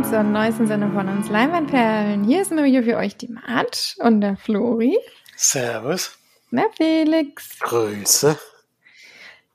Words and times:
willkommen 0.00 0.04
zur 0.04 0.22
neuesten 0.22 0.66
Sendung 0.66 0.92
von 0.94 1.08
uns 1.08 1.28
Leinwandperlen. 1.28 2.24
Hier 2.24 2.40
ist 2.40 2.50
immer 2.50 2.64
wieder 2.64 2.82
für 2.82 2.96
euch 2.96 3.16
die 3.16 3.28
Mart 3.28 3.96
und 3.98 4.22
der 4.22 4.36
Flori. 4.36 4.96
Servus. 5.36 6.16
Na, 6.50 6.62
Felix. 6.74 7.58
Grüße. 7.60 8.38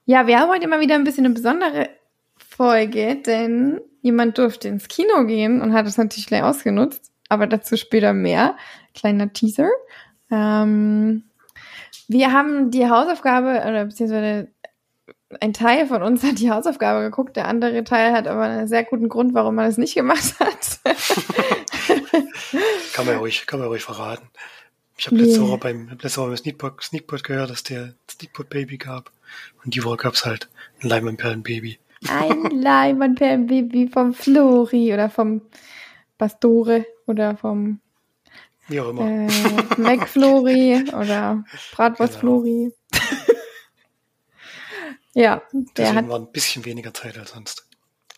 Ja, 0.05 0.27
wir 0.27 0.39
haben 0.39 0.51
heute 0.51 0.65
immer 0.65 0.79
wieder 0.79 0.95
ein 0.95 1.03
bisschen 1.03 1.25
eine 1.25 1.33
besondere 1.33 1.89
Folge, 2.37 3.15
denn 3.15 3.81
jemand 4.01 4.37
durfte 4.37 4.67
ins 4.67 4.87
Kino 4.87 5.25
gehen 5.25 5.61
und 5.61 5.73
hat 5.73 5.87
es 5.87 5.97
natürlich 5.97 6.27
gleich 6.27 6.43
ausgenutzt, 6.43 7.11
aber 7.27 7.47
dazu 7.47 7.75
später 7.75 8.13
mehr. 8.13 8.55
Kleiner 8.93 9.33
Teaser. 9.33 9.69
Ähm, 10.29 11.23
wir 12.07 12.33
haben 12.33 12.69
die 12.69 12.87
Hausaufgabe, 12.87 13.63
oder 13.67 13.85
beziehungsweise 13.85 14.49
ein 15.39 15.53
Teil 15.53 15.87
von 15.87 16.03
uns 16.03 16.23
hat 16.23 16.39
die 16.39 16.51
Hausaufgabe 16.51 17.03
geguckt, 17.03 17.35
der 17.35 17.47
andere 17.47 17.83
Teil 17.83 18.13
hat 18.13 18.27
aber 18.27 18.43
einen 18.43 18.67
sehr 18.67 18.83
guten 18.83 19.09
Grund, 19.09 19.33
warum 19.33 19.55
man 19.55 19.65
es 19.67 19.77
nicht 19.77 19.95
gemacht 19.95 20.39
hat. 20.39 20.79
kann 22.93 23.05
man 23.05 23.17
ruhig, 23.17 23.45
kann 23.47 23.59
man 23.59 23.69
ruhig 23.69 23.83
verraten. 23.83 24.27
Ich 24.97 25.07
habe 25.07 25.17
letzte 25.17 25.41
Woche 25.41 25.57
beim 25.57 25.89
letzte 26.01 26.21
Woche 26.21 26.29
beim 26.29 26.37
Sneakpot, 26.37 26.83
Sneakpot 26.83 27.23
gehört, 27.23 27.49
dass 27.49 27.63
der 27.63 27.95
Sneakpot 28.09 28.49
Baby 28.49 28.77
gab. 28.77 29.11
Und 29.63 29.75
die 29.75 29.83
Woche 29.83 29.97
gab's 29.97 30.25
halt 30.25 30.49
ein 30.81 30.89
Leimanperlen 30.89 31.43
Baby. 31.43 31.79
Ein 32.07 32.49
Leimanperlen 32.51 33.47
Baby 33.47 33.89
vom 33.91 34.13
Flori 34.13 34.93
oder 34.93 35.09
vom 35.09 35.41
Pastore 36.17 36.85
oder 37.07 37.35
vom 37.35 37.81
wie 38.67 38.79
auch 38.79 38.89
immer. 38.89 39.01
Äh, 39.01 39.27
McFlori 39.77 40.85
oder 40.93 41.43
Bratwurst 41.75 42.19
genau. 42.19 42.41
Flori. 42.41 42.71
Ja, 45.15 45.41
der 45.53 45.63
Deswegen 45.77 45.97
hat 45.97 46.09
war 46.09 46.19
ein 46.19 46.31
bisschen 46.31 46.65
weniger 46.65 46.93
Zeit 46.93 47.17
als 47.17 47.31
sonst. 47.31 47.67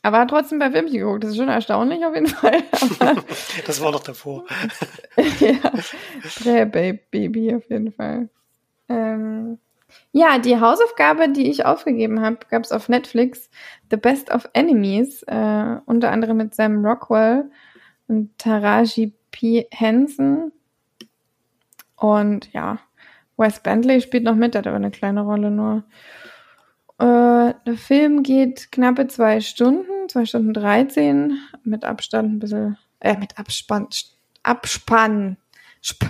Aber 0.02 0.20
hat 0.20 0.30
trotzdem 0.30 0.58
bei 0.58 0.72
Filmchen 0.72 1.00
geguckt. 1.00 1.24
Das 1.24 1.32
ist 1.32 1.38
schon 1.38 1.48
erstaunlich 1.48 2.04
auf 2.06 2.16
jeden 2.16 2.28
Fall. 2.28 2.64
das 3.66 3.82
war 3.82 3.92
noch 3.92 4.04
davor. 4.04 4.46
ja, 5.40 6.66
Baby 6.66 7.56
auf 7.56 7.70
jeden 7.70 7.92
Fall. 7.92 8.30
Ähm, 8.90 9.60
ja, 10.12 10.40
die 10.40 10.60
Hausaufgabe, 10.60 11.30
die 11.30 11.50
ich 11.50 11.66
aufgegeben 11.66 12.22
habe, 12.22 12.40
gab 12.50 12.64
es 12.64 12.72
auf 12.72 12.90
Netflix. 12.90 13.50
The 13.92 13.98
Best 13.98 14.32
of 14.32 14.50
Enemies. 14.54 15.24
Äh, 15.24 15.78
unter 15.86 16.12
anderem 16.12 16.38
mit 16.38 16.56
Sam 16.56 16.84
Rockwell 16.84 17.52
und 18.08 18.36
Taraji 18.40 19.14
P. 19.32 19.68
Henson. 19.72 20.52
Und 21.96 22.52
ja, 22.54 22.80
Wes 23.38 23.60
Bentley 23.60 24.02
spielt 24.02 24.24
noch 24.24 24.36
mit, 24.36 24.56
hat 24.56 24.66
aber 24.66 24.78
eine 24.78 24.92
kleine 24.92 25.22
Rolle 25.22 25.52
nur. 25.52 25.84
Äh, 27.00 27.54
der 27.66 27.78
Film 27.78 28.24
geht 28.24 28.72
knappe 28.72 29.08
zwei 29.08 29.40
Stunden, 29.40 30.10
zwei 30.10 30.26
Stunden 30.26 30.54
13, 30.54 31.38
mit 31.64 31.86
Abstand 31.86 32.34
ein 32.34 32.40
bisschen, 32.40 32.78
äh, 33.00 33.18
mit 33.18 33.38
Abspann, 33.38 33.88
Abspann, 34.44 35.38
Sp, 35.84 36.10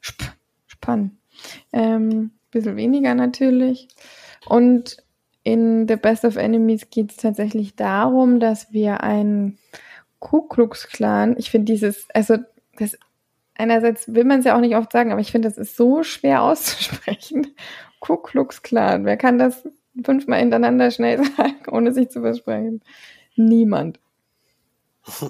Sp, 0.00 0.30
Spann. 0.66 1.18
Ähm, 1.72 2.32
bisschen 2.50 2.76
weniger 2.76 3.14
natürlich. 3.14 3.88
Und 4.46 4.96
in 5.42 5.88
The 5.88 5.96
Best 5.96 6.24
of 6.24 6.36
Enemies 6.36 6.90
geht 6.90 7.10
es 7.10 7.16
tatsächlich 7.16 7.74
darum, 7.74 8.38
dass 8.38 8.72
wir 8.72 9.02
einen 9.02 9.58
Ku 10.20 10.42
Klux 10.42 10.86
Klan, 10.86 11.34
ich 11.36 11.50
finde 11.50 11.72
dieses, 11.72 12.06
also 12.14 12.36
das 12.78 12.96
einerseits 13.54 14.14
will 14.14 14.24
man 14.24 14.38
es 14.38 14.44
ja 14.44 14.56
auch 14.56 14.60
nicht 14.60 14.76
oft 14.76 14.92
sagen, 14.92 15.10
aber 15.10 15.20
ich 15.20 15.32
finde, 15.32 15.48
das 15.48 15.58
ist 15.58 15.76
so 15.76 16.04
schwer 16.04 16.42
auszusprechen. 16.42 17.48
Ku 18.00 18.16
Klux 18.16 18.62
Klan, 18.62 19.04
wer 19.04 19.16
kann 19.16 19.38
das 19.38 19.66
fünfmal 20.04 20.40
hintereinander 20.40 20.90
schnell 20.90 21.24
sagen, 21.36 21.68
ohne 21.70 21.92
sich 21.92 22.10
zu 22.10 22.20
versprechen? 22.20 22.82
Niemand. 23.36 23.98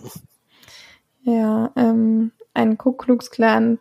ja, 1.23 1.73
ähm, 1.77 2.33
ein 2.55 2.79
Ku 2.79 2.93
Klux 2.93 3.31
Klan 3.31 3.79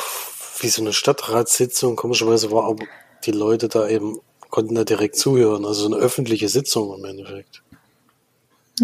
wie 0.61 0.69
so 0.69 0.83
eine 0.83 0.93
Stadtratssitzung. 0.93 1.97
Komischerweise 1.97 2.51
war 2.51 2.65
aber 2.65 2.84
die 3.25 3.33
Leute 3.33 3.69
da 3.69 3.89
eben, 3.89 4.19
konnten 4.51 4.75
da 4.75 4.84
direkt 4.84 5.17
zuhören. 5.17 5.65
Also 5.65 5.89
so 5.89 5.95
eine 5.95 6.03
öffentliche 6.03 6.49
Sitzung 6.49 6.97
im 6.97 7.05
Endeffekt. 7.05 7.62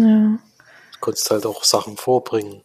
Ja. 0.03 0.39
Du 0.93 0.99
konntest 0.99 1.29
halt 1.31 1.45
auch 1.45 1.63
Sachen 1.63 1.97
vorbringen. 1.97 2.61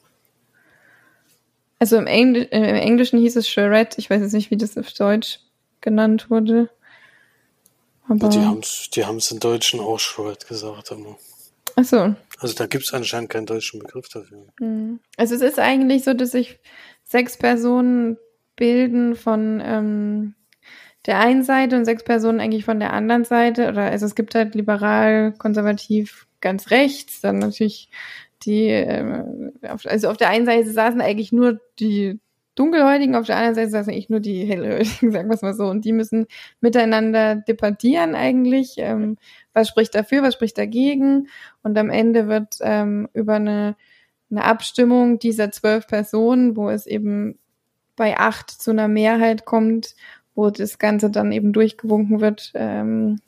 Also 1.78 1.96
im, 1.96 2.06
Engl 2.06 2.42
im 2.50 2.62
Englischen 2.62 3.18
hieß 3.18 3.36
es 3.36 3.48
Charette. 3.48 3.98
Ich 3.98 4.08
weiß 4.08 4.22
jetzt 4.22 4.32
nicht, 4.32 4.50
wie 4.50 4.56
das 4.56 4.78
auf 4.78 4.92
Deutsch 4.92 5.40
genannt 5.80 6.30
wurde. 6.30 6.70
Aber 8.08 8.28
die 8.28 8.40
haben 8.40 8.60
es 8.60 8.90
die 8.94 9.04
haben's 9.04 9.30
in 9.30 9.40
Deutschen 9.40 9.80
auch 9.80 9.98
Charette 9.98 10.46
gesagt. 10.46 10.92
Aber. 10.92 11.18
Ach 11.76 11.84
so. 11.84 12.14
Also 12.38 12.54
da 12.54 12.66
gibt 12.66 12.84
es 12.84 12.94
anscheinend 12.94 13.30
keinen 13.30 13.46
deutschen 13.46 13.80
Begriff 13.80 14.08
dafür. 14.08 14.46
Hm. 14.60 15.00
Also 15.16 15.34
es 15.34 15.40
ist 15.40 15.58
eigentlich 15.58 16.04
so, 16.04 16.14
dass 16.14 16.32
sich 16.32 16.58
sechs 17.04 17.36
Personen 17.36 18.16
bilden 18.56 19.16
von 19.16 19.60
ähm, 19.64 20.34
der 21.06 21.18
einen 21.18 21.42
Seite 21.42 21.76
und 21.76 21.84
sechs 21.84 22.04
Personen 22.04 22.40
eigentlich 22.40 22.64
von 22.64 22.80
der 22.80 22.92
anderen 22.92 23.24
Seite. 23.24 23.68
Oder 23.68 23.84
also 23.84 24.06
es 24.06 24.14
gibt 24.14 24.34
halt 24.34 24.54
liberal, 24.54 25.32
konservativ, 25.32 26.26
ganz 26.44 26.70
rechts, 26.70 27.20
dann 27.20 27.38
natürlich 27.38 27.88
die, 28.42 28.68
äh, 28.68 29.50
also 29.62 30.10
auf 30.10 30.16
der 30.16 30.28
einen 30.28 30.46
Seite 30.46 30.70
saßen 30.70 31.00
eigentlich 31.00 31.32
nur 31.32 31.60
die 31.80 32.20
Dunkelhäutigen, 32.54 33.16
auf 33.16 33.26
der 33.26 33.36
anderen 33.36 33.56
Seite 33.56 33.70
saßen 33.70 33.92
eigentlich 33.92 34.10
nur 34.10 34.20
die 34.20 34.44
Hellhäutigen, 34.44 35.10
sagen 35.12 35.28
wir 35.28 35.34
es 35.34 35.42
mal 35.42 35.54
so. 35.54 35.64
Und 35.64 35.84
die 35.84 35.92
müssen 35.92 36.26
miteinander 36.60 37.36
debattieren 37.36 38.14
eigentlich. 38.14 38.74
Ähm, 38.76 39.16
was 39.54 39.68
spricht 39.68 39.94
dafür, 39.94 40.22
was 40.22 40.34
spricht 40.34 40.56
dagegen? 40.58 41.28
Und 41.62 41.76
am 41.78 41.90
Ende 41.90 42.28
wird 42.28 42.58
ähm, 42.60 43.08
über 43.12 43.34
eine, 43.34 43.74
eine 44.30 44.44
Abstimmung 44.44 45.18
dieser 45.18 45.50
zwölf 45.50 45.88
Personen, 45.88 46.56
wo 46.56 46.68
es 46.70 46.86
eben 46.86 47.38
bei 47.96 48.18
acht 48.18 48.50
zu 48.50 48.70
einer 48.70 48.88
Mehrheit 48.88 49.46
kommt, 49.46 49.96
wo 50.34 50.50
das 50.50 50.78
Ganze 50.78 51.10
dann 51.10 51.32
eben 51.32 51.52
durchgewunken 51.52 52.20
wird, 52.20 52.52
ähm, 52.54 53.20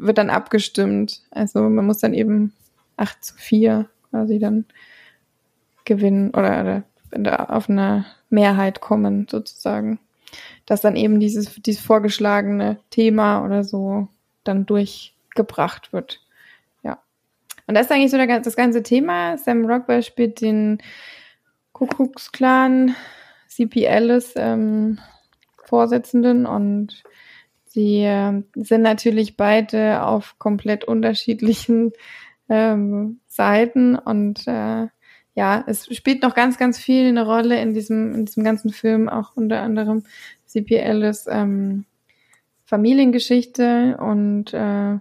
wird 0.00 0.18
dann 0.18 0.30
abgestimmt. 0.30 1.22
Also 1.30 1.60
man 1.60 1.86
muss 1.86 1.98
dann 1.98 2.14
eben 2.14 2.52
acht 2.96 3.24
zu 3.24 3.34
vier 3.36 3.88
quasi 4.10 4.38
dann 4.38 4.64
gewinnen 5.84 6.30
oder, 6.30 6.84
oder 7.12 7.50
auf 7.54 7.68
eine 7.68 8.06
Mehrheit 8.30 8.80
kommen, 8.80 9.26
sozusagen. 9.30 9.98
dass 10.66 10.82
dann 10.82 10.96
eben 10.96 11.20
dieses, 11.20 11.54
dieses 11.62 11.82
vorgeschlagene 11.82 12.78
Thema 12.90 13.44
oder 13.44 13.64
so 13.64 14.08
dann 14.44 14.66
durchgebracht 14.66 15.92
wird. 15.92 16.20
Ja. 16.82 16.98
Und 17.66 17.74
das 17.74 17.86
ist 17.86 17.92
eigentlich 17.92 18.10
so 18.10 18.18
der, 18.18 18.40
das 18.40 18.56
ganze 18.56 18.82
Thema. 18.82 19.38
Sam 19.38 19.64
Rockwell 19.64 20.02
spielt 20.02 20.40
den 20.40 20.78
Kuckucksklan 21.72 22.94
CP 23.46 23.88
Alice 23.88 24.34
ähm, 24.36 24.98
Vorsitzenden 25.64 26.46
und 26.46 27.02
sie 27.78 28.02
äh, 28.02 28.42
sind 28.56 28.82
natürlich 28.82 29.36
beide 29.36 30.02
auf 30.02 30.36
komplett 30.40 30.84
unterschiedlichen 30.84 31.92
ähm, 32.48 33.20
Seiten 33.28 33.94
und 33.94 34.48
äh, 34.48 34.88
ja, 35.36 35.64
es 35.68 35.86
spielt 35.94 36.22
noch 36.24 36.34
ganz, 36.34 36.58
ganz 36.58 36.80
viel 36.80 37.06
eine 37.06 37.24
Rolle 37.24 37.62
in 37.62 37.74
diesem, 37.74 38.16
in 38.16 38.24
diesem 38.24 38.42
ganzen 38.42 38.70
Film, 38.70 39.08
auch 39.08 39.36
unter 39.36 39.60
anderem 39.60 40.02
CP 40.46 40.82
Alice 40.82 41.28
ähm, 41.30 41.84
Familiengeschichte 42.64 43.96
und 44.00 44.52
äh, 44.52 44.98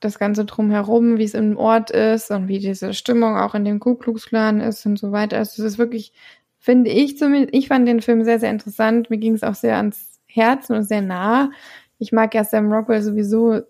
das 0.00 0.18
Ganze 0.18 0.46
drumherum, 0.46 1.18
wie 1.18 1.24
es 1.24 1.34
im 1.34 1.58
Ort 1.58 1.90
ist 1.90 2.30
und 2.30 2.48
wie 2.48 2.60
diese 2.60 2.94
Stimmung 2.94 3.36
auch 3.36 3.54
in 3.54 3.66
dem 3.66 3.78
Ku 3.78 3.96
Klux 3.96 4.24
Klan 4.24 4.62
ist 4.62 4.86
und 4.86 4.98
so 4.98 5.12
weiter. 5.12 5.36
Also 5.36 5.62
es 5.62 5.72
ist 5.72 5.78
wirklich, 5.78 6.14
finde 6.58 6.88
ich 6.90 7.18
zumindest, 7.18 7.54
ich 7.54 7.68
fand 7.68 7.86
den 7.86 8.00
Film 8.00 8.24
sehr, 8.24 8.40
sehr 8.40 8.50
interessant. 8.50 9.10
Mir 9.10 9.18
ging 9.18 9.34
es 9.34 9.42
auch 9.42 9.54
sehr 9.54 9.76
ans 9.76 10.15
Herzen 10.36 10.76
und 10.76 10.84
sehr 10.84 11.02
nah. 11.02 11.50
Ich 11.98 12.12
mag 12.12 12.34
ja 12.34 12.44
Sam 12.44 12.72
Rockwell 12.72 13.02
sowieso 13.02 13.62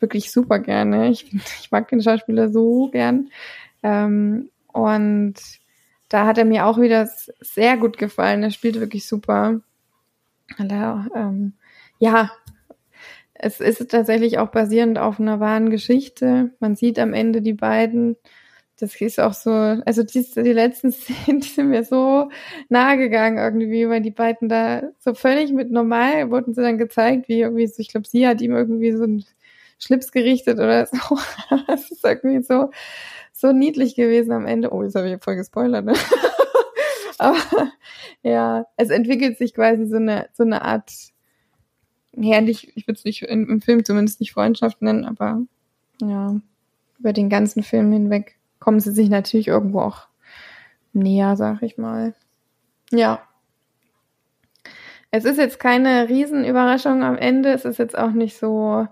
wirklich 0.00 0.32
super 0.32 0.58
gerne. 0.58 1.10
Ich, 1.10 1.32
ich 1.32 1.70
mag 1.70 1.88
den 1.88 2.02
Schauspieler 2.02 2.50
so 2.50 2.90
gern. 2.90 3.30
Ähm, 3.82 4.50
und 4.72 5.34
da 6.08 6.26
hat 6.26 6.38
er 6.38 6.44
mir 6.44 6.66
auch 6.66 6.78
wieder 6.78 7.08
sehr 7.40 7.76
gut 7.76 7.96
gefallen. 7.96 8.42
Er 8.42 8.50
spielt 8.50 8.80
wirklich 8.80 9.06
super. 9.06 9.60
Er, 10.58 11.06
ähm, 11.14 11.54
ja, 11.98 12.30
es 13.34 13.60
ist 13.60 13.90
tatsächlich 13.90 14.38
auch 14.38 14.48
basierend 14.48 14.98
auf 14.98 15.18
einer 15.18 15.40
wahren 15.40 15.70
Geschichte. 15.70 16.50
Man 16.60 16.76
sieht 16.76 16.98
am 16.98 17.14
Ende 17.14 17.42
die 17.42 17.54
beiden. 17.54 18.16
Das 18.80 19.00
ist 19.00 19.20
auch 19.20 19.34
so, 19.34 19.50
also 19.50 20.02
die, 20.02 20.26
die 20.34 20.52
letzten 20.52 20.90
Szenen, 20.92 21.40
die 21.40 21.48
sind 21.48 21.70
mir 21.70 21.84
so 21.84 22.30
nahe 22.68 22.98
gegangen 22.98 23.38
irgendwie, 23.38 23.88
weil 23.88 24.02
die 24.02 24.10
beiden 24.10 24.48
da 24.48 24.82
so 24.98 25.14
völlig 25.14 25.52
mit 25.52 25.70
normal 25.70 26.30
wurden 26.30 26.54
sie 26.54 26.62
dann 26.62 26.78
gezeigt, 26.78 27.28
wie 27.28 27.40
irgendwie 27.40 27.66
so, 27.66 27.78
ich 27.78 27.88
glaube, 27.88 28.08
sie 28.08 28.26
hat 28.26 28.40
ihm 28.40 28.52
irgendwie 28.52 28.92
so 28.92 29.04
ein 29.04 29.24
Schlips 29.78 30.12
gerichtet 30.12 30.58
oder 30.58 30.86
so. 30.86 30.98
Das 31.66 31.90
ist 31.90 32.04
irgendwie 32.04 32.42
so, 32.42 32.70
so 33.32 33.52
niedlich 33.52 33.94
gewesen 33.94 34.32
am 34.32 34.46
Ende. 34.46 34.72
Oh, 34.72 34.82
jetzt 34.82 34.96
habe 34.96 35.08
ich 35.08 35.22
voll 35.22 35.36
gespoilert, 35.36 35.84
ne? 35.84 35.94
Aber 37.18 37.38
ja, 38.22 38.66
es 38.76 38.90
entwickelt 38.90 39.38
sich 39.38 39.54
quasi 39.54 39.86
so 39.86 39.96
eine, 39.96 40.28
so 40.32 40.42
eine 40.42 40.62
Art 40.62 40.90
herrlich, 42.16 42.72
ich 42.76 42.86
würde 42.86 42.98
es 42.98 43.04
nicht 43.04 43.22
im 43.22 43.60
Film 43.60 43.84
zumindest 43.84 44.20
nicht 44.20 44.32
Freundschaft 44.32 44.82
nennen, 44.82 45.04
aber 45.04 45.42
ja, 46.00 46.40
über 46.98 47.12
den 47.12 47.28
ganzen 47.28 47.62
Film 47.62 47.92
hinweg 47.92 48.36
kommen 48.58 48.80
sie 48.80 48.92
sich 48.92 49.08
natürlich 49.08 49.48
irgendwo 49.48 49.80
auch 49.80 50.08
näher, 50.92 51.36
sag 51.36 51.62
ich 51.62 51.78
mal. 51.78 52.14
Ja. 52.90 53.22
Es 55.10 55.24
ist 55.24 55.38
jetzt 55.38 55.60
keine 55.60 56.08
Riesenüberraschung 56.08 57.02
am 57.02 57.16
Ende. 57.16 57.52
Es 57.52 57.64
ist 57.64 57.78
jetzt 57.78 57.96
auch 57.96 58.12
nicht 58.12 58.36
so, 58.36 58.86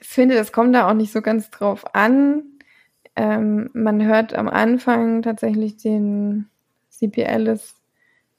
ich 0.00 0.08
finde, 0.08 0.34
das 0.34 0.52
kommt 0.52 0.74
da 0.74 0.88
auch 0.88 0.94
nicht 0.94 1.12
so 1.12 1.20
ganz 1.20 1.50
drauf 1.50 1.94
an. 1.94 2.42
Ähm, 3.16 3.70
man 3.74 4.04
hört 4.04 4.34
am 4.34 4.48
Anfang 4.48 5.22
tatsächlich 5.22 5.76
den 5.76 6.48
CPLs 6.88 7.74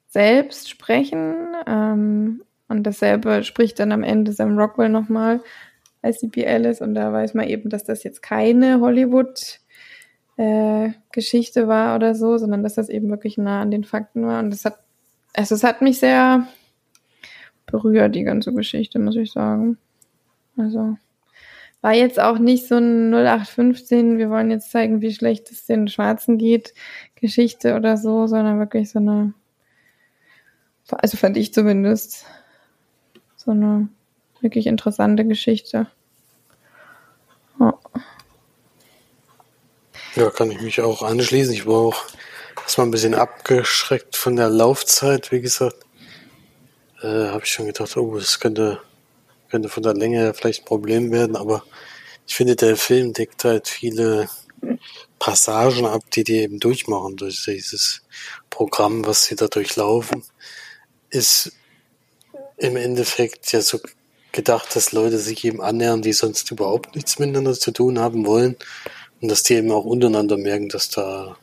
selbst 0.08 0.70
sprechen. 0.70 1.56
Ähm, 1.68 2.44
und 2.68 2.84
dasselbe 2.84 3.44
spricht 3.44 3.80
dann 3.80 3.92
am 3.92 4.04
Ende 4.04 4.32
Sam 4.32 4.58
Rockwell 4.58 4.90
nochmal 4.90 5.42
als 6.02 6.20
CP 6.20 6.48
Alice 6.48 6.82
und 6.82 6.94
da 6.94 7.12
weiß 7.12 7.34
man 7.34 7.48
eben, 7.48 7.70
dass 7.70 7.84
das 7.84 8.04
jetzt 8.04 8.22
keine 8.22 8.80
Hollywood 8.80 9.60
äh, 10.40 10.94
Geschichte 11.12 11.68
war 11.68 11.98
oder 11.98 12.16
so, 12.16 12.38
sondern 12.38 12.64
dass 12.64 12.76
das 12.76 12.88
eben 12.88 13.10
wirklich 13.10 13.38
nah 13.38 13.62
an 13.62 13.72
den 13.72 13.84
Fakten 13.84 14.26
war. 14.26 14.40
Und 14.40 14.52
das 14.52 14.64
hat, 14.64 14.80
also 15.34 15.54
es 15.54 15.66
hat 15.66 15.82
mich 15.82 16.00
sehr 16.00 16.48
berührt, 17.66 18.16
die 18.16 18.24
ganze 18.24 18.54
Geschichte, 18.54 19.00
muss 19.00 19.18
ich 19.18 19.34
sagen. 19.34 19.78
Also 20.56 20.96
war 21.82 21.94
jetzt 21.94 22.22
auch 22.22 22.40
nicht 22.40 22.68
so 22.68 22.78
ein 22.78 23.14
0815, 23.14 24.18
wir 24.18 24.30
wollen 24.30 24.50
jetzt 24.50 24.72
zeigen, 24.72 25.02
wie 25.02 25.14
schlecht 25.14 25.52
es 25.52 25.66
den 25.66 25.90
Schwarzen 25.90 26.38
geht, 26.38 26.74
Geschichte 27.16 27.76
oder 27.76 27.98
so, 27.98 28.26
sondern 28.28 28.60
wirklich 28.60 28.90
so 28.90 29.00
eine, 29.00 29.34
also 30.90 31.18
fand 31.18 31.36
ich 31.36 31.54
zumindest, 31.54 32.26
so 33.36 33.52
eine 33.52 33.90
wirklich 34.40 34.68
interessante 34.68 35.26
Geschichte. 35.26 35.88
Ja. 37.60 37.78
Ja, 40.20 40.30
kann 40.30 40.52
ich 40.52 40.62
mich 40.62 40.82
auch 40.82 41.02
anschließen. 41.02 41.54
Ich 41.54 41.66
war 41.66 41.78
auch 41.78 42.06
erstmal 42.62 42.88
ein 42.88 42.92
bisschen 42.92 43.16
abgeschreckt 43.16 44.18
von 44.18 44.36
der 44.36 44.50
Laufzeit, 44.50 45.32
wie 45.32 45.40
gesagt. 45.40 45.78
Äh, 47.02 47.30
Habe 47.30 47.42
ich 47.44 47.52
schon 47.52 47.68
gedacht, 47.68 47.96
oh, 47.96 48.18
das 48.18 48.40
könnte, 48.40 48.82
könnte 49.50 49.70
von 49.70 49.84
der 49.84 49.94
Länge 49.94 50.34
vielleicht 50.34 50.64
ein 50.64 50.66
Problem 50.66 51.12
werden, 51.12 51.36
aber 51.36 51.64
ich 52.28 52.36
finde, 52.36 52.56
der 52.56 52.76
Film 52.76 53.14
deckt 53.14 53.44
halt 53.46 53.68
viele 53.68 54.30
Passagen 55.20 55.86
ab, 55.86 56.04
die 56.14 56.24
die 56.24 56.40
eben 56.40 56.60
durchmachen 56.60 57.16
durch 57.16 57.44
dieses 57.46 58.02
Programm, 58.50 59.06
was 59.06 59.26
sie 59.26 59.36
da 59.36 59.48
durchlaufen. 59.48 60.24
Ist 61.10 61.54
im 62.58 62.76
Endeffekt 62.76 63.52
ja 63.54 63.62
so 63.62 63.80
gedacht, 64.32 64.76
dass 64.76 64.92
Leute 64.92 65.18
sich 65.18 65.44
eben 65.46 65.62
annähern, 65.62 66.02
die 66.02 66.14
sonst 66.14 66.52
überhaupt 66.52 66.96
nichts 66.96 67.20
miteinander 67.20 67.54
zu 67.54 67.72
tun 67.72 68.00
haben 68.00 68.26
wollen. 68.26 68.58
Und 69.22 69.30
dass 69.30 69.44
die 69.44 69.56
eben 69.56 69.72
auch 69.72 69.86
untereinander 69.86 70.38
merken, 70.38 70.70
dass 70.70 70.90
da, 70.90 71.38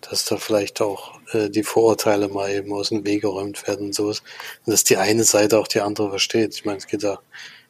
dass 0.00 0.24
da 0.24 0.36
vielleicht 0.36 0.80
auch 0.80 1.18
äh, 1.32 1.50
die 1.50 1.62
Vorurteile 1.62 2.28
mal 2.28 2.50
eben 2.50 2.72
aus 2.72 2.88
dem 2.88 3.04
Weg 3.04 3.22
geräumt 3.22 3.66
werden 3.66 3.86
und 3.86 3.94
sowas. 3.94 4.22
Und 4.64 4.72
dass 4.72 4.84
die 4.84 4.96
eine 4.96 5.24
Seite 5.24 5.58
auch 5.58 5.68
die 5.68 5.80
andere 5.80 6.10
versteht. 6.10 6.54
Ich 6.54 6.64
meine, 6.64 6.78
es 6.78 6.86
geht 6.86 7.04
da 7.04 7.20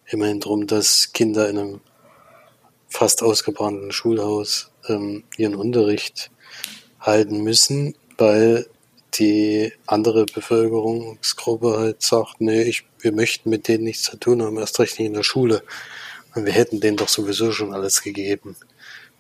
immerhin 0.06 0.40
darum, 0.40 0.66
dass 0.66 1.12
Kinder 1.12 1.48
in 1.48 1.58
einem 1.58 1.80
fast 2.88 3.22
ausgebrannten 3.22 3.92
Schulhaus 3.92 4.70
ähm, 4.88 5.24
ihren 5.36 5.54
Unterricht 5.54 6.30
halten 7.00 7.42
müssen, 7.42 7.94
weil 8.16 8.66
die 9.14 9.72
andere 9.86 10.26
Bevölkerungsgruppe 10.26 11.78
halt 11.78 12.02
sagt, 12.02 12.40
nee, 12.40 12.62
ich, 12.62 12.84
wir 13.00 13.12
möchten 13.12 13.50
mit 13.50 13.68
denen 13.68 13.84
nichts 13.84 14.04
zu 14.04 14.16
tun 14.16 14.42
haben, 14.42 14.58
erst 14.58 14.78
recht 14.78 14.98
nicht 14.98 15.08
in 15.08 15.14
der 15.14 15.22
Schule. 15.22 15.62
Und 16.34 16.44
wir 16.44 16.52
hätten 16.52 16.80
denen 16.80 16.96
doch 16.96 17.08
sowieso 17.08 17.52
schon 17.52 17.72
alles 17.72 18.02
gegeben, 18.02 18.56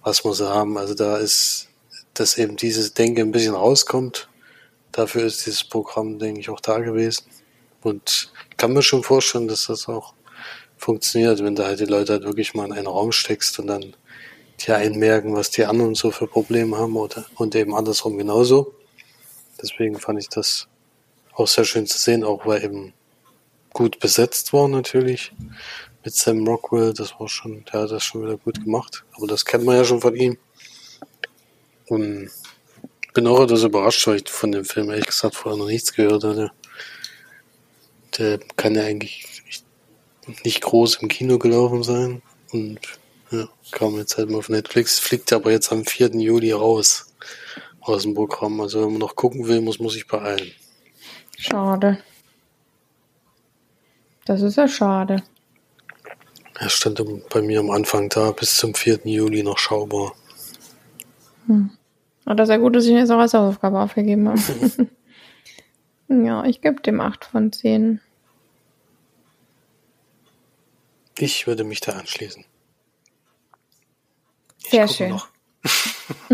was 0.06 0.24
wir 0.24 0.34
so 0.34 0.48
haben. 0.48 0.78
Also 0.78 0.94
da 0.94 1.16
ist, 1.16 1.68
dass 2.14 2.38
eben 2.38 2.56
dieses 2.56 2.94
Denken 2.94 3.22
ein 3.22 3.32
bisschen 3.32 3.56
rauskommt. 3.56 4.28
Dafür 4.92 5.24
ist 5.24 5.44
dieses 5.44 5.64
Programm, 5.64 6.20
denke 6.20 6.38
ich, 6.38 6.48
auch 6.48 6.60
da 6.60 6.78
gewesen. 6.78 7.24
Und 7.82 8.32
kann 8.56 8.72
mir 8.72 8.82
schon 8.82 9.02
vorstellen, 9.02 9.48
dass 9.48 9.66
das 9.66 9.88
auch 9.88 10.14
funktioniert, 10.76 11.42
wenn 11.42 11.56
du 11.56 11.64
halt 11.64 11.80
die 11.80 11.86
Leute 11.86 12.12
halt 12.12 12.22
wirklich 12.22 12.54
mal 12.54 12.66
in 12.66 12.72
einen 12.72 12.86
Raum 12.86 13.10
steckst 13.10 13.58
und 13.58 13.66
dann 13.66 13.96
die 14.60 14.70
einen 14.70 14.96
merken, 15.00 15.34
was 15.34 15.50
die 15.50 15.64
anderen 15.64 15.96
so 15.96 16.12
für 16.12 16.28
Probleme 16.28 16.78
haben 16.78 16.96
oder, 16.96 17.26
und 17.34 17.56
eben 17.56 17.74
andersrum 17.74 18.16
genauso. 18.16 18.74
Deswegen 19.60 19.98
fand 19.98 20.20
ich 20.20 20.28
das 20.28 20.68
auch 21.34 21.48
sehr 21.48 21.64
schön 21.64 21.88
zu 21.88 21.98
sehen, 21.98 22.22
auch 22.22 22.46
weil 22.46 22.62
eben 22.62 22.92
gut 23.72 23.98
besetzt 23.98 24.52
war 24.52 24.68
natürlich 24.68 25.32
mit 26.06 26.14
Sam 26.14 26.46
Rockwell. 26.46 26.94
Das 26.94 27.18
war 27.18 27.28
schon, 27.28 27.64
der 27.64 27.82
hat 27.82 27.90
das 27.90 28.04
schon 28.04 28.22
wieder 28.22 28.38
gut 28.38 28.62
gemacht. 28.64 29.04
Aber 29.16 29.26
das 29.26 29.44
kennt 29.44 29.64
man 29.64 29.76
ja 29.76 29.84
schon 29.84 30.00
von 30.00 30.14
ihm. 30.14 30.38
Und 31.88 32.30
bin 33.12 33.26
auch 33.26 33.42
etwas 33.42 33.64
überrascht, 33.64 34.06
weil 34.06 34.16
ich 34.16 34.28
von 34.28 34.52
dem 34.52 34.64
Film 34.64 34.88
ehrlich 34.88 35.06
gesagt 35.06 35.34
vorher 35.34 35.58
noch 35.58 35.66
nichts 35.66 35.92
gehört 35.92 36.22
hatte. 36.22 36.52
Der 38.18 38.38
kann 38.56 38.76
ja 38.76 38.82
eigentlich 38.84 39.42
nicht 40.44 40.62
groß 40.62 40.96
im 40.96 41.08
Kino 41.08 41.38
gelaufen 41.38 41.82
sein. 41.82 42.22
Und 42.52 42.78
ja, 43.32 43.48
kam 43.72 43.96
jetzt 43.96 44.16
halt 44.16 44.30
mal 44.30 44.38
auf 44.38 44.48
Netflix, 44.48 45.00
fliegt 45.00 45.32
aber 45.32 45.50
jetzt 45.50 45.72
am 45.72 45.84
4. 45.84 46.10
Juli 46.14 46.52
raus 46.52 47.12
aus 47.80 48.02
dem 48.02 48.14
Programm. 48.14 48.60
Also 48.60 48.82
wenn 48.82 48.92
man 48.92 49.00
noch 49.00 49.16
gucken 49.16 49.48
will, 49.48 49.60
muss 49.60 49.80
man 49.80 49.88
sich 49.88 50.06
beeilen. 50.06 50.52
Schade. 51.36 51.98
Das 54.24 54.42
ist 54.42 54.56
ja 54.56 54.68
schade. 54.68 55.24
Er 56.58 56.70
stand 56.70 57.02
bei 57.28 57.42
mir 57.42 57.60
am 57.60 57.70
Anfang 57.70 58.08
da, 58.08 58.30
bis 58.30 58.56
zum 58.56 58.74
4. 58.74 59.00
Juli 59.04 59.42
noch 59.42 59.58
schaubar. 59.58 60.14
Hm. 61.46 61.70
Ist 62.26 62.48
ja 62.48 62.56
gut, 62.56 62.74
dass 62.74 62.84
ich 62.84 62.90
ihn 62.90 62.96
jetzt 62.96 63.10
auch 63.10 63.18
als 63.18 63.34
Hausaufgabe 63.34 63.78
aufgegeben 63.78 64.28
habe. 64.28 64.88
ja, 66.08 66.44
ich 66.44 66.60
gebe 66.60 66.80
dem 66.80 67.00
8 67.00 67.24
von 67.24 67.52
10. 67.52 68.00
Ich 71.18 71.46
würde 71.46 71.64
mich 71.64 71.80
da 71.80 71.92
anschließen. 71.92 72.44
Ich 74.64 74.70
Sehr 74.70 74.88
schön. 74.88 75.10
Noch. 75.10 75.28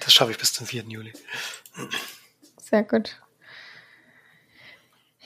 das 0.00 0.12
schaffe 0.12 0.32
ich 0.32 0.38
bis 0.38 0.52
zum 0.52 0.66
4. 0.66 0.84
Juli. 0.88 1.12
Sehr 2.60 2.82
gut. 2.82 3.20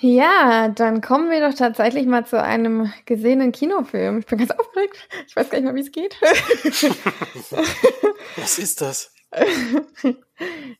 Ja, 0.01 0.69
dann 0.69 1.03
kommen 1.03 1.31
wir 1.31 1.47
doch 1.47 1.55
tatsächlich 1.55 2.07
mal 2.07 2.25
zu 2.25 2.43
einem 2.43 2.91
gesehenen 3.05 3.53
Kinofilm. 3.53 4.21
Ich 4.21 4.27
bin 4.27 4.39
ganz 4.39 4.51
aufgeregt. 4.51 4.97
Ich 5.27 5.37
weiß 5.37 5.51
gar 5.51 5.59
nicht 5.59 5.67
mal, 5.67 5.75
wie 5.75 5.81
es 5.81 5.93
geht. 5.93 6.17
Was 8.37 8.59
ist 8.59 8.81
das? 8.81 9.13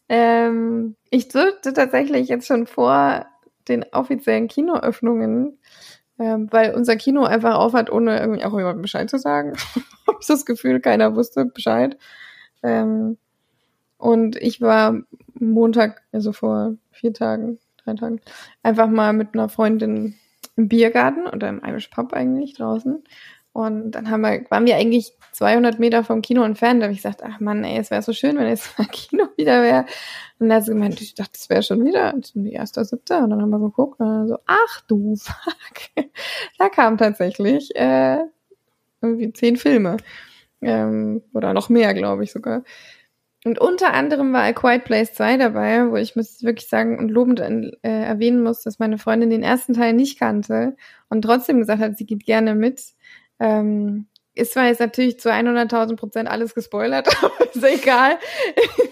ähm, 0.09 0.97
ich 1.11 1.29
durfte 1.29 1.75
tatsächlich 1.75 2.29
jetzt 2.29 2.47
schon 2.47 2.67
vor 2.67 3.27
den 3.69 3.85
offiziellen 3.93 4.49
Kinoöffnungen, 4.49 5.59
ähm, 6.19 6.49
weil 6.51 6.75
unser 6.75 6.97
Kino 6.97 7.25
einfach 7.25 7.57
aufhat, 7.57 7.93
ohne 7.93 8.19
irgendwie 8.19 8.45
auch 8.45 8.57
jemandem 8.57 8.83
Bescheid 8.83 9.11
zu 9.11 9.19
sagen. 9.19 9.53
Habe 10.07 10.19
ich 10.21 10.27
das 10.27 10.47
Gefühl, 10.47 10.81
keiner 10.81 11.15
wusste 11.15 11.45
Bescheid. 11.45 11.99
Ähm, 12.63 13.19
und 13.99 14.37
ich 14.37 14.63
war 14.63 15.03
Montag, 15.35 16.03
also 16.11 16.33
vor 16.33 16.77
vier 16.91 17.13
Tagen, 17.13 17.59
drei 17.85 17.95
Tagen, 17.95 18.21
einfach 18.63 18.89
mal 18.89 19.13
mit 19.13 19.35
einer 19.35 19.49
Freundin 19.49 20.15
im 20.57 20.69
Biergarten 20.69 21.27
oder 21.27 21.49
im 21.49 21.63
Irish 21.65 21.89
Pub 21.89 22.13
eigentlich 22.13 22.55
draußen. 22.55 23.03
Und 23.53 23.93
dann 23.93 24.11
haben 24.11 24.21
wir, 24.21 24.45
waren 24.51 24.67
wir 24.67 24.77
eigentlich 24.77 25.13
200 25.33 25.79
Meter 25.79 26.05
vom 26.05 26.23
Kino 26.23 26.45
entfernt. 26.45 26.81
Da 26.81 26.85
habe 26.85 26.93
ich 26.93 27.03
gesagt, 27.03 27.23
ach 27.25 27.41
Mann, 27.41 27.65
ey, 27.65 27.79
es 27.79 27.91
wäre 27.91 28.03
so 28.03 28.13
schön, 28.13 28.39
wenn 28.39 28.47
jetzt 28.47 28.79
mal 28.79 28.87
Kino 28.87 29.25
wieder 29.37 29.63
wäre. 29.63 29.87
Und 30.39 30.49
dann 30.49 30.57
hat 30.57 30.65
sie 30.65 30.73
gemeint, 30.73 31.01
ich 31.01 31.15
dachte, 31.15 31.33
das 31.33 31.51
wäre 31.51 31.63
schon 31.63 31.85
wieder 31.85 32.15
die 32.35 32.53
erste, 32.53 32.85
siebte. 32.85 33.19
Und 33.19 33.31
dann 33.31 33.43
haben 33.43 33.51
wir 33.51 33.59
geguckt 33.59 34.01
und 34.01 34.07
dann 34.07 34.29
so, 34.29 34.39
ach 34.47 34.81
du 34.87 35.17
fuck. 35.21 36.07
da 36.59 36.69
kamen 36.69 36.99
tatsächlich 36.99 37.75
äh, 37.75 38.19
irgendwie 39.03 39.33
zehn 39.33 39.57
Filme. 39.57 39.97
Ähm, 40.63 41.23
oder 41.33 41.55
noch 41.55 41.71
mehr, 41.71 41.95
glaube 41.95 42.23
ich 42.23 42.33
sogar. 42.33 42.63
Und 43.45 43.59
unter 43.59 43.95
anderem 43.95 44.33
war 44.35 44.43
A 44.43 44.53
Quiet 44.53 44.85
Place 44.85 45.15
2 45.15 45.39
dabei, 45.39 45.91
wo 45.91 45.97
ich 45.97 46.15
muss 46.15 46.43
wirklich 46.43 46.69
sagen 46.69 46.99
und 46.99 47.09
lobend 47.09 47.41
äh, 47.41 47.71
erwähnen 47.83 48.43
muss, 48.43 48.63
dass 48.63 48.79
meine 48.79 48.99
Freundin 48.99 49.31
den 49.31 49.43
ersten 49.43 49.73
Teil 49.73 49.95
nicht 49.95 50.19
kannte 50.19 50.77
und 51.09 51.23
trotzdem 51.23 51.59
gesagt 51.59 51.81
hat, 51.81 51.97
sie 51.97 52.05
geht 52.05 52.27
gerne 52.27 52.55
mit. 52.55 52.83
Ähm, 53.39 54.07
ist 54.35 54.53
zwar 54.53 54.67
jetzt 54.67 54.81
natürlich 54.81 55.19
zu 55.19 55.31
100.000 55.31 55.97
Prozent 55.97 56.29
alles 56.29 56.55
gespoilert, 56.55 57.09
aber 57.23 57.55
ist 57.55 57.65
egal. 57.65 58.19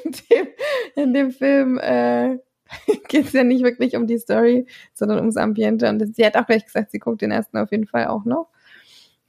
In 0.04 0.12
dem, 0.12 0.46
in 0.94 1.14
dem 1.14 1.30
Film 1.30 1.78
äh, 1.78 2.38
geht 3.08 3.26
es 3.26 3.32
ja 3.32 3.44
nicht 3.44 3.62
wirklich 3.62 3.96
um 3.96 4.06
die 4.06 4.18
Story, 4.18 4.66
sondern 4.94 5.18
ums 5.18 5.36
Ambiente. 5.36 5.88
Und 5.88 6.16
sie 6.16 6.24
hat 6.24 6.36
auch 6.36 6.46
gleich 6.46 6.64
gesagt, 6.64 6.90
sie 6.90 6.98
guckt 6.98 7.20
den 7.20 7.30
ersten 7.30 7.58
auf 7.58 7.70
jeden 7.70 7.86
Fall 7.86 8.06
auch 8.06 8.24
noch. 8.24 8.48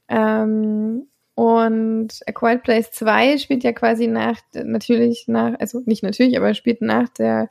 Ähm, 0.08 1.09
und 1.40 2.08
A 2.26 2.32
Quiet 2.32 2.62
Place 2.62 2.90
2 2.90 3.38
spielt 3.38 3.64
ja 3.64 3.72
quasi 3.72 4.06
nach, 4.06 4.38
natürlich 4.52 5.24
nach, 5.26 5.58
also 5.58 5.80
nicht 5.86 6.02
natürlich, 6.02 6.36
aber 6.36 6.52
spielt 6.52 6.82
nach 6.82 7.08
der 7.08 7.48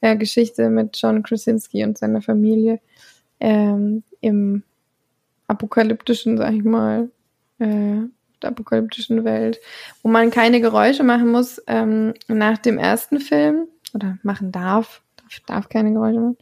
äh, 0.00 0.16
Geschichte 0.16 0.70
mit 0.70 0.96
John 1.02 1.24
Krasinski 1.24 1.82
und 1.82 1.98
seiner 1.98 2.22
Familie 2.22 2.78
ähm, 3.40 4.04
im 4.20 4.62
apokalyptischen, 5.48 6.38
sag 6.38 6.54
ich 6.54 6.62
mal, 6.62 7.10
äh, 7.58 8.02
der 8.40 8.50
apokalyptischen 8.50 9.24
Welt, 9.24 9.58
wo 10.04 10.10
man 10.10 10.30
keine 10.30 10.60
Geräusche 10.60 11.02
machen 11.02 11.32
muss 11.32 11.60
ähm, 11.66 12.14
nach 12.28 12.58
dem 12.58 12.78
ersten 12.78 13.18
Film 13.18 13.66
oder 13.94 14.16
machen 14.22 14.52
darf, 14.52 15.02
darf, 15.16 15.40
darf 15.46 15.68
keine 15.68 15.92
Geräusche 15.92 16.20
machen. 16.20 16.36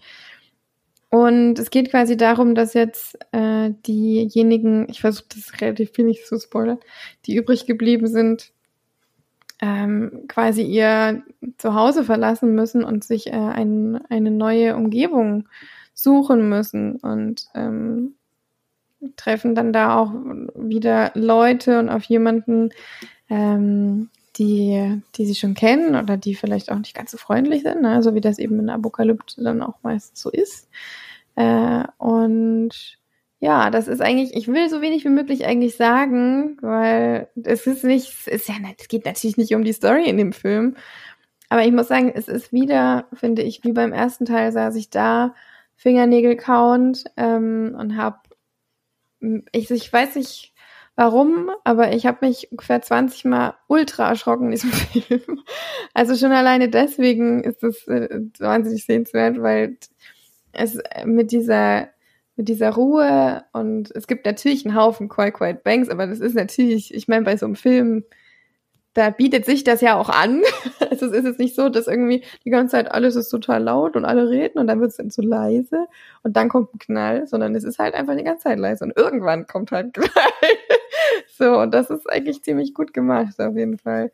Und 1.13 1.59
es 1.59 1.69
geht 1.69 1.91
quasi 1.91 2.17
darum, 2.17 2.55
dass 2.55 2.73
jetzt 2.73 3.19
äh, 3.33 3.71
diejenigen, 3.87 4.89
ich 4.89 5.03
versuche 5.03 5.27
das 5.35 5.61
relativ 5.61 5.91
viel 5.91 6.07
nicht 6.07 6.27
zu 6.27 6.39
spoilern, 6.39 6.79
die 7.27 7.37
übrig 7.37 7.67
geblieben 7.67 8.07
sind, 8.07 8.51
ähm, 9.61 10.25
quasi 10.27 10.63
ihr 10.63 11.23
Zuhause 11.59 12.05
verlassen 12.05 12.55
müssen 12.55 12.83
und 12.83 13.05
sich 13.05 13.27
äh, 13.27 13.33
ein, 13.33 14.01
eine 14.09 14.31
neue 14.31 14.75
Umgebung 14.75 15.51
suchen 15.93 16.49
müssen 16.49 16.97
und 16.97 17.45
ähm, 17.55 18.15
treffen 19.17 19.55
dann 19.55 19.75
da 19.75 19.99
auch 19.99 20.15
wieder 20.55 21.11
Leute 21.13 21.79
und 21.79 21.91
auf 21.91 22.05
jemanden, 22.05 22.71
ähm, 23.29 24.09
die, 24.37 25.03
die 25.15 25.27
sie 25.27 25.35
schon 25.35 25.55
kennen 25.55 25.95
oder 25.95 26.17
die 26.17 26.35
vielleicht 26.35 26.71
auch 26.71 26.79
nicht 26.79 26.95
ganz 26.95 27.11
so 27.11 27.19
freundlich 27.19 27.63
sind, 27.63 27.83
ne? 27.83 28.03
so 28.03 28.15
wie 28.15 28.21
das 28.21 28.39
eben 28.39 28.59
in 28.59 28.71
Apokalypse 28.71 29.43
dann 29.43 29.63
auch 29.63 29.77
meistens 29.83 30.21
so 30.21 30.31
ist. 30.31 30.69
Äh, 31.37 31.85
und 31.99 32.99
ja, 33.41 33.71
das 33.71 33.89
ist 33.89 34.01
eigentlich, 34.01 34.35
ich 34.37 34.49
will 34.49 34.69
so 34.71 34.81
wenig 34.81 35.05
wie 35.05 35.09
möglich 35.11 35.45
eigentlich 35.47 35.77
sagen, 35.77 36.57
weil 36.61 37.29
es 37.43 37.67
ist 37.67 37.85
nicht, 37.85 38.09
es 38.09 38.27
ist 38.27 38.49
ja, 38.49 38.55
es 38.79 38.89
geht 38.89 39.05
natürlich 39.05 39.37
nicht 39.37 39.55
um 39.55 39.65
die 39.65 39.73
Story 39.73 40.09
in 40.09 40.17
dem 40.17 40.33
Film. 40.33 40.77
Aber 41.49 41.65
ich 41.65 41.73
muss 41.73 41.89
sagen, 41.89 42.13
es 42.15 42.29
ist 42.29 42.53
wieder, 42.53 43.09
finde 43.13 43.43
ich, 43.43 43.65
wie 43.65 43.73
beim 43.73 43.93
ersten 43.93 44.25
Teil 44.27 44.53
saß 44.53 44.77
ich 44.77 44.91
da, 44.91 45.35
Fingernägel 45.75 46.37
count 46.37 47.05
ähm, 47.17 47.77
und 47.79 47.97
hab, 47.97 48.29
ich, 49.53 49.71
ich 49.71 49.93
weiß 49.93 50.15
nicht, 50.17 50.52
warum, 50.97 51.51
aber 51.65 51.93
ich 51.93 52.07
habe 52.07 52.27
mich 52.27 52.51
ungefähr 52.51 52.83
20 52.83 53.25
Mal 53.25 53.55
ultra 53.69 54.09
erschrocken 54.09 54.47
in 54.47 54.51
diesem 54.53 54.73
Film. 54.73 55.43
Also 55.95 56.17
schon 56.17 56.33
alleine 56.33 56.69
deswegen 56.69 57.45
ist 57.45 57.63
es 57.63 57.87
äh, 57.89 58.21
wahnsinnig 58.39 58.85
sehenswert, 58.85 59.41
weil 59.41 59.77
es 60.53 60.79
mit 61.05 61.33
dieser 61.33 61.89
mit 62.37 62.49
dieser 62.49 62.71
Ruhe 62.71 63.45
und 63.53 63.91
es 63.95 64.07
gibt 64.07 64.25
natürlich 64.25 64.65
einen 64.65 64.75
Haufen 64.75 65.09
Quiet 65.09 65.35
Quiet 65.35 65.63
Banks, 65.65 65.91
aber 65.91 66.07
das 66.07 66.19
ist 66.19 66.35
natürlich, 66.35 66.95
ich 66.95 67.07
meine, 67.07 67.25
bei 67.25 67.37
so 67.37 67.45
einem 67.45 67.57
Film 67.57 68.05
da 68.95 69.11
bietet 69.11 69.47
sich 69.47 69.65
das 69.65 69.81
ja 69.81 69.97
auch 69.97 70.09
an. 70.09 70.43
Also 70.91 71.07
es 71.07 71.13
ist 71.13 71.25
jetzt 71.25 71.39
nicht 71.39 71.57
so, 71.57 71.71
dass 71.71 71.87
irgendwie 71.87 72.23
die 72.45 72.51
ganze 72.51 72.73
Zeit 72.73 72.91
alles 72.91 73.17
ist 73.17 73.31
total 73.31 73.63
laut 73.63 73.97
und 73.97 74.05
alle 74.05 74.29
reden 74.29 74.59
und 74.59 74.67
dann 74.67 74.79
wird 74.79 74.91
es 74.91 74.99
dann 74.99 75.11
zu 75.11 75.23
leise 75.23 75.87
und 76.23 76.37
dann 76.37 76.51
kommt 76.51 76.75
ein 76.75 76.79
Knall, 76.79 77.27
sondern 77.27 77.55
es 77.55 77.65
ist 77.65 77.79
halt 77.79 77.95
einfach 77.95 78.15
die 78.15 78.25
ganze 78.25 78.45
Zeit 78.45 78.59
leise 78.59 78.85
und 78.85 78.95
irgendwann 78.95 79.47
kommt 79.47 79.73
halt 79.73 79.87
ein 79.87 79.93
Knall. 79.93 80.13
so, 81.39 81.59
und 81.59 81.73
das 81.73 81.91
ist 81.91 82.09
eigentlich 82.11 82.43
ziemlich 82.43 82.75
gut 82.75 82.93
gemacht, 82.93 83.41
auf 83.41 83.57
jeden 83.57 83.79
Fall. 83.79 84.13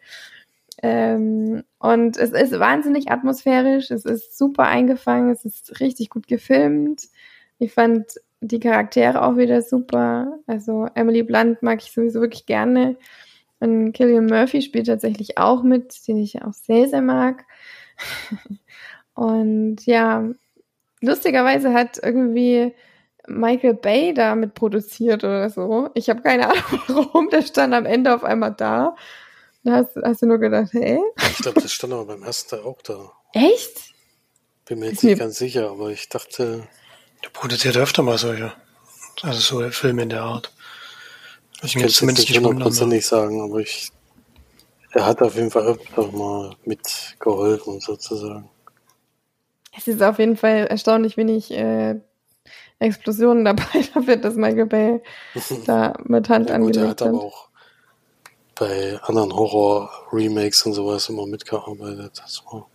Ähm, 0.83 1.64
und 1.78 2.17
es 2.17 2.31
ist 2.31 2.59
wahnsinnig 2.59 3.11
atmosphärisch, 3.11 3.90
es 3.90 4.05
ist 4.05 4.38
super 4.38 4.64
eingefangen, 4.64 5.31
es 5.31 5.45
ist 5.45 5.81
richtig 5.81 6.11
gut 6.11 6.28
gefilmt. 6.28 7.02
Ich 7.59 7.73
fand 7.73 8.21
die 8.40 8.61
Charaktere 8.61 9.23
auch 9.23 9.37
wieder 9.37 9.62
super. 9.62 10.38
Also 10.47 10.87
Emily 10.95 11.23
Blunt 11.25 11.62
mag 11.62 11.83
ich 11.83 11.90
sowieso 11.93 12.21
wirklich 12.21 12.47
gerne. 12.47 12.97
Und 13.61 13.93
Killian 13.93 14.26
Murphy 14.26 14.62
spielt 14.62 14.87
tatsächlich 14.87 15.38
auch 15.38 15.64
mit, 15.64 16.07
den 16.07 16.19
ich 16.19 16.43
auch 16.43 16.52
sehr, 16.52 16.88
sehr 16.88 17.02
mag. 17.02 17.45
Und 19.14 19.85
ja, 19.87 20.28
lustigerweise 21.00 21.73
hat 21.73 21.99
irgendwie 22.00 22.73
Michael 23.29 23.75
Bay 23.75 24.15
da 24.15 24.35
mit 24.35 24.55
produziert 24.55 25.25
oder 25.25 25.51
so. 25.51 25.91
Ich 25.95 26.09
habe 26.09 26.23
keine 26.23 26.49
Ahnung 26.49 26.83
warum, 26.89 27.31
der 27.31 27.43
stand 27.43 27.75
am 27.75 27.87
Ende 27.87 28.15
auf 28.15 28.25
einmal 28.25 28.53
da. 28.53 28.97
Da 29.65 29.73
hast, 29.73 29.97
hast 30.03 30.23
du 30.23 30.27
nur 30.27 30.39
gedacht, 30.39 30.73
hey? 30.73 31.01
Ich 31.17 31.39
glaube, 31.39 31.61
das 31.61 31.73
stand 31.73 31.93
aber 31.93 32.07
beim 32.07 32.23
ersten 32.23 32.51
Teil 32.51 32.61
auch 32.61 32.81
da. 32.83 33.13
Echt? 33.33 33.93
Bin 34.65 34.79
mir 34.79 34.91
jetzt 34.91 35.03
nicht 35.05 35.19
ganz 35.19 35.39
sicher, 35.39 35.71
aber 35.71 35.91
ich 35.91 36.09
dachte. 36.09 36.67
Der 37.25 37.31
produziert 37.31 37.77
öfter 37.77 38.03
mal 38.03 38.19
solche. 38.19 38.53
Also 39.23 39.41
so 39.41 39.71
Filme 39.71 40.03
in 40.03 40.11
der 40.11 40.23
Art. 40.23 40.53
Ich 41.63 41.75
kann 41.75 41.85
es 41.85 42.01
nicht 42.01 42.39
hundertprozentig 42.39 43.05
sagen, 43.05 43.43
aber 43.43 43.59
ich, 43.59 43.91
er 44.93 45.07
hat 45.07 45.21
auf 45.23 45.35
jeden 45.35 45.51
Fall 45.51 45.67
öfter 45.67 46.07
mal 46.13 46.55
mitgeholfen, 46.65 47.81
sozusagen. 47.81 48.49
Es 49.77 49.89
ist 49.89 50.03
auf 50.03 50.19
jeden 50.19 50.37
Fall 50.37 50.67
erstaunlich 50.69 51.17
wenig 51.17 51.51
äh, 51.51 51.97
Explosionen 52.79 53.45
dabei 53.45 53.85
dafür, 53.95 54.17
dass 54.17 54.35
Michael 54.35 54.67
Bay 54.67 55.01
da 55.67 55.95
mit 56.05 56.29
Hand 56.29 56.51
ja, 56.51 56.59
gut, 56.59 56.67
angelegt 56.77 57.01
er 57.01 57.09
hat. 57.09 57.15
aber 57.15 57.23
auch 57.23 57.49
bei 58.55 58.99
anderen 59.03 59.33
Horror-Remakes 59.35 60.63
und 60.63 60.75
sowas 60.75 61.09
immer 61.09 61.27
mitgearbeitet. 61.27 62.21
Das 62.23 62.43
war 62.47 62.67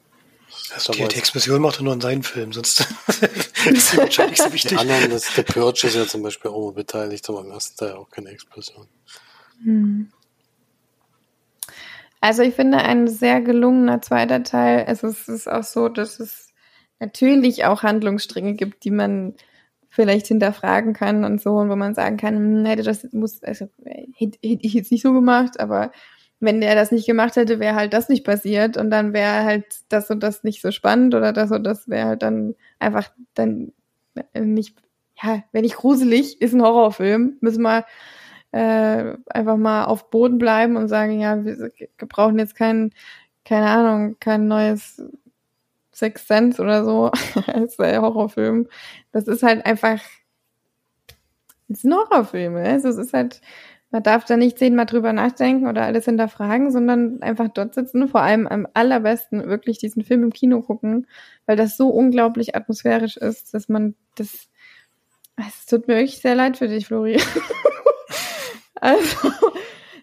also 0.75 0.93
die, 0.93 1.07
die, 1.07 1.15
Explosion 1.17 1.61
macht 1.61 1.79
er 1.79 1.83
nur 1.83 1.93
in 1.93 2.01
seinen 2.01 2.23
Filmen, 2.23 2.51
sonst 2.51 2.79
ist 3.65 3.97
wahrscheinlich 3.97 4.37
so 4.37 4.53
wichtig. 4.53 4.77
Anderen, 4.77 5.09
das, 5.09 5.33
der 5.33 5.43
Purge 5.43 5.87
ist 5.87 5.95
ja 5.95 6.05
zum 6.05 6.21
Beispiel 6.21 6.51
auch 6.51 6.67
mal 6.67 6.73
beteiligt, 6.73 7.27
aber 7.29 7.41
im 7.41 7.51
ersten 7.51 7.77
Teil 7.77 7.93
auch 7.93 8.09
keine 8.09 8.29
Explosion. 8.29 8.87
Hm. 9.63 10.11
Also 12.21 12.43
ich 12.43 12.55
finde 12.55 12.77
ein 12.77 13.07
sehr 13.07 13.41
gelungener 13.41 14.01
zweiter 14.01 14.43
Teil. 14.43 14.85
Es 14.87 15.03
ist, 15.03 15.27
es 15.27 15.41
ist 15.41 15.51
auch 15.51 15.63
so, 15.63 15.89
dass 15.89 16.19
es 16.19 16.53
natürlich 16.99 17.65
auch 17.65 17.83
Handlungsstränge 17.83 18.53
gibt, 18.53 18.83
die 18.85 18.91
man 18.91 19.35
vielleicht 19.93 20.25
hinterfragen 20.25 20.93
kann 20.93 21.23
und 21.23 21.39
so, 21.39 21.51
und 21.51 21.69
wo 21.69 21.75
man 21.75 21.93
sagen 21.93 22.17
kann, 22.17 22.35
hm, 22.35 22.65
hätte 22.65 22.81
das 22.81 23.07
muss, 23.13 23.43
also 23.43 23.67
hätte 24.15 24.39
ich 24.41 24.73
jetzt 24.73 24.91
nicht 24.91 25.03
so 25.03 25.13
gemacht, 25.13 25.59
aber 25.59 25.91
wenn 26.39 26.61
der 26.61 26.73
das 26.73 26.91
nicht 26.91 27.05
gemacht 27.05 27.35
hätte, 27.35 27.59
wäre 27.59 27.75
halt 27.75 27.93
das 27.93 28.09
nicht 28.09 28.25
passiert 28.25 28.75
und 28.75 28.89
dann 28.89 29.13
wäre 29.13 29.43
halt 29.43 29.65
das 29.89 30.09
und 30.09 30.21
das 30.23 30.43
nicht 30.43 30.63
so 30.63 30.71
spannend 30.71 31.13
oder 31.13 31.31
das 31.31 31.51
und 31.51 31.63
das 31.63 31.87
wäre 31.87 32.07
halt 32.07 32.23
dann 32.23 32.55
einfach 32.79 33.11
dann 33.35 33.71
nicht, 34.33 34.75
ja, 35.21 35.43
wenn 35.51 35.61
nicht 35.61 35.75
gruselig, 35.75 36.41
ist 36.41 36.53
ein 36.53 36.63
Horrorfilm, 36.63 37.37
müssen 37.41 37.61
wir 37.61 37.85
äh, 38.51 39.15
einfach 39.29 39.57
mal 39.57 39.85
auf 39.85 40.09
Boden 40.09 40.39
bleiben 40.39 40.75
und 40.75 40.87
sagen, 40.87 41.19
ja, 41.19 41.45
wir 41.45 41.71
brauchen 42.09 42.39
jetzt 42.39 42.55
kein, 42.55 42.93
keine 43.45 43.67
Ahnung, 43.67 44.15
kein 44.19 44.47
neues 44.47 45.03
Six 45.93 46.27
Sense 46.27 46.61
oder 46.61 46.83
so 46.83 47.11
als 47.47 47.77
Horrorfilm. 47.77 48.67
Das 49.11 49.27
ist 49.27 49.43
halt 49.43 49.65
einfach, 49.65 50.01
es 51.69 51.81
sind 51.81 51.93
Horrorfilme. 51.93 52.63
Also 52.63 52.89
es 52.89 52.97
ist 52.97 53.13
halt, 53.13 53.41
man 53.91 54.01
darf 54.01 54.25
da 54.25 54.37
nicht 54.37 54.57
zehnmal 54.57 54.87
drüber 54.87 55.13
nachdenken 55.13 55.67
oder 55.67 55.83
alles 55.83 56.05
hinterfragen, 56.05 56.71
sondern 56.71 57.21
einfach 57.21 57.47
dort 57.49 57.75
sitzen, 57.75 58.07
vor 58.07 58.21
allem 58.21 58.47
am 58.47 58.67
allerbesten 58.73 59.47
wirklich 59.47 59.77
diesen 59.77 60.03
Film 60.03 60.23
im 60.23 60.33
Kino 60.33 60.61
gucken, 60.61 61.07
weil 61.45 61.57
das 61.57 61.77
so 61.77 61.89
unglaublich 61.89 62.55
atmosphärisch 62.55 63.17
ist, 63.17 63.53
dass 63.53 63.69
man 63.69 63.95
das, 64.15 64.49
es 65.37 65.67
tut 65.67 65.87
mir 65.87 65.95
wirklich 65.95 66.19
sehr 66.19 66.33
leid 66.33 66.57
für 66.57 66.67
dich, 66.67 66.87
Flori. 66.87 67.21
also, 68.81 69.31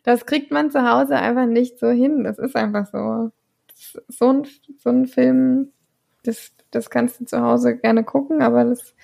das 0.05 0.25
kriegt 0.25 0.53
man 0.53 0.71
zu 0.71 0.89
Hause 0.89 1.17
einfach 1.17 1.47
nicht 1.47 1.81
so 1.81 1.89
hin. 1.91 2.23
Das 2.23 2.39
ist 2.39 2.55
einfach 2.55 2.87
so. 2.87 3.33
so 4.09 4.33
ein, 4.33 4.47
so 4.79 4.91
ein 4.91 5.07
Film, 5.07 5.73
das, 6.23 6.53
das 6.71 6.91
kannst 6.91 7.21
du 7.21 7.25
zu 7.25 7.41
Hause 7.41 7.77
gerne 7.77 8.05
gucken, 8.05 8.43
aber 8.43 8.65
das 8.65 8.95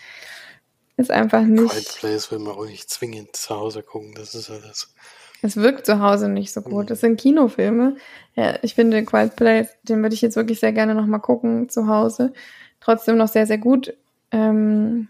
ist 0.97 1.11
einfach 1.11 1.43
nicht. 1.43 1.71
Quiet 1.71 1.97
Place 1.99 2.31
will 2.31 2.39
man 2.39 2.55
auch 2.55 2.67
nicht 2.67 2.89
zwingend 2.91 3.37
zu 3.37 3.55
Hause 3.55 3.83
gucken, 3.83 4.15
das 4.15 4.35
ist 4.35 4.51
das. 4.51 4.95
Es 5.43 5.57
wirkt 5.57 5.87
zu 5.87 6.01
Hause 6.01 6.29
nicht 6.29 6.53
so 6.53 6.63
gut. 6.63 6.91
Das 6.91 7.01
sind 7.01 7.21
Kinofilme. 7.21 7.97
Ja, 8.35 8.59
ich 8.63 8.75
finde 8.75 9.05
Quiet 9.05 9.37
Place, 9.37 9.69
den 9.83 10.03
würde 10.03 10.15
ich 10.15 10.23
jetzt 10.23 10.37
wirklich 10.37 10.61
sehr 10.61 10.73
gerne 10.73 10.95
nochmal 10.95 11.21
gucken 11.21 11.69
zu 11.69 11.89
Hause. 11.89 12.33
Trotzdem 12.81 13.17
noch 13.19 13.29
sehr, 13.29 13.47
sehr 13.47 13.59
gut. 13.59 13.95
Ähm, 14.33 15.09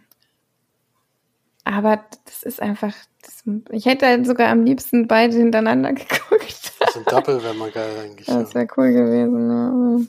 aber 1.65 2.05
das 2.25 2.43
ist 2.43 2.61
einfach, 2.61 2.95
das, 3.23 3.45
ich 3.71 3.87
hätte 3.87 4.07
halt 4.07 4.27
sogar 4.27 4.49
am 4.49 4.65
liebsten 4.65 5.07
beide 5.07 5.37
hintereinander 5.37 5.93
geguckt. 5.95 6.73
So 6.93 7.01
ein 7.01 7.05
Double 7.07 7.43
wäre 7.43 7.55
mal 7.55 7.71
geil 7.71 7.99
eigentlich. 8.03 8.27
Das 8.27 8.55
wäre 8.55 8.67
cool 8.77 8.93
gewesen, 8.93 9.51
ja. 9.51 10.07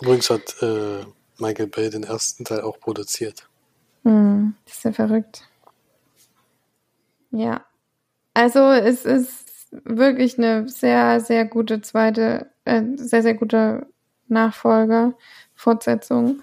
Übrigens 0.00 0.30
hat 0.30 0.62
äh, 0.62 1.04
Michael 1.38 1.68
Bay 1.68 1.90
den 1.90 2.04
ersten 2.04 2.44
Teil 2.44 2.60
auch 2.62 2.78
produziert. 2.80 3.48
Hm, 4.04 4.54
das 4.64 4.76
ist 4.76 4.84
ja 4.84 4.92
verrückt. 4.92 5.48
Ja. 7.30 7.64
Also 8.34 8.70
es 8.70 9.04
ist 9.04 9.48
wirklich 9.70 10.38
eine 10.38 10.68
sehr, 10.68 11.20
sehr 11.20 11.44
gute 11.44 11.80
zweite, 11.80 12.50
äh, 12.64 12.82
sehr, 12.96 13.22
sehr 13.22 13.34
gute 13.34 13.86
Nachfolger, 14.28 15.14
Fortsetzung. 15.54 16.42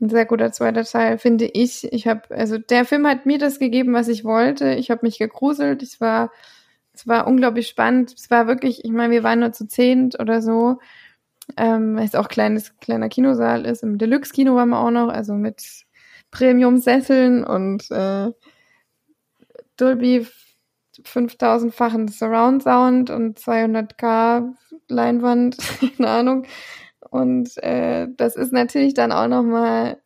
Ein 0.00 0.10
sehr 0.10 0.26
guter 0.26 0.52
zweiter 0.52 0.84
Teil, 0.84 1.18
finde 1.18 1.46
ich. 1.46 1.90
Ich 1.92 2.06
habe, 2.06 2.22
also 2.34 2.58
der 2.58 2.84
Film 2.84 3.06
hat 3.06 3.24
mir 3.24 3.38
das 3.38 3.58
gegeben, 3.58 3.94
was 3.94 4.08
ich 4.08 4.24
wollte. 4.24 4.74
Ich 4.74 4.90
habe 4.90 5.06
mich 5.06 5.18
gegruselt. 5.18 5.82
Es 5.82 6.00
war, 6.00 6.30
es 6.92 7.06
war 7.06 7.26
unglaublich 7.26 7.68
spannend. 7.68 8.14
Es 8.16 8.30
war 8.30 8.46
wirklich, 8.46 8.84
ich 8.84 8.90
meine, 8.90 9.12
wir 9.12 9.22
waren 9.22 9.40
nur 9.40 9.52
zu 9.52 9.66
zehnt 9.66 10.20
oder 10.20 10.42
so. 10.42 10.78
Ähm, 11.56 11.96
weil 11.96 12.04
es 12.04 12.14
auch 12.14 12.28
kleines, 12.28 12.76
kleiner 12.78 13.08
Kinosaal 13.08 13.66
ist. 13.66 13.82
Im 13.82 13.98
Deluxe-Kino 13.98 14.56
waren 14.56 14.70
wir 14.70 14.80
auch 14.80 14.90
noch, 14.90 15.08
also 15.08 15.34
mit 15.34 15.86
Premium-Sesseln 16.30 17.44
und 17.44 17.90
äh, 17.90 18.32
Dolby 19.76 20.26
5000-fachen 21.02 22.08
Surround 22.08 22.62
Sound 22.62 23.10
und 23.10 23.38
200k 23.38 24.54
Leinwand, 24.88 25.56
keine 25.96 26.08
Ahnung. 26.08 26.46
Und 27.10 27.56
äh, 27.62 28.08
das 28.16 28.36
ist 28.36 28.52
natürlich 28.52 28.94
dann 28.94 29.12
auch 29.12 29.28
nochmal, 29.28 30.00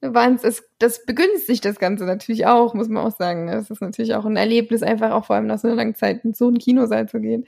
das, 0.00 0.62
das 0.78 1.04
begünstigt 1.06 1.64
das 1.64 1.78
Ganze 1.78 2.04
natürlich 2.04 2.46
auch, 2.46 2.74
muss 2.74 2.88
man 2.88 3.04
auch 3.04 3.16
sagen. 3.16 3.46
Das 3.46 3.70
ist 3.70 3.80
natürlich 3.80 4.14
auch 4.14 4.24
ein 4.24 4.36
Erlebnis, 4.36 4.82
einfach 4.82 5.12
auch 5.12 5.24
vor 5.24 5.36
allem 5.36 5.46
nach 5.46 5.58
so 5.58 5.68
einer 5.68 5.76
langen 5.76 5.94
Zeit 5.94 6.24
in 6.24 6.34
so 6.34 6.48
einen 6.48 6.58
Kinosaal 6.58 7.08
zu 7.08 7.20
gehen. 7.20 7.46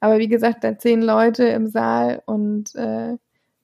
Aber 0.00 0.18
wie 0.18 0.28
gesagt, 0.28 0.64
da 0.64 0.78
zehn 0.78 1.02
Leute 1.02 1.44
im 1.46 1.66
Saal 1.68 2.22
und 2.26 2.74
äh, 2.74 3.16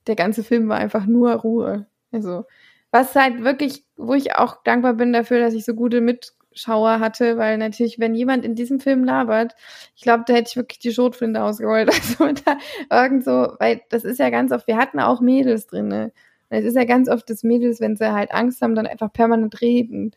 der 0.06 0.16
ganze 0.16 0.42
Film 0.44 0.68
war 0.68 0.78
einfach 0.78 1.06
nur 1.06 1.32
Ruhe. 1.34 1.86
Also, 2.12 2.44
was 2.90 3.14
halt 3.14 3.42
wirklich, 3.44 3.84
wo 3.96 4.14
ich 4.14 4.34
auch 4.36 4.62
dankbar 4.64 4.94
bin 4.94 5.12
dafür, 5.12 5.40
dass 5.40 5.54
ich 5.54 5.64
so 5.64 5.74
gute 5.74 6.00
Mitschauer 6.00 7.00
hatte, 7.00 7.38
weil 7.38 7.58
natürlich, 7.58 7.98
wenn 7.98 8.14
jemand 8.14 8.44
in 8.44 8.54
diesem 8.54 8.80
Film 8.80 9.04
labert, 9.04 9.54
ich 9.96 10.02
glaube, 10.02 10.24
da 10.26 10.34
hätte 10.34 10.50
ich 10.50 10.56
wirklich 10.56 10.78
die 10.80 10.92
Schrotflinte 10.92 11.42
ausgeholt. 11.42 11.88
Also 12.20 12.32
da 12.44 12.58
irgend 13.04 13.24
so, 13.24 13.54
weil 13.58 13.82
das 13.90 14.04
ist 14.04 14.18
ja 14.18 14.30
ganz 14.30 14.52
oft, 14.52 14.66
wir 14.66 14.76
hatten 14.76 15.00
auch 15.00 15.20
Mädels 15.20 15.66
drin, 15.66 15.88
ne? 15.88 16.12
Es 16.50 16.64
ist 16.66 16.76
ja 16.76 16.84
ganz 16.84 17.08
oft, 17.08 17.30
dass 17.30 17.42
Mädels, 17.44 17.80
wenn 17.80 17.96
sie 17.96 18.12
halt 18.12 18.30
Angst 18.32 18.60
haben, 18.60 18.74
dann 18.74 18.86
einfach 18.86 19.10
permanent 19.10 19.62
reden. 19.62 20.12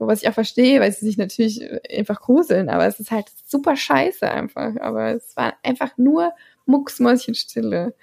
Was 0.00 0.22
ich 0.22 0.28
auch 0.28 0.34
verstehe, 0.34 0.80
weil 0.80 0.92
sie 0.92 1.04
sich 1.04 1.18
natürlich 1.18 1.60
einfach 1.90 2.20
gruseln, 2.20 2.68
aber 2.68 2.86
es 2.86 3.00
ist 3.00 3.10
halt 3.10 3.26
super 3.44 3.74
scheiße 3.76 4.30
einfach. 4.30 4.76
Aber 4.80 5.08
es 5.14 5.36
war 5.36 5.54
einfach 5.62 5.96
nur 5.96 6.32
Mucksmäuschenstille. 6.66 7.94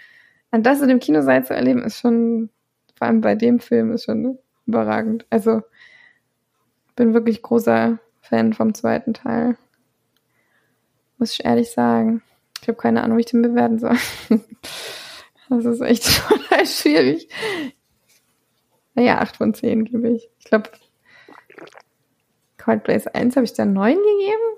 Und 0.52 0.66
das 0.66 0.82
in 0.82 0.90
dem 0.90 1.00
Kinosaal 1.00 1.46
zu 1.46 1.54
erleben, 1.54 1.84
ist 1.84 2.00
schon, 2.00 2.50
vor 2.96 3.08
allem 3.08 3.22
bei 3.22 3.36
dem 3.36 3.60
Film, 3.60 3.94
ist 3.94 4.06
schon 4.06 4.38
überragend. 4.66 5.26
Also, 5.30 5.62
bin 6.96 7.14
wirklich 7.14 7.42
großer 7.42 8.00
Fan 8.22 8.54
vom 8.54 8.74
zweiten 8.74 9.14
Teil. 9.14 9.58
Muss 11.18 11.34
ich 11.34 11.46
ehrlich 11.46 11.72
sagen. 11.72 12.22
Ich 12.62 12.68
habe 12.68 12.78
keine 12.78 13.04
Ahnung, 13.04 13.18
wie 13.18 13.22
ich 13.22 13.28
den 13.28 13.42
bewerten 13.42 13.80
soll. 13.80 13.98
Das 15.48 15.64
ist 15.66 15.82
echt 15.82 16.04
total 16.28 16.66
schwierig. 16.66 17.30
Naja, 18.96 19.20
8 19.20 19.38
von 19.38 19.54
10 19.54 19.86
gebe 19.86 20.10
ich. 20.10 20.30
Ich 20.40 20.46
glaube, 20.46 20.72
Cold 22.66 22.84
Blaze 22.84 23.14
1 23.14 23.36
habe 23.36 23.46
ich 23.46 23.54
da 23.54 23.64
9 23.64 23.96
gegeben. 23.96 24.58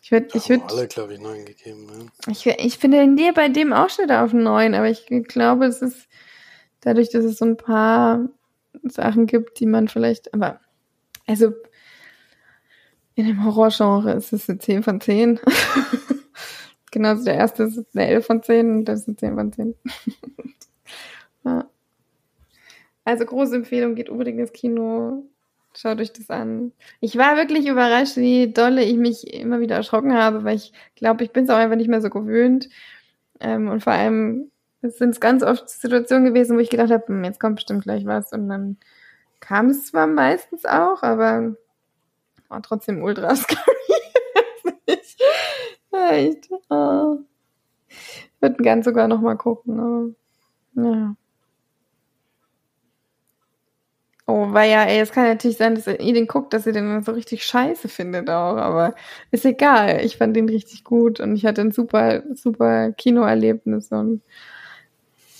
Ich 0.00 0.10
würde, 0.10 0.28
ich 0.32 0.48
würde. 0.48 0.64
alle, 0.70 0.88
glaube 0.88 1.12
ich, 1.12 1.20
9 1.20 1.44
gegeben. 1.44 1.86
Ja. 2.26 2.32
Ich, 2.32 2.46
ich 2.46 2.78
finde 2.78 3.02
in 3.02 3.14
dir 3.14 3.34
bei 3.34 3.50
dem 3.50 3.74
auch 3.74 3.90
schon 3.90 4.10
auf 4.10 4.32
9, 4.32 4.74
aber 4.74 4.88
ich 4.88 5.06
glaube, 5.28 5.66
es 5.66 5.82
ist 5.82 6.08
dadurch, 6.80 7.10
dass 7.10 7.26
es 7.26 7.36
so 7.36 7.44
ein 7.44 7.58
paar 7.58 8.30
Sachen 8.84 9.26
gibt, 9.26 9.60
die 9.60 9.66
man 9.66 9.88
vielleicht, 9.88 10.32
aber, 10.32 10.60
also, 11.26 11.52
in 13.14 13.26
dem 13.26 13.44
Horrorgenre 13.44 14.14
ist 14.14 14.32
es 14.32 14.48
eine 14.48 14.58
10 14.58 14.82
von 14.82 15.00
10. 15.02 15.38
Genauso 16.90 17.24
der 17.24 17.34
erste 17.34 17.64
ist 17.64 17.86
eine 17.94 18.06
11 18.06 18.26
von 18.26 18.42
10 18.42 18.70
und 18.70 18.84
das 18.86 19.00
ist 19.00 19.08
eine 19.08 19.16
10 19.16 19.34
von 19.34 19.52
10. 19.52 19.74
ja. 21.44 21.68
Also 23.04 23.26
große 23.26 23.56
Empfehlung, 23.56 23.94
geht 23.94 24.08
unbedingt 24.08 24.40
ins 24.40 24.52
Kino. 24.52 25.24
Schaut 25.74 26.00
euch 26.00 26.12
das 26.12 26.28
an. 26.28 26.72
Ich 27.00 27.16
war 27.16 27.36
wirklich 27.36 27.66
überrascht, 27.66 28.16
wie 28.16 28.52
dolle 28.52 28.84
ich 28.84 28.96
mich 28.96 29.32
immer 29.32 29.60
wieder 29.60 29.76
erschrocken 29.76 30.14
habe, 30.14 30.44
weil 30.44 30.56
ich 30.56 30.72
glaube, 30.96 31.24
ich 31.24 31.32
bin 31.32 31.44
es 31.44 31.50
auch 31.50 31.56
einfach 31.56 31.76
nicht 31.76 31.88
mehr 31.88 32.02
so 32.02 32.10
gewöhnt. 32.10 32.68
Ähm, 33.40 33.68
und 33.68 33.82
vor 33.82 33.94
allem 33.94 34.50
sind 34.82 35.10
es 35.10 35.20
ganz 35.20 35.42
oft 35.42 35.68
Situationen 35.68 36.26
gewesen, 36.26 36.56
wo 36.56 36.60
ich 36.60 36.70
gedacht 36.70 36.90
habe, 36.90 37.06
hm, 37.06 37.24
jetzt 37.24 37.40
kommt 37.40 37.56
bestimmt 37.56 37.84
gleich 37.84 38.04
was. 38.04 38.32
Und 38.32 38.48
dann 38.48 38.76
kam 39.40 39.70
es 39.70 39.86
zwar 39.86 40.06
meistens 40.06 40.64
auch, 40.66 41.02
aber 41.02 41.56
war 42.48 42.62
trotzdem 42.62 43.02
ultra 43.02 43.34
scary. 43.36 43.62
Echt. 45.92 46.50
Oh. 46.68 47.18
Ich 47.88 48.30
würde 48.40 48.62
gern 48.62 48.82
sogar 48.82 49.08
noch 49.08 49.20
mal 49.20 49.36
gucken, 49.36 50.14
aber 50.74 50.88
ja. 50.88 51.16
Oh, 54.26 54.52
weil 54.52 54.70
ja, 54.70 54.84
ey, 54.84 55.00
es 55.00 55.10
kann 55.10 55.24
natürlich 55.24 55.56
sein, 55.56 55.74
dass 55.74 55.88
ihr 55.88 55.96
den 55.96 56.28
guckt, 56.28 56.52
dass 56.52 56.64
ihr 56.66 56.72
den 56.72 57.02
so 57.02 57.10
richtig 57.10 57.44
scheiße 57.44 57.88
findet 57.88 58.30
auch, 58.30 58.56
aber 58.56 58.94
ist 59.32 59.44
egal. 59.44 60.04
Ich 60.04 60.16
fand 60.16 60.36
den 60.36 60.48
richtig 60.48 60.84
gut 60.84 61.18
und 61.18 61.34
ich 61.34 61.44
hatte 61.44 61.60
ein 61.60 61.72
super, 61.72 62.22
super 62.34 62.92
Kinoerlebnis 62.92 63.90
und 63.90 64.22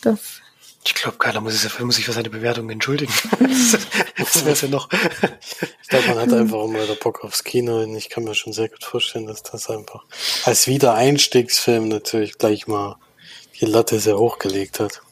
das. 0.03 0.41
Ich 0.85 0.95
glaube, 0.95 1.17
keiner 1.19 1.41
muss, 1.41 1.63
sich, 1.63 1.79
muss 1.79 1.95
sich 1.95 2.07
für 2.07 2.13
seine 2.13 2.29
Bewertung 2.29 2.69
entschuldigen. 2.71 3.13
das 4.19 4.45
wäre 4.45 4.57
ja 4.57 4.69
noch. 4.69 4.89
Ich 5.81 5.89
glaube, 5.89 6.09
man 6.09 6.19
hat 6.19 6.33
einfach 6.33 6.65
immer 6.65 6.83
wieder 6.83 6.97
Bock 6.97 7.23
aufs 7.23 7.45
Kino 7.45 7.83
und 7.85 7.95
ich 7.95 8.11
kann 8.11 8.25
mir 8.25 8.35
schon 8.35 8.53
sehr 8.53 8.69
gut 8.69 8.83
vorstellen, 8.83 9.29
dass 9.29 9.45
das 9.45 9.71
einfach 9.71 10.05
als 10.45 10.67
Wiedereinstiegsfilm 10.67 11.87
natürlich 11.87 12.37
gleich 12.37 12.67
mal 12.67 12.97
die 13.61 13.67
Latte 13.67 14.01
sehr 14.01 14.19
hochgelegt 14.19 14.81
hat 14.81 15.03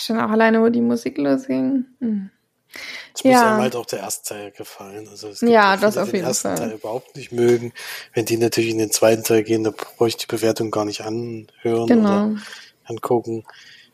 schon 0.00 0.18
auch 0.18 0.30
alleine, 0.30 0.62
wo 0.62 0.68
die 0.68 0.80
Musik 0.80 1.18
losging. 1.18 1.84
Hm. 2.00 2.30
Es 3.14 3.24
muss 3.24 3.32
ja. 3.32 3.52
einem 3.52 3.62
halt 3.62 3.76
auch 3.76 3.86
der 3.86 4.00
erste 4.00 4.34
Teil 4.34 4.50
gefallen. 4.52 5.08
Also 5.08 5.28
es 5.28 5.40
gibt 5.40 5.52
ja, 5.52 5.76
das 5.76 5.96
auf 5.96 6.06
jeden 6.06 6.20
den 6.20 6.28
ersten 6.28 6.48
Fall. 6.48 6.56
Teil 6.56 6.72
überhaupt 6.72 7.16
nicht 7.16 7.32
mögen. 7.32 7.72
Wenn 8.14 8.26
die 8.26 8.36
natürlich 8.36 8.70
in 8.70 8.78
den 8.78 8.92
zweiten 8.92 9.24
Teil 9.24 9.42
gehen, 9.42 9.64
da 9.64 9.72
brauche 9.72 10.08
ich 10.08 10.16
die 10.16 10.26
Bewertung 10.26 10.70
gar 10.70 10.84
nicht 10.84 11.00
anhören 11.00 11.86
genau. 11.86 12.26
oder 12.26 12.36
angucken. 12.84 13.44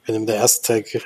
Wenn 0.04 0.14
ihm 0.14 0.26
der 0.26 0.36
erste 0.36 0.66
Teil 0.66 0.82
ge 0.82 1.00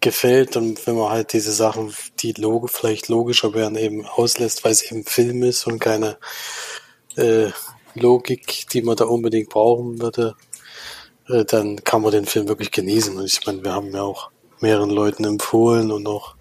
gefällt 0.00 0.56
und 0.56 0.84
wenn 0.88 0.96
man 0.96 1.10
halt 1.10 1.32
diese 1.32 1.52
Sachen, 1.52 1.94
die 2.18 2.32
log 2.32 2.68
vielleicht 2.70 3.06
logischer 3.06 3.54
wären, 3.54 3.76
eben 3.76 4.04
auslässt, 4.04 4.64
weil 4.64 4.72
es 4.72 4.90
eben 4.90 5.04
Film 5.04 5.44
ist 5.44 5.64
und 5.68 5.78
keine 5.78 6.18
äh, 7.14 7.50
Logik, 7.94 8.66
die 8.72 8.82
man 8.82 8.96
da 8.96 9.04
unbedingt 9.04 9.50
brauchen 9.50 10.00
würde, 10.00 10.34
äh, 11.28 11.44
dann 11.44 11.84
kann 11.84 12.02
man 12.02 12.10
den 12.10 12.26
Film 12.26 12.48
wirklich 12.48 12.72
genießen. 12.72 13.16
Und 13.16 13.26
ich 13.26 13.46
meine, 13.46 13.62
wir 13.62 13.72
haben 13.72 13.94
ja 13.94 14.02
auch 14.02 14.31
mehreren 14.62 14.90
Leuten 14.90 15.24
empfohlen 15.24 15.90
und 15.90 16.06
auch 16.06 16.34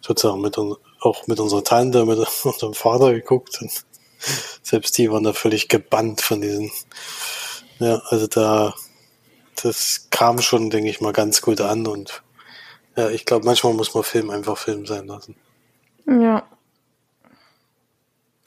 sozusagen 0.00 0.40
mit 0.40 0.56
auch 0.58 1.26
mit 1.26 1.40
unserer 1.40 1.64
Tante, 1.64 2.04
mit 2.04 2.18
unserem 2.44 2.74
Vater 2.74 3.12
geguckt 3.12 3.60
und 3.60 3.70
selbst 4.62 4.96
die 4.98 5.10
waren 5.10 5.24
da 5.24 5.32
völlig 5.32 5.68
gebannt 5.68 6.20
von 6.20 6.40
diesen. 6.40 6.70
Ja, 7.78 8.00
also 8.08 8.26
da 8.26 8.74
das 9.62 10.08
kam 10.10 10.40
schon, 10.40 10.70
denke 10.70 10.90
ich 10.90 11.00
mal, 11.00 11.12
ganz 11.12 11.40
gut 11.42 11.60
an 11.60 11.86
und 11.86 12.22
ja, 12.96 13.10
ich 13.10 13.26
glaube, 13.26 13.44
manchmal 13.44 13.74
muss 13.74 13.94
man 13.94 14.04
Film 14.04 14.30
einfach 14.30 14.56
Film 14.56 14.86
sein 14.86 15.06
lassen. 15.06 15.36
Ja. 16.06 16.46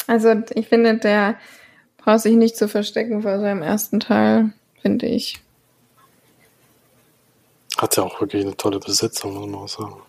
Also 0.08 0.34
ich 0.56 0.68
finde, 0.68 0.98
der 0.98 1.38
braucht 1.98 2.22
sich 2.22 2.36
nicht 2.36 2.58
zu 2.58 2.68
verstecken 2.68 3.22
vor 3.22 3.40
seinem 3.40 3.62
ersten 3.62 4.00
Teil, 4.00 4.54
finde 4.82 5.06
ich. 5.06 5.40
Hat 7.80 7.96
ja 7.96 8.04
auch 8.04 8.20
wirklich 8.20 8.46
eine 8.46 8.58
tolle 8.58 8.78
Besetzung, 8.78 9.36
muss 9.36 9.48
man 9.48 9.56
auch 9.56 9.70
sagen. 9.70 10.02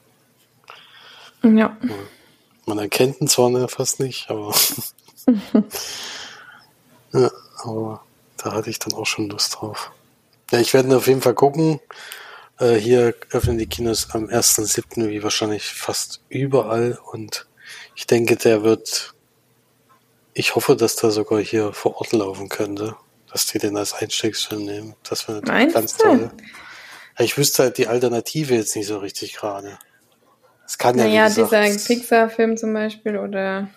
Ja. 1.56 1.76
Man 2.66 2.78
erkennt 2.78 3.20
ihn 3.20 3.28
zwar 3.28 3.68
fast 3.68 4.00
nicht, 4.00 4.28
aber. 4.28 4.52
ja, 7.12 7.30
aber 7.62 8.04
da 8.38 8.52
hatte 8.54 8.70
ich 8.70 8.80
dann 8.80 8.94
auch 8.94 9.06
schon 9.06 9.28
Lust 9.28 9.54
drauf. 9.54 9.92
Ja, 10.50 10.58
ich 10.58 10.74
werde 10.74 10.96
auf 10.96 11.06
jeden 11.06 11.22
Fall 11.22 11.34
gucken. 11.34 11.78
Äh, 12.58 12.74
hier 12.74 13.14
öffnen 13.30 13.56
die 13.56 13.68
Kinos 13.68 14.08
am 14.10 14.24
1.7. 14.24 15.08
wie 15.08 15.22
wahrscheinlich 15.22 15.66
fast 15.66 16.22
überall 16.28 16.98
und 17.12 17.46
ich 17.94 18.08
denke, 18.08 18.34
der 18.34 18.64
wird, 18.64 19.14
ich 20.34 20.56
hoffe, 20.56 20.74
dass 20.74 20.96
der 20.96 21.12
sogar 21.12 21.38
hier 21.38 21.72
vor 21.72 21.98
Ort 21.98 22.12
laufen 22.12 22.48
könnte, 22.48 22.96
dass 23.30 23.46
die 23.46 23.60
den 23.60 23.76
als 23.76 23.94
Einstiegsfilm 23.94 24.64
nehmen. 24.64 24.96
Das 25.08 25.28
wäre 25.28 25.40
natürlich 25.40 25.74
ganz 25.74 25.96
toll. 25.96 26.32
Ich 27.20 27.36
wüsste 27.36 27.64
halt 27.64 27.78
die 27.78 27.86
Alternative 27.86 28.54
jetzt 28.54 28.74
nicht 28.76 28.86
so 28.86 28.98
richtig 28.98 29.34
gerade. 29.34 29.78
Es 30.66 30.78
kann 30.78 30.96
naja, 30.96 31.28
ja, 31.28 31.28
dieser 31.28 31.60
Pixar-Film 31.60 32.56
zum 32.56 32.72
Beispiel 32.72 33.18
oder 33.18 33.68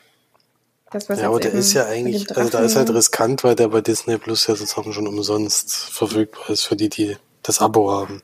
das, 0.92 1.10
was 1.10 1.20
Ja, 1.20 1.28
aber 1.28 1.40
der 1.40 1.52
ist 1.54 1.74
ja 1.74 1.88
eigentlich, 1.88 2.36
also 2.38 2.50
da 2.50 2.60
ist 2.60 2.76
halt 2.76 2.92
riskant, 2.92 3.44
weil 3.44 3.56
der 3.56 3.68
bei 3.70 3.82
Disney 3.82 4.18
Plus 4.18 4.46
ja 4.48 4.56
sozusagen 4.56 4.94
schon 4.94 5.08
umsonst 5.08 5.74
verfügbar 5.74 6.52
ist 6.52 6.64
für 6.64 6.76
die, 6.76 6.90
die 6.90 7.18
das 7.42 7.62
Abo 7.62 7.92
haben. 7.92 8.22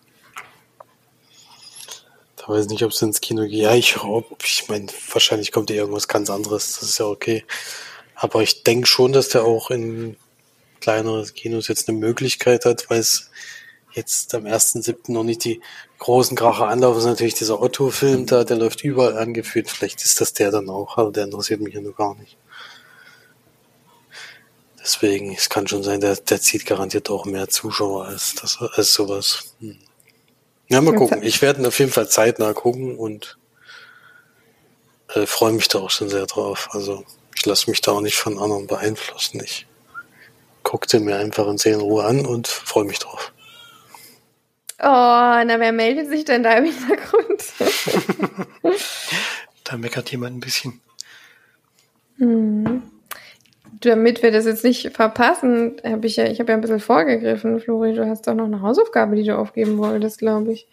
Da 2.35 2.47
weiß 2.47 2.65
ich 2.65 2.71
nicht, 2.71 2.83
ob 2.83 2.91
es 2.91 3.01
ins 3.01 3.21
Kino 3.21 3.43
geht. 3.43 3.53
Ja, 3.53 3.73
ich, 3.73 3.97
ich 4.43 4.69
meine, 4.69 4.87
wahrscheinlich 5.11 5.51
kommt 5.51 5.71
ja 5.71 5.77
irgendwas 5.77 6.07
ganz 6.07 6.29
anderes, 6.29 6.79
das 6.79 6.89
ist 6.89 6.99
ja 6.99 7.05
okay. 7.05 7.43
Aber 8.13 8.43
ich 8.43 8.63
denke 8.63 8.85
schon, 8.85 9.13
dass 9.13 9.29
der 9.29 9.45
auch 9.45 9.71
in 9.71 10.15
kleineren 10.79 11.25
Kinos 11.33 11.67
jetzt 11.67 11.89
eine 11.89 11.97
Möglichkeit 11.97 12.65
hat, 12.65 12.89
weil 12.89 12.99
es 12.99 13.28
jetzt 13.93 14.33
am 14.35 14.45
1.7. 14.45 15.11
noch 15.11 15.23
nicht 15.23 15.43
die 15.43 15.61
großen 15.99 16.37
Kracher 16.37 16.67
anlaufen. 16.67 16.95
Das 16.95 17.05
ist 17.05 17.09
natürlich 17.09 17.33
dieser 17.33 17.61
Otto-Film 17.61 18.25
da, 18.25 18.43
der 18.43 18.57
läuft 18.57 18.83
überall 18.83 19.17
angeführt. 19.17 19.69
Vielleicht 19.69 20.03
ist 20.03 20.21
das 20.21 20.33
der 20.33 20.51
dann 20.51 20.69
auch, 20.69 20.97
aber 20.97 21.11
der 21.11 21.25
interessiert 21.25 21.61
mich 21.61 21.73
ja 21.73 21.81
nur 21.81 21.95
gar 21.95 22.15
nicht. 22.15 22.37
Deswegen, 24.81 25.33
es 25.33 25.49
kann 25.49 25.67
schon 25.67 25.83
sein, 25.83 26.01
der, 26.01 26.15
der 26.15 26.41
zieht 26.41 26.65
garantiert 26.65 27.09
auch 27.09 27.25
mehr 27.25 27.49
Zuschauer 27.49 28.05
als, 28.05 28.35
das, 28.35 28.57
als 28.59 28.93
sowas. 28.93 29.53
Hm. 29.59 29.77
Ja, 30.69 30.81
mal 30.81 30.95
gucken. 30.95 31.23
Ich 31.23 31.41
werde 31.41 31.67
auf 31.67 31.79
jeden 31.79 31.91
Fall 31.91 32.07
zeitnah 32.07 32.53
gucken 32.53 32.97
und 32.97 33.37
äh, 35.13 35.25
freue 35.25 35.53
mich 35.53 35.67
da 35.67 35.79
auch 35.79 35.89
schon 35.89 36.09
sehr 36.09 36.27
drauf. 36.27 36.69
Also 36.71 37.03
ich 37.35 37.45
lasse 37.45 37.69
mich 37.69 37.81
da 37.81 37.91
auch 37.93 38.01
nicht 38.01 38.17
von 38.17 38.37
anderen 38.37 38.67
beeinflussen. 38.67 39.41
Ich 39.43 39.65
guckte 40.63 40.99
mir 40.99 41.17
einfach 41.17 41.47
in 41.47 41.57
Seelenruhe 41.57 42.03
an 42.05 42.25
und 42.25 42.47
freue 42.47 42.85
mich 42.85 42.99
drauf. 42.99 43.33
Oh, 44.81 45.43
na, 45.45 45.59
wer 45.59 45.73
meldet 45.73 46.07
sich 46.07 46.23
denn 46.23 46.41
da 46.41 46.53
im 46.53 46.65
Hintergrund? 46.65 47.43
da 49.65 49.77
meckert 49.77 50.09
jemand 50.11 50.37
ein 50.37 50.39
bisschen. 50.39 50.79
Hm. 52.17 52.83
Damit 53.81 54.23
wir 54.23 54.31
das 54.31 54.45
jetzt 54.45 54.63
nicht 54.63 54.95
verpassen, 54.95 55.81
habe 55.83 56.07
ich 56.07 56.15
ja, 56.15 56.25
ich 56.25 56.39
habe 56.39 56.51
ja 56.51 56.57
ein 56.57 56.61
bisschen 56.61 56.79
vorgegriffen, 56.79 57.59
Flori, 57.59 57.93
du 57.93 58.07
hast 58.07 58.27
doch 58.27 58.33
noch 58.33 58.45
eine 58.45 58.61
Hausaufgabe, 58.61 59.15
die 59.15 59.23
du 59.23 59.37
aufgeben 59.37 59.77
wolltest, 59.77 60.19
glaube 60.19 60.53
ich. 60.53 60.67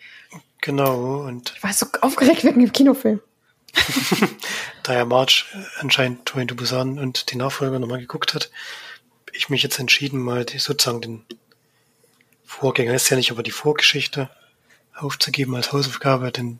Genau, 0.60 1.26
und. 1.26 1.52
Ich 1.56 1.62
war 1.62 1.72
so 1.72 1.86
aufgeregt 2.00 2.44
wegen 2.44 2.60
dem 2.60 2.72
Kinofilm. 2.72 3.20
da 4.84 4.94
ja 4.94 5.04
March 5.04 5.46
anscheinend 5.80 6.26
Train 6.26 6.48
to 6.48 6.54
Busan 6.54 6.98
und 6.98 7.30
die 7.30 7.36
Nachfolger 7.36 7.78
nochmal 7.78 8.00
geguckt 8.00 8.34
hat, 8.34 8.50
ich 9.32 9.50
mich 9.50 9.62
jetzt 9.62 9.78
entschieden, 9.78 10.20
mal 10.20 10.44
die, 10.44 10.58
sozusagen 10.58 11.00
den 11.00 11.24
Vorgänger 12.46 12.94
ist 12.94 13.10
ja 13.10 13.16
nicht, 13.16 13.30
aber 13.30 13.42
die 13.42 13.50
Vorgeschichte 13.50 14.30
aufzugeben 14.94 15.54
als 15.54 15.72
Hausaufgabe, 15.72 16.32
denn 16.32 16.58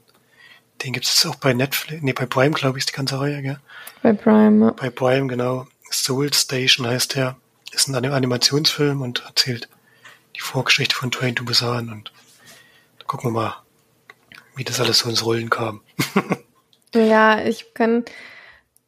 den 0.85 0.92
gibt 0.92 1.07
es 1.07 1.25
auch 1.25 1.37
bei 1.37 1.55
Netflix, 1.55 2.03
nee, 2.03 2.12
bei 2.12 2.27
Prime, 2.27 2.51
glaube 2.51 2.77
ich, 2.77 2.83
ist 2.83 2.90
die 2.90 2.96
ganze 2.96 3.18
Reihe, 3.18 3.40
gell? 3.40 3.61
Bei 4.03 4.12
Prime, 4.12 4.66
ja. 4.66 4.72
Bei 4.72 4.90
Prime, 4.90 5.27
genau. 5.27 5.66
Soul 5.90 6.33
Station 6.33 6.87
heißt 6.87 7.14
der. 7.14 7.37
Ist 7.72 7.88
ein 7.88 7.94
Animationsfilm 7.94 9.01
und 9.01 9.25
erzählt 9.27 9.68
die 10.37 10.40
Vorgeschichte 10.40 10.94
von 10.94 11.11
Train 11.11 11.35
to 11.35 11.44
Busan 11.44 11.90
und 11.90 12.12
gucken 13.07 13.31
wir 13.31 13.40
mal, 13.40 13.57
wie 14.55 14.64
das 14.64 14.81
alles 14.81 14.99
so 14.99 15.09
ins 15.09 15.25
Rollen 15.25 15.51
kam. 15.51 15.81
ja, 16.94 17.44
ich 17.44 17.75
kann 17.75 18.05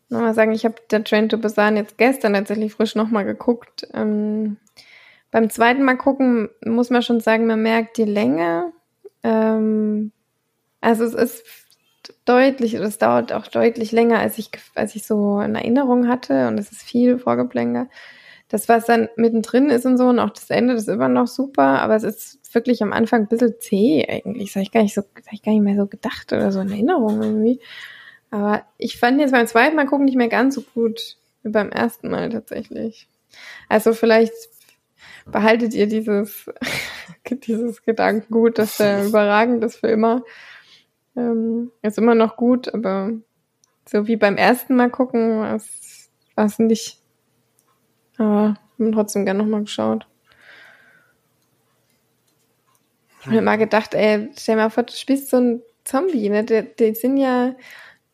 nochmal 0.09 0.35
sagen, 0.35 0.53
ich 0.53 0.65
habe 0.65 0.77
der 0.91 1.05
Train 1.05 1.29
to 1.29 1.39
Busan 1.39 1.77
jetzt 1.77 1.99
gestern 1.99 2.35
tatsächlich 2.35 2.73
frisch 2.73 2.95
nochmal 2.95 3.25
geguckt. 3.25 3.87
Ähm, 3.95 4.57
beim 5.31 5.51
zweiten 5.51 5.83
Mal 5.83 5.97
gucken 5.97 6.49
muss 6.65 6.91
man 6.91 7.03
schon 7.03 7.21
sagen, 7.21 7.47
man 7.47 7.63
merkt 7.63 7.99
die 7.99 8.05
Länge. 8.05 8.73
Ähm, 9.23 10.13
also 10.81 11.05
es 11.05 11.15
ist 11.15 11.45
deutlich, 12.25 12.75
es 12.75 12.99
dauert 12.99 13.33
auch 13.33 13.47
deutlich 13.47 13.93
länger, 13.93 14.19
als 14.19 14.39
ich, 14.39 14.51
als 14.75 14.95
ich 14.95 15.07
so 15.07 15.41
in 15.41 15.55
Erinnerung 15.55 16.09
hatte 16.09 16.49
und 16.49 16.59
es 16.59 16.73
ist 16.73 16.83
viel 16.83 17.19
Vorgeplänker. 17.19 17.89
Das, 18.49 18.69
was 18.69 18.87
dann 18.87 19.09
mittendrin 19.17 19.69
ist 19.69 19.85
und 19.85 19.99
so 19.99 20.07
und 20.07 20.19
auch 20.19 20.31
das 20.31 20.49
Ende, 20.49 20.73
das 20.75 20.85
ist 20.85 20.89
immer 20.95 21.09
noch 21.09 21.27
super, 21.27 21.83
aber 21.83 21.97
es 21.97 22.03
ist 22.03 22.55
wirklich 22.55 22.83
am 22.83 22.95
Anfang 22.95 23.23
ein 23.23 23.29
bisschen 23.29 23.55
zäh 23.61 24.07
eigentlich. 24.09 24.47
Das 24.49 24.57
habe 24.57 24.63
ich 24.63 24.73
gar 24.73 24.83
nicht 24.83 24.95
so, 24.95 25.03
das 25.15 25.27
habe 25.27 25.35
ich 25.35 25.43
gar 25.43 25.53
nicht 25.53 25.63
mehr 25.63 25.77
so 25.77 25.87
gedacht 25.87 26.33
oder 26.33 26.51
so 26.51 26.61
in 26.61 26.71
Erinnerung 26.71 27.23
irgendwie. 27.23 27.61
Aber 28.31 28.63
ich 28.79 28.99
fand 28.99 29.21
jetzt 29.21 29.33
beim 29.33 29.47
zweiten 29.47 29.77
Mal 29.77 29.87
gucken 29.87 30.07
nicht 30.07 30.17
mehr 30.17 30.29
ganz 30.29 30.55
so 30.55 30.63
gut 30.63 31.17
wie 31.43 31.51
beim 31.51 31.71
ersten 31.71 32.09
Mal 32.09 32.31
tatsächlich. 32.31 33.07
Also 33.69 33.93
vielleicht 33.93 34.33
behaltet 35.31 35.75
ihr 35.75 35.87
dieses, 35.87 36.51
dieses 37.31 37.83
Gedankengut, 37.83 38.59
dass 38.59 38.79
der 38.79 39.05
überragend 39.07 39.65
ist 39.65 39.77
für 39.77 39.89
immer. 39.89 40.23
Ähm, 41.17 41.73
ist 41.83 41.99
immer 41.99 42.15
noch 42.15 42.37
gut, 42.37 42.73
aber 42.73 43.13
so 43.89 44.07
wie 44.07 44.17
beim 44.17 44.37
ersten 44.37 44.77
Mal 44.77 44.91
gucken, 44.91 45.41
war 45.41 45.57
es 46.47 46.59
nicht. 46.59 47.01
Aber 48.19 48.57
ich 48.77 48.85
habe 48.85 48.93
trotzdem 48.93 49.25
gerne 49.25 49.43
nochmal 49.43 49.63
geschaut. 49.63 50.07
Ich 53.21 53.27
habe 53.27 53.43
mal 53.43 53.57
gedacht, 53.57 53.95
ey, 53.95 54.31
stell 54.37 54.55
dir 54.55 54.63
mal 54.63 54.71
vor, 54.71 54.85
du 54.85 54.93
spielst 54.93 55.31
so 55.31 55.39
ein 55.39 55.63
Zombie, 55.85 56.29
ne? 56.29 56.45
Die, 56.45 56.63
die 56.79 56.95
sind 56.95 57.17
ja, 57.17 57.55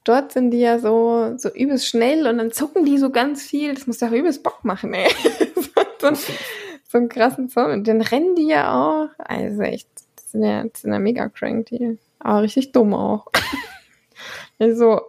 dort 0.04 0.32
sind 0.32 0.50
die 0.50 0.60
ja 0.60 0.78
so, 0.78 1.34
so 1.36 1.50
übelst 1.50 1.86
schnell 1.86 2.26
und 2.26 2.38
dann 2.38 2.52
zucken 2.52 2.84
die 2.84 2.98
so 2.98 3.10
ganz 3.10 3.42
viel. 3.42 3.74
Das 3.74 3.86
muss 3.86 4.00
ja 4.00 4.08
auch 4.08 4.12
übelst 4.12 4.42
Bock 4.42 4.64
machen, 4.64 4.94
ey. 4.94 5.10
so, 6.00 6.14
so, 6.14 6.32
so 6.94 6.98
einen 6.98 7.08
krassen 7.08 7.48
Zombie. 7.48 7.72
Und 7.72 7.86
den 7.88 8.00
rennen 8.00 8.36
die 8.36 8.46
ja 8.46 8.72
auch. 8.72 9.08
Also 9.18 9.62
echt, 9.62 9.88
das 10.14 10.30
sind 10.30 10.44
ja, 10.44 10.62
das 10.62 10.82
sind 10.82 10.92
ja 10.92 11.00
mega 11.00 11.28
crank, 11.28 11.66
die. 11.66 11.98
Aber 12.20 12.42
richtig 12.42 12.70
dumm 12.70 12.94
auch. 12.94 13.26
also, 14.60 15.00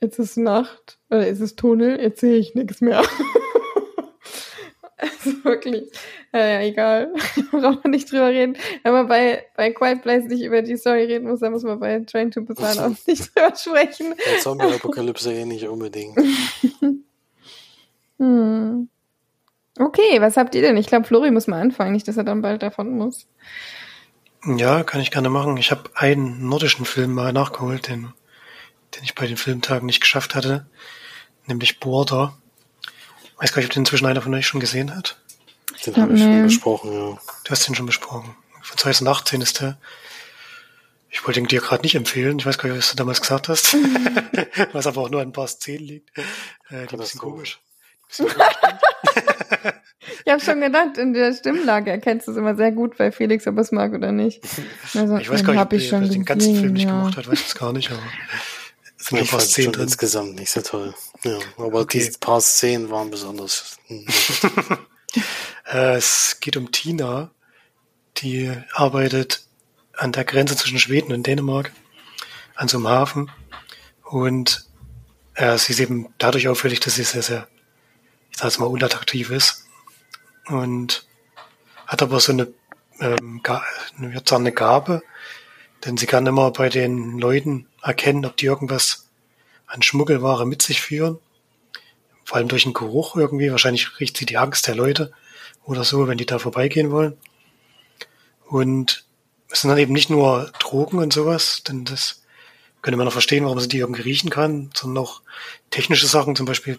jetzt 0.00 0.18
ist 0.18 0.36
Nacht, 0.36 0.98
oder 1.08 1.26
ist 1.28 1.40
es 1.40 1.54
Tunnel, 1.54 2.00
jetzt 2.00 2.20
sehe 2.20 2.36
ich 2.36 2.56
nichts 2.56 2.80
mehr. 2.80 2.98
also 4.96 5.44
wirklich, 5.44 5.88
ja, 6.34 6.62
egal, 6.62 7.14
braucht 7.52 7.84
man 7.84 7.92
nicht 7.92 8.10
drüber 8.10 8.26
reden. 8.26 8.56
Wenn 8.82 8.92
man 8.92 9.06
bei, 9.06 9.46
bei 9.56 9.70
Quiet 9.70 10.02
Place 10.02 10.24
nicht 10.24 10.42
über 10.42 10.62
die 10.62 10.76
Story 10.76 11.04
reden 11.04 11.28
muss, 11.28 11.38
dann 11.38 11.52
muss 11.52 11.62
man 11.62 11.78
bei 11.78 12.00
Train 12.00 12.32
to 12.32 12.42
Busan 12.42 12.76
auch 12.80 13.06
nicht 13.06 13.36
drüber 13.36 13.54
sprechen. 13.54 14.14
Bei 14.16 14.40
Zombie-Apokalypse 14.40 15.32
eh 15.32 15.44
nicht 15.44 15.68
unbedingt. 15.68 16.18
hm. 18.18 18.88
Okay, 19.78 20.20
was 20.20 20.36
habt 20.36 20.54
ihr 20.54 20.62
denn? 20.62 20.76
Ich 20.76 20.86
glaube, 20.86 21.06
Flori 21.06 21.30
muss 21.30 21.46
mal 21.46 21.60
anfangen, 21.60 21.92
nicht, 21.92 22.08
dass 22.08 22.16
er 22.16 22.24
dann 22.24 22.42
bald 22.42 22.62
davon 22.62 22.96
muss. 22.96 23.26
Ja, 24.44 24.82
kann 24.84 25.00
ich 25.00 25.10
gerne 25.10 25.28
machen. 25.28 25.56
Ich 25.56 25.70
habe 25.70 25.90
einen 25.94 26.48
nordischen 26.48 26.84
Film 26.84 27.12
mal 27.12 27.32
nachgeholt, 27.32 27.88
den, 27.88 28.12
den 28.94 29.04
ich 29.04 29.14
bei 29.14 29.26
den 29.26 29.36
Filmtagen 29.36 29.86
nicht 29.86 30.00
geschafft 30.00 30.34
hatte, 30.34 30.66
nämlich 31.46 31.80
Border. 31.80 32.36
Ich 33.22 33.42
weiß 33.42 33.52
gar 33.52 33.58
nicht, 33.60 33.68
ob 33.68 33.74
den 33.74 33.82
inzwischen 33.82 34.06
einer 34.06 34.22
von 34.22 34.34
euch 34.34 34.46
schon 34.46 34.60
gesehen 34.60 34.94
hat. 34.94 35.18
Den 35.86 35.96
habe 35.96 36.14
ich 36.14 36.20
schon 36.20 36.42
besprochen, 36.42 36.92
ja. 36.92 37.18
Du 37.44 37.50
hast 37.50 37.68
den 37.68 37.74
schon 37.74 37.86
besprochen. 37.86 38.34
Von 38.62 38.78
2018 38.78 39.40
ist 39.40 39.60
der. 39.60 39.78
Ich 41.10 41.26
wollte 41.26 41.40
ihn 41.40 41.46
dir 41.46 41.60
gerade 41.60 41.82
nicht 41.82 41.94
empfehlen. 41.94 42.38
Ich 42.38 42.46
weiß 42.46 42.58
gar 42.58 42.68
nicht, 42.68 42.78
was 42.78 42.90
du 42.90 42.96
damals 42.96 43.20
gesagt 43.20 43.48
hast. 43.48 43.76
was 44.72 44.86
aber 44.86 45.02
auch 45.02 45.10
nur 45.10 45.20
an 45.20 45.28
ein 45.28 45.32
paar 45.32 45.48
Szenen 45.48 45.86
liegt. 45.86 46.18
Äh, 46.68 46.86
die 46.86 46.94
ein 46.94 46.98
bisschen 46.98 47.20
komisch. 47.20 47.60
Ich 50.24 50.32
habe 50.32 50.42
schon 50.42 50.60
gedacht, 50.60 50.98
in 50.98 51.12
der 51.12 51.34
Stimmlage 51.34 51.90
erkennst 51.90 52.26
du 52.26 52.32
es 52.32 52.36
immer 52.36 52.56
sehr 52.56 52.72
gut 52.72 52.96
bei 52.96 53.12
Felix, 53.12 53.46
ob 53.46 53.58
es 53.58 53.72
mag 53.72 53.92
oder 53.92 54.12
nicht. 54.12 54.40
Also, 54.94 55.16
ich 55.18 55.30
weiß 55.30 55.44
gar 55.44 55.52
nicht, 55.52 55.62
ob 55.62 55.72
ich 55.72 55.88
schon 55.88 56.08
den 56.08 56.24
ganzen 56.24 56.56
Film 56.56 56.72
nicht 56.74 56.84
ja. 56.84 56.90
gemacht 56.90 57.16
hat, 57.16 57.28
weiß 57.28 57.40
ich 57.40 57.46
es 57.48 57.54
gar 57.54 57.72
nicht, 57.72 57.90
aber 57.90 58.02
es 58.98 59.06
sind 59.08 59.18
ich 59.18 59.24
ein 59.24 59.30
paar 59.30 59.40
Szenen 59.40 59.72
drin. 59.72 59.84
insgesamt 59.84 60.34
nicht 60.34 60.50
so 60.50 60.60
toll. 60.60 60.94
Ja, 61.24 61.38
aber 61.56 61.80
okay. 61.80 61.98
diese 61.98 62.18
paar 62.18 62.40
Szenen 62.40 62.90
waren 62.90 63.10
besonders. 63.10 63.78
äh, 65.72 65.96
es 65.96 66.38
geht 66.40 66.56
um 66.56 66.70
Tina, 66.70 67.30
die 68.18 68.52
arbeitet 68.72 69.42
an 69.96 70.12
der 70.12 70.24
Grenze 70.24 70.56
zwischen 70.56 70.78
Schweden 70.78 71.12
und 71.12 71.26
Dänemark, 71.26 71.72
an 72.54 72.68
so 72.68 72.78
einem 72.78 72.88
Hafen. 72.88 73.30
Und 74.04 74.66
äh, 75.34 75.58
sie 75.58 75.72
ist 75.72 75.80
eben 75.80 76.12
dadurch 76.18 76.48
auffällig, 76.48 76.80
dass 76.80 76.94
sie 76.94 77.04
sehr, 77.04 77.22
sehr, 77.22 77.48
ich 78.46 78.54
sage 78.54 78.60
mal, 78.60 78.66
unattraktiv 78.66 79.30
ist. 79.30 79.66
Und 80.46 81.06
hat 81.86 82.02
aber 82.02 82.20
so 82.20 82.32
eine, 82.32 82.48
ähm, 83.00 83.42
ich 83.44 84.00
würde 84.00 84.22
sagen, 84.28 84.42
eine 84.42 84.52
Gabe, 84.52 85.02
denn 85.84 85.96
sie 85.96 86.06
kann 86.06 86.26
immer 86.26 86.50
bei 86.50 86.68
den 86.68 87.18
Leuten 87.18 87.66
erkennen, 87.82 88.24
ob 88.24 88.36
die 88.36 88.46
irgendwas 88.46 89.08
an 89.66 89.82
Schmuggelware 89.82 90.46
mit 90.46 90.62
sich 90.62 90.80
führen. 90.80 91.18
Vor 92.24 92.36
allem 92.36 92.48
durch 92.48 92.64
den 92.64 92.74
Geruch 92.74 93.16
irgendwie. 93.16 93.50
Wahrscheinlich 93.50 93.98
riecht 94.00 94.16
sie 94.16 94.26
die 94.26 94.38
Angst 94.38 94.66
der 94.66 94.74
Leute 94.74 95.12
oder 95.64 95.84
so, 95.84 96.08
wenn 96.08 96.18
die 96.18 96.26
da 96.26 96.38
vorbeigehen 96.38 96.90
wollen. 96.90 97.16
Und 98.46 99.04
es 99.50 99.62
sind 99.62 99.70
dann 99.70 99.78
eben 99.78 99.92
nicht 99.92 100.10
nur 100.10 100.50
Drogen 100.58 100.98
und 100.98 101.12
sowas, 101.12 101.62
denn 101.62 101.84
das 101.84 102.22
könnte 102.82 102.96
man 102.96 103.06
noch 103.06 103.12
verstehen, 103.12 103.44
warum 103.44 103.60
sie 103.60 103.68
die 103.68 103.78
irgendwie 103.78 104.02
riechen 104.02 104.30
kann, 104.30 104.70
sondern 104.74 105.04
auch 105.04 105.22
technische 105.70 106.06
Sachen, 106.06 106.36
zum 106.36 106.46
Beispiel 106.46 106.78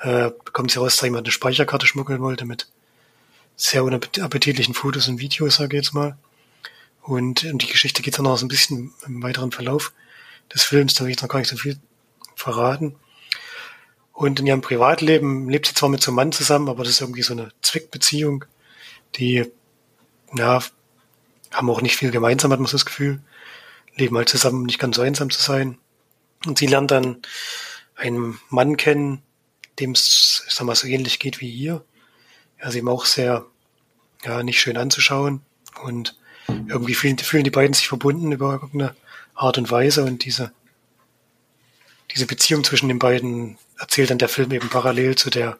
äh, 0.00 0.30
bekommt 0.44 0.70
sie 0.70 0.78
raus, 0.78 0.96
dass 0.96 1.04
jemand 1.04 1.26
eine 1.26 1.32
Speicherkarte 1.32 1.86
schmuggeln 1.86 2.20
wollte 2.20 2.44
mit 2.44 2.68
sehr 3.56 3.84
unappetitlichen 3.84 4.74
Fotos 4.74 5.08
und 5.08 5.20
Videos, 5.20 5.56
sage 5.56 5.76
ich 5.76 5.84
jetzt 5.84 5.92
mal. 5.92 6.16
Und 7.02 7.44
um 7.44 7.58
die 7.58 7.66
Geschichte 7.66 8.02
geht 8.02 8.16
dann 8.16 8.24
noch 8.24 8.38
so 8.38 8.46
ein 8.46 8.48
bisschen 8.48 8.92
im 9.06 9.22
weiteren 9.22 9.52
Verlauf 9.52 9.92
des 10.52 10.62
Films, 10.62 10.94
da 10.94 11.04
will 11.04 11.10
ich 11.10 11.20
noch 11.20 11.28
gar 11.28 11.38
nicht 11.38 11.50
so 11.50 11.56
viel 11.56 11.78
verraten. 12.34 12.96
Und 14.12 14.40
in 14.40 14.46
ihrem 14.46 14.60
Privatleben 14.60 15.48
lebt 15.48 15.66
sie 15.66 15.74
zwar 15.74 15.88
mit 15.88 16.02
so 16.02 16.10
einem 16.10 16.16
Mann 16.16 16.32
zusammen, 16.32 16.68
aber 16.68 16.84
das 16.84 16.94
ist 16.94 17.00
irgendwie 17.00 17.22
so 17.22 17.32
eine 17.32 17.52
Zweckbeziehung, 17.62 18.44
die, 19.16 19.50
ja, 20.34 20.62
haben 21.52 21.70
auch 21.70 21.82
nicht 21.82 21.96
viel 21.96 22.10
gemeinsam, 22.10 22.52
hat 22.52 22.60
man 22.60 22.66
so 22.66 22.76
das 22.76 22.86
Gefühl. 22.86 23.20
Leben 23.96 24.16
halt 24.16 24.28
zusammen, 24.28 24.64
nicht 24.64 24.78
ganz 24.78 24.96
so 24.96 25.02
einsam 25.02 25.30
zu 25.30 25.42
sein. 25.42 25.78
Und 26.46 26.58
sie 26.58 26.66
lernt 26.66 26.90
dann 26.90 27.22
einen 27.96 28.38
Mann 28.48 28.76
kennen, 28.76 29.22
dem 29.80 29.92
es, 29.92 30.44
ich 30.48 30.54
sag 30.54 30.66
mal, 30.66 30.74
so 30.74 30.86
ähnlich 30.86 31.18
geht 31.18 31.40
wie 31.40 31.50
ihr. 31.50 31.84
Er 32.58 32.68
ist 32.68 32.74
eben 32.74 32.88
auch 32.88 33.04
sehr, 33.04 33.46
ja, 34.24 34.42
nicht 34.42 34.60
schön 34.60 34.76
anzuschauen. 34.76 35.42
Und 35.82 36.16
irgendwie 36.46 36.94
fühlen, 36.94 37.18
fühlen 37.18 37.44
die 37.44 37.50
beiden 37.50 37.74
sich 37.74 37.88
verbunden 37.88 38.32
über 38.32 38.52
irgendeine 38.52 38.94
Art 39.34 39.58
und 39.58 39.70
Weise 39.70 40.04
und 40.04 40.24
diese, 40.24 40.52
diese 42.12 42.26
Beziehung 42.26 42.64
zwischen 42.64 42.88
den 42.88 42.98
beiden 42.98 43.58
erzählt 43.78 44.10
dann 44.10 44.18
der 44.18 44.28
Film 44.28 44.52
eben 44.52 44.68
parallel 44.68 45.16
zu 45.16 45.30
der 45.30 45.58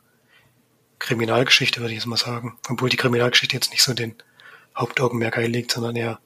Kriminalgeschichte, 0.99 1.81
würde 1.81 1.93
ich 1.93 1.99
jetzt 1.99 2.07
mal 2.07 2.17
sagen. 2.17 2.59
Obwohl 2.69 2.91
die 2.91 2.97
Kriminalgeschichte 2.97 3.57
jetzt 3.57 3.71
nicht 3.71 3.83
so 3.83 3.95
den 3.95 4.15
Hauptaugenmerk 4.77 5.39
einlegt, 5.39 5.73
sondern 5.73 5.97
eher 5.97 6.21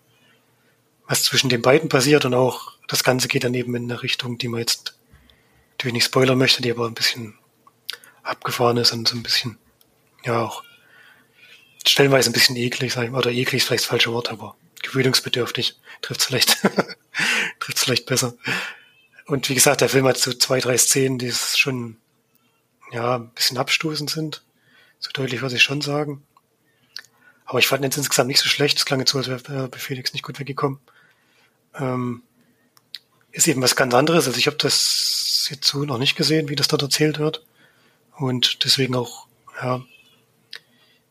was 1.07 1.23
zwischen 1.23 1.51
den 1.51 1.63
beiden 1.63 1.89
passiert 1.89 2.25
und 2.25 2.35
auch 2.35 2.73
das 2.89 3.05
Ganze 3.05 3.29
geht 3.29 3.45
dann 3.45 3.55
eben 3.55 3.75
in 3.75 3.85
eine 3.85 4.03
Richtung, 4.03 4.39
die 4.39 4.49
man 4.49 4.61
jetzt 4.61 4.99
natürlich 5.73 5.95
nicht 5.95 6.07
spoilern 6.07 6.39
möchte, 6.39 6.63
die 6.63 6.71
aber 6.71 6.87
ein 6.87 6.95
bisschen 6.95 7.35
abgefahren 8.25 8.77
ist 8.77 8.93
und 8.93 9.07
so 9.07 9.17
ein 9.17 9.23
bisschen, 9.23 9.59
ja, 10.25 10.41
auch 10.41 10.65
stellenweise 11.87 12.31
ein 12.31 12.33
bisschen 12.33 12.57
eklig, 12.57 12.93
sag 12.93 13.05
ich 13.05 13.11
mal, 13.11 13.19
oder 13.19 13.31
eklig 13.31 13.63
ist 13.63 13.67
vielleicht 13.67 13.85
das 13.85 13.91
falsche 13.91 14.13
Wort, 14.13 14.31
aber 14.31 14.57
gewöhnungsbedürftig 14.83 15.77
trifft 16.03 16.21
es 16.21 16.27
vielleicht, 16.27 16.59
trifft 17.61 17.79
es 17.79 17.85
vielleicht 17.85 18.07
besser. 18.07 18.35
Und 19.27 19.49
wie 19.49 19.55
gesagt, 19.55 19.81
der 19.81 19.89
Film 19.89 20.07
hat 20.07 20.19
so 20.19 20.33
zwei, 20.33 20.61
drei 20.61 20.77
Szenen, 20.77 21.19
die 21.19 21.33
schon, 21.33 21.97
ja, 22.93 23.17
ein 23.17 23.31
bisschen 23.31 23.59
abstoßend 23.59 24.11
sind. 24.11 24.43
So 24.99 25.11
deutlich 25.13 25.41
würde 25.41 25.57
ich 25.57 25.63
schon 25.63 25.81
sagen. 25.81 26.23
Aber 27.47 27.59
ich 27.59 27.67
fand 27.67 27.83
ihn 27.83 27.85
jetzt 27.85 27.97
insgesamt 27.97 28.29
nicht 28.29 28.41
so 28.41 28.49
schlecht. 28.49 28.79
Es 28.79 28.87
klang 28.87 29.01
jetzt 29.01 29.11
so, 29.13 29.19
als 29.19 29.29
wäre 29.29 29.69
bei 29.69 29.79
Felix 29.79 30.13
nicht 30.13 30.23
gut 30.23 30.39
weggekommen. 30.39 30.79
Ähm, 31.75 32.23
ist 33.33 33.49
eben 33.49 33.63
was 33.63 33.77
ganz 33.77 33.95
anderes. 33.95 34.27
Also 34.27 34.39
ich 34.39 34.47
habe 34.47 34.57
das 34.57 35.49
jetzt 35.51 35.67
so 35.67 35.85
noch 35.85 35.99
nicht 35.99 36.17
gesehen, 36.17 36.49
wie 36.49 36.57
das 36.57 36.69
dort 36.69 36.83
erzählt 36.83 37.19
wird. 37.19 37.45
Und 38.17 38.65
deswegen 38.65 38.95
auch, 38.95 39.27
ja, 39.61 39.83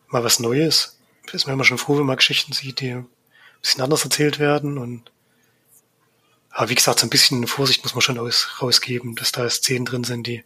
mal 0.07 0.23
was 0.23 0.39
Neues. 0.39 0.99
Ist 1.31 1.47
man 1.47 1.55
immer 1.55 1.63
schon 1.63 1.77
froh, 1.77 1.97
wenn 1.97 2.05
man 2.05 2.17
Geschichten 2.17 2.53
sieht, 2.53 2.79
die 2.79 2.91
ein 2.91 3.07
bisschen 3.61 3.81
anders 3.81 4.03
erzählt 4.03 4.39
werden. 4.39 4.77
Und 4.77 5.11
aber 6.49 6.69
wie 6.69 6.75
gesagt, 6.75 6.99
so 6.99 7.07
ein 7.07 7.09
bisschen 7.09 7.47
Vorsicht 7.47 7.83
muss 7.83 7.95
man 7.95 8.01
schon 8.01 8.19
aus, 8.19 8.61
rausgeben, 8.61 9.15
dass 9.15 9.31
da 9.31 9.49
Szenen 9.49 9.85
drin 9.85 10.03
sind, 10.03 10.27
die, 10.27 10.43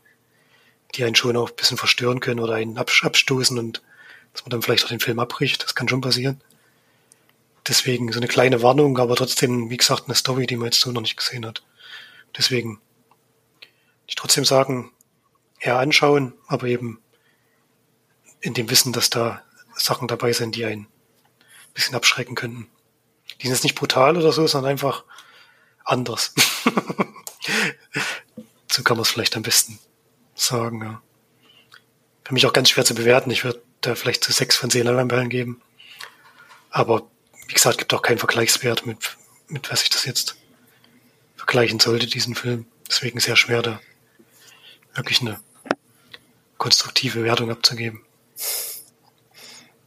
die 0.96 1.04
einen 1.04 1.16
schon 1.16 1.36
auch 1.36 1.50
ein 1.50 1.56
bisschen 1.56 1.78
verstören 1.78 2.22
können 2.22 2.40
oder 2.40 2.54
einen 2.54 2.78
abstoßen 2.78 3.60
und 3.60 3.84
dass 4.32 4.44
man 4.44 4.52
dann 4.52 4.62
vielleicht 4.62 4.86
auch 4.86 4.90
den 4.90 5.02
Film 5.02 5.20
abbricht. 5.20 5.64
Das 5.64 5.76
kann 5.76 5.90
schon 5.90 6.02
passieren. 6.02 6.42
Deswegen 7.68 8.12
so 8.14 8.20
eine 8.20 8.30
kleine 8.30 8.62
Warnung, 8.62 8.98
aber 8.98 9.18
trotzdem, 9.18 9.70
wie 9.70 9.76
gesagt, 9.76 10.04
eine 10.06 10.16
Story, 10.16 10.48
die 10.48 10.56
man 10.56 10.68
jetzt 10.68 10.80
so 10.80 10.92
noch 10.94 11.02
nicht 11.02 11.18
gesehen 11.18 11.46
hat. 11.46 11.64
Deswegen 12.38 12.80
ich 14.08 14.16
trotzdem 14.16 14.46
sagen, 14.46 14.92
eher 15.60 15.80
anschauen, 15.80 16.34
aber 16.48 16.68
eben 16.68 17.02
in 18.42 18.54
dem 18.54 18.70
Wissen, 18.70 18.94
dass 18.94 19.10
da 19.10 19.42
Sachen 19.76 20.08
dabei 20.08 20.34
sind, 20.34 20.56
die 20.56 20.66
einen 20.66 20.84
ein 20.84 21.74
bisschen 21.74 21.96
abschrecken 21.96 22.36
könnten. 22.36 22.70
Die 23.40 23.48
sind 23.48 23.56
jetzt 23.56 23.64
nicht 23.64 23.76
brutal 23.76 24.18
oder 24.18 24.32
so, 24.32 24.48
sondern 24.48 24.72
einfach 24.72 25.04
anders. 25.84 26.34
so 28.72 28.84
kann 28.84 28.98
man 28.98 29.04
es 29.04 29.10
vielleicht 29.10 29.36
am 29.36 29.44
besten 29.44 29.80
sagen, 30.36 30.82
ja. 30.82 31.02
Für 32.24 32.34
mich 32.34 32.46
auch 32.46 32.54
ganz 32.54 32.70
schwer 32.70 32.84
zu 32.84 32.94
bewerten. 32.94 33.32
Ich 33.32 33.46
würde 33.46 33.62
da 33.80 33.96
vielleicht 33.96 34.24
zu 34.24 34.34
sechs 34.34 34.58
von 34.58 34.70
zehn 34.70 34.84
Leinwandperlen 34.86 35.30
geben. 35.30 35.62
Aber 36.70 37.08
wie 37.48 37.54
gesagt, 37.54 37.78
gibt 37.78 37.94
auch 37.94 38.02
keinen 38.02 38.18
Vergleichswert 38.18 38.86
mit, 38.86 39.16
mit 39.48 39.72
was 39.72 39.84
ich 39.84 39.90
das 39.90 40.04
jetzt 40.04 40.36
vergleichen 41.38 41.80
sollte, 41.80 42.06
diesen 42.06 42.36
Film. 42.36 42.66
Deswegen 42.88 43.22
sehr 43.22 43.38
schwer, 43.38 43.62
da 43.62 43.80
wirklich 44.94 45.22
eine 45.22 45.40
konstruktive 46.58 47.24
Wertung 47.24 47.52
abzugeben. 47.52 48.02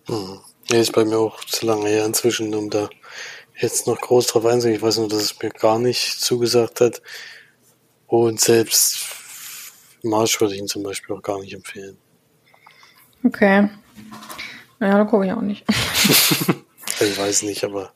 Hm. 0.07 0.41
Ja, 0.71 0.79
ist 0.79 0.93
bei 0.93 1.05
mir 1.05 1.19
auch 1.19 1.45
zu 1.45 1.67
lange 1.67 1.89
her 1.89 2.05
inzwischen, 2.05 2.55
um 2.55 2.71
da 2.71 2.89
jetzt 3.57 3.87
noch 3.87 4.01
groß 4.01 4.29
drauf 4.29 4.47
einzugehen. 4.47 4.77
Ich 4.77 4.83
weiß 4.83 4.99
nur, 4.99 5.09
dass 5.09 5.23
es 5.23 5.43
mir 5.43 5.51
gar 5.51 5.79
nicht 5.79 6.21
zugesagt 6.21 6.81
hat. 6.81 7.03
Und 8.07 8.41
selbst 8.41 9.01
Marsch 10.03 10.41
würde 10.41 10.55
ich 10.55 10.61
ihn 10.61 10.69
zum 10.69 10.83
Beispiel 10.83 11.17
auch 11.17 11.23
gar 11.23 11.41
nicht 11.41 11.53
empfehlen. 11.53 11.99
Okay. 13.25 13.69
Naja, 14.79 14.99
da 14.99 15.05
gucke 15.05 15.27
ich 15.27 15.33
auch 15.33 15.43
nicht. 15.43 15.65
ich 17.01 17.19
weiß 17.19 17.43
nicht, 17.43 17.65
aber 17.65 17.93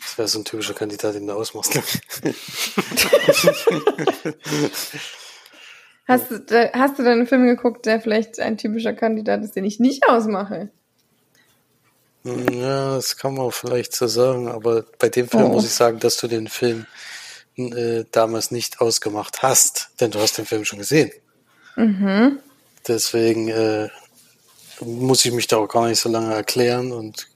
das 0.00 0.16
wäre 0.16 0.28
so 0.28 0.38
ein 0.38 0.44
typischer 0.44 0.74
Kandidat, 0.74 1.16
den 1.16 1.26
du 1.26 1.34
ausmachst. 1.34 1.74
hast, 6.10 6.30
du, 6.30 6.70
hast 6.72 6.98
du 6.98 7.02
denn 7.02 7.12
einen 7.12 7.26
Film 7.26 7.46
geguckt, 7.46 7.86
der 7.86 8.00
vielleicht 8.00 8.40
ein 8.40 8.58
typischer 8.58 8.92
Kandidat 8.92 9.42
ist, 9.42 9.56
den 9.56 9.64
ich 9.64 9.80
nicht 9.80 10.08
ausmache? 10.08 10.70
Ja, 12.24 12.96
das 12.96 13.16
kann 13.16 13.34
man 13.34 13.50
vielleicht 13.50 13.94
so 13.94 14.06
sagen, 14.06 14.48
aber 14.48 14.84
bei 14.98 15.08
dem 15.08 15.28
Film 15.28 15.44
oh. 15.44 15.48
muss 15.48 15.64
ich 15.64 15.72
sagen, 15.72 16.00
dass 16.00 16.18
du 16.18 16.28
den 16.28 16.48
Film 16.48 16.86
äh, 17.56 18.04
damals 18.10 18.50
nicht 18.50 18.80
ausgemacht 18.80 19.42
hast, 19.42 19.90
denn 20.00 20.10
du 20.10 20.20
hast 20.20 20.36
den 20.36 20.46
Film 20.46 20.64
schon 20.64 20.78
gesehen. 20.78 21.10
Mhm. 21.76 22.38
Deswegen 22.86 23.48
äh, 23.48 23.88
muss 24.80 25.24
ich 25.24 25.32
mich 25.32 25.46
da 25.46 25.58
auch 25.58 25.68
gar 25.68 25.88
nicht 25.88 26.00
so 26.00 26.08
lange 26.08 26.34
erklären 26.34 26.92
und, 26.92 27.28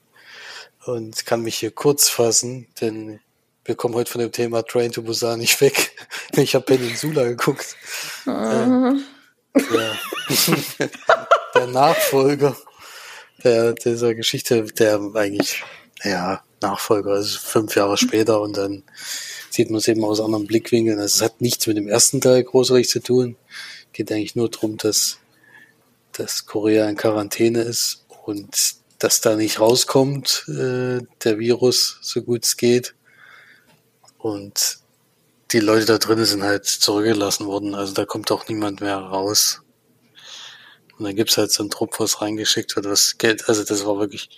und 0.85 1.25
kann 1.25 1.43
mich 1.43 1.57
hier 1.57 1.71
kurz 1.71 2.09
fassen, 2.09 2.67
denn 2.81 3.21
wir 3.65 3.75
kommen 3.75 3.95
heute 3.95 4.11
von 4.11 4.21
dem 4.21 4.33
Thema 4.33 4.63
Train 4.63 4.93
to 4.93 5.03
Busan 5.03 5.41
nicht 5.41 5.61
weg. 5.61 5.93
Ich 6.37 6.55
habe 6.55 6.65
Peninsula 6.65 7.25
geguckt. 7.25 7.77
Uh. 8.27 8.99
Äh, 9.55 9.95
der, 11.55 11.67
Nachfolger 11.69 12.57
der, 13.45 13.75
dieser 13.75 14.15
Geschichte, 14.15 14.65
der 14.65 15.01
eigentlich, 15.15 15.63
ja, 16.03 16.43
Nachfolger, 16.61 17.13
also 17.13 17.39
fünf 17.39 17.77
Jahre 17.77 17.97
später 17.97 18.41
und 18.41 18.57
dann 18.57 18.83
sieht 19.51 19.71
man 19.71 19.79
es 19.79 19.87
eben 19.87 20.05
aus 20.05 20.21
anderen 20.21 20.47
Blickwinkeln. 20.47 20.99
Also 20.99 21.17
es 21.17 21.23
hat 21.23 21.41
nichts 21.41 21.67
mit 21.67 21.77
dem 21.77 21.89
ersten 21.89 22.21
Teil 22.21 22.43
großartig 22.43 22.89
zu 22.89 23.01
tun. 23.01 23.37
Geht 23.93 24.11
eigentlich 24.11 24.35
nur 24.35 24.51
darum, 24.51 24.77
dass, 24.77 25.19
dass 26.13 26.47
Korea 26.47 26.89
in 26.89 26.97
Quarantäne 26.97 27.61
ist 27.61 28.05
und 28.25 28.75
dass 28.99 29.21
da 29.21 29.37
nicht 29.37 29.61
rauskommt, 29.61 30.47
äh, 30.49 31.01
der 31.23 31.39
Virus, 31.39 31.99
so 32.01 32.23
gut 32.23 32.45
es 32.45 32.57
geht. 32.57 32.95
Und 34.25 34.79
die 35.53 35.61
Leute 35.61 35.85
da 35.85 35.99
drinnen 35.99 36.25
sind 36.25 36.45
halt 36.45 36.65
zurückgelassen 36.65 37.45
worden. 37.45 37.75
Also 37.75 37.93
da 37.93 38.07
kommt 38.07 38.33
auch 38.33 38.49
niemand 38.49 38.81
mehr 38.81 38.97
raus. 38.97 39.61
Und 40.97 41.05
dann 41.05 41.15
gibt's 41.15 41.37
halt 41.37 41.51
so 41.51 41.63
einen 41.63 41.69
Trupp, 41.69 42.01
was 42.01 42.23
reingeschickt 42.23 42.75
wird, 42.75 42.87
was 42.87 43.19
Geld, 43.19 43.47
also 43.51 43.65
das 43.65 43.85
war 43.85 43.99
wirklich, 43.99 44.31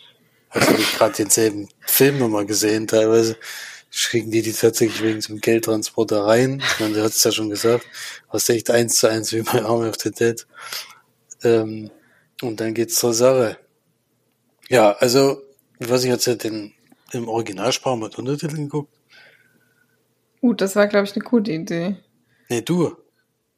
also 0.48 0.66
habe 0.66 0.80
ich 0.80 0.92
gerade 0.96 1.14
denselben 1.14 1.68
Film 1.86 2.18
nochmal 2.18 2.46
gesehen, 2.46 2.88
teilweise 2.88 3.36
schicken 3.88 4.32
die 4.32 4.42
die 4.42 4.52
tatsächlich 4.52 5.00
wegen 5.04 5.20
zum 5.20 5.40
Geldtransporter 5.40 6.24
rein. 6.24 6.60
Ich 6.66 6.80
meine, 6.80 6.94
du 6.94 7.04
hast 7.04 7.14
es 7.18 7.22
ja 7.22 7.30
schon 7.30 7.50
gesagt, 7.50 7.86
was 8.32 8.48
echt 8.48 8.70
eins 8.70 8.96
zu 8.96 9.08
eins 9.08 9.32
wie 9.32 9.42
bei 9.42 9.62
Army 9.64 9.88
of 9.88 10.00
the 10.02 10.10
Dead. 10.10 10.44
Ähm, 11.44 11.92
und 12.42 12.58
dann 12.58 12.74
geht's 12.74 12.96
zur 12.96 13.14
Sache. 13.14 13.56
Ja, 14.68 14.94
also 14.94 15.42
Ich 15.78 15.88
weiß 15.88 16.02
nicht, 16.02 16.12
hat 16.12 16.22
sie 16.22 16.36
den 16.36 16.74
im 17.12 17.28
Originalsprache 17.28 17.96
mit 17.96 18.18
Untertiteln 18.18 18.64
geguckt? 18.64 18.95
Gut, 20.40 20.60
das 20.60 20.76
war, 20.76 20.86
glaube 20.86 21.06
ich, 21.06 21.14
eine 21.14 21.24
gute 21.24 21.52
Idee. 21.52 21.96
Nee, 22.48 22.62
du. 22.62 22.96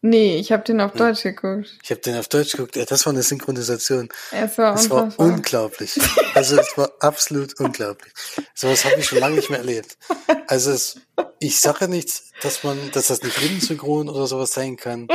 Nee, 0.00 0.36
ich 0.36 0.52
habe 0.52 0.62
den 0.62 0.80
auf 0.80 0.92
Deutsch 0.92 1.24
geguckt. 1.24 1.76
Ich 1.82 1.90
habe 1.90 2.00
den 2.00 2.16
auf 2.16 2.28
Deutsch 2.28 2.52
geguckt. 2.52 2.76
Ja, 2.76 2.84
das 2.84 3.04
war 3.04 3.12
eine 3.12 3.24
Synchronisation. 3.24 4.08
Es 4.30 4.56
war 4.56 4.74
Das 4.74 4.88
war 4.90 5.12
unglaublich. 5.16 5.98
Also 6.34 6.56
es 6.56 6.78
war 6.78 6.92
absolut 7.00 7.58
unglaublich. 7.58 8.12
Sowas 8.54 8.84
habe 8.84 8.94
ich 9.00 9.06
schon 9.06 9.18
lange 9.18 9.34
nicht 9.34 9.50
mehr 9.50 9.58
erlebt. 9.58 9.98
Also 10.46 10.70
es, 10.70 11.00
ich 11.40 11.58
sage 11.60 11.88
nicht, 11.88 12.22
dass 12.42 12.62
man, 12.62 12.78
dass 12.92 13.08
das 13.08 13.22
nicht 13.22 13.40
lippensynchron 13.42 14.08
oder 14.08 14.28
sowas 14.28 14.52
sein 14.52 14.76
kann. 14.76 15.08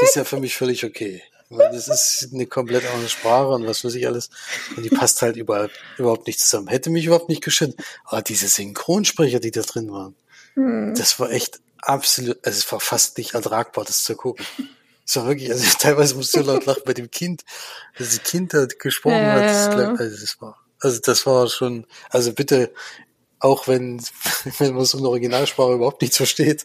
Ist 0.00 0.16
ja 0.16 0.24
für 0.24 0.40
mich 0.40 0.56
völlig 0.56 0.84
okay. 0.84 1.22
Weil 1.50 1.70
das 1.70 1.86
ist 1.86 2.30
eine 2.32 2.46
komplett 2.46 2.84
andere 2.86 3.08
Sprache 3.08 3.50
und 3.50 3.66
was 3.66 3.84
weiß 3.84 3.94
ich 3.94 4.06
alles. 4.06 4.30
Und 4.76 4.82
die 4.82 4.90
passt 4.90 5.22
halt 5.22 5.36
überall, 5.36 5.70
überhaupt 5.96 6.26
nicht 6.26 6.40
zusammen. 6.40 6.66
Hätte 6.66 6.90
mich 6.90 7.06
überhaupt 7.06 7.28
nicht 7.28 7.44
geschützt. 7.44 7.78
Aber 8.04 8.22
diese 8.22 8.48
Synchronsprecher, 8.48 9.38
die 9.38 9.52
da 9.52 9.60
drin 9.60 9.92
waren, 9.92 10.16
Hm. 10.54 10.94
das 10.96 11.18
war 11.20 11.30
echt 11.30 11.60
absolut, 11.78 12.38
also 12.44 12.58
es 12.58 12.70
war 12.72 12.80
fast 12.80 13.18
nicht 13.18 13.34
ertragbar, 13.34 13.84
das 13.84 14.04
zu 14.04 14.14
gucken. 14.16 14.46
Es 15.06 15.16
war 15.16 15.26
wirklich, 15.26 15.50
also 15.50 15.64
teilweise 15.78 16.14
musste 16.14 16.40
ich 16.40 16.46
so 16.46 16.50
laut 16.52 16.64
lachen 16.66 16.82
bei 16.86 16.94
dem 16.94 17.10
Kind, 17.10 17.44
dass 17.98 18.10
das 18.10 18.22
Kind 18.22 18.54
da 18.54 18.66
gesprochen 18.66 19.26
Ja, 19.26 19.32
hat. 19.34 19.44
Das, 19.44 20.00
also 20.00 20.20
das 20.20 20.40
war, 20.40 20.58
also 20.80 21.00
das 21.00 21.26
war 21.26 21.48
schon, 21.48 21.86
also 22.10 22.32
bitte, 22.32 22.72
auch 23.38 23.68
wenn, 23.68 24.02
wenn 24.58 24.74
man 24.74 24.84
so 24.86 24.98
eine 24.98 25.08
Originalsprache 25.08 25.74
überhaupt 25.74 26.00
nichts 26.02 26.16
versteht, 26.16 26.64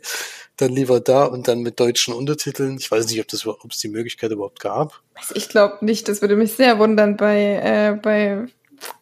dann 0.55 0.71
lieber 0.73 0.99
da 0.99 1.25
und 1.25 1.47
dann 1.47 1.59
mit 1.61 1.79
deutschen 1.79 2.13
Untertiteln. 2.13 2.77
Ich 2.77 2.89
weiß 2.91 3.07
nicht, 3.07 3.19
ob 3.19 3.27
das, 3.29 3.45
ob 3.45 3.71
es 3.71 3.79
die 3.79 3.87
Möglichkeit 3.87 4.31
überhaupt 4.31 4.59
gab. 4.59 5.01
Also 5.15 5.35
ich 5.35 5.47
glaube 5.49 5.83
nicht, 5.85 6.07
das 6.07 6.21
würde 6.21 6.35
mich 6.35 6.53
sehr 6.53 6.79
wundern 6.79 7.15
bei, 7.17 7.37
äh, 7.63 7.99
bei, 8.01 8.45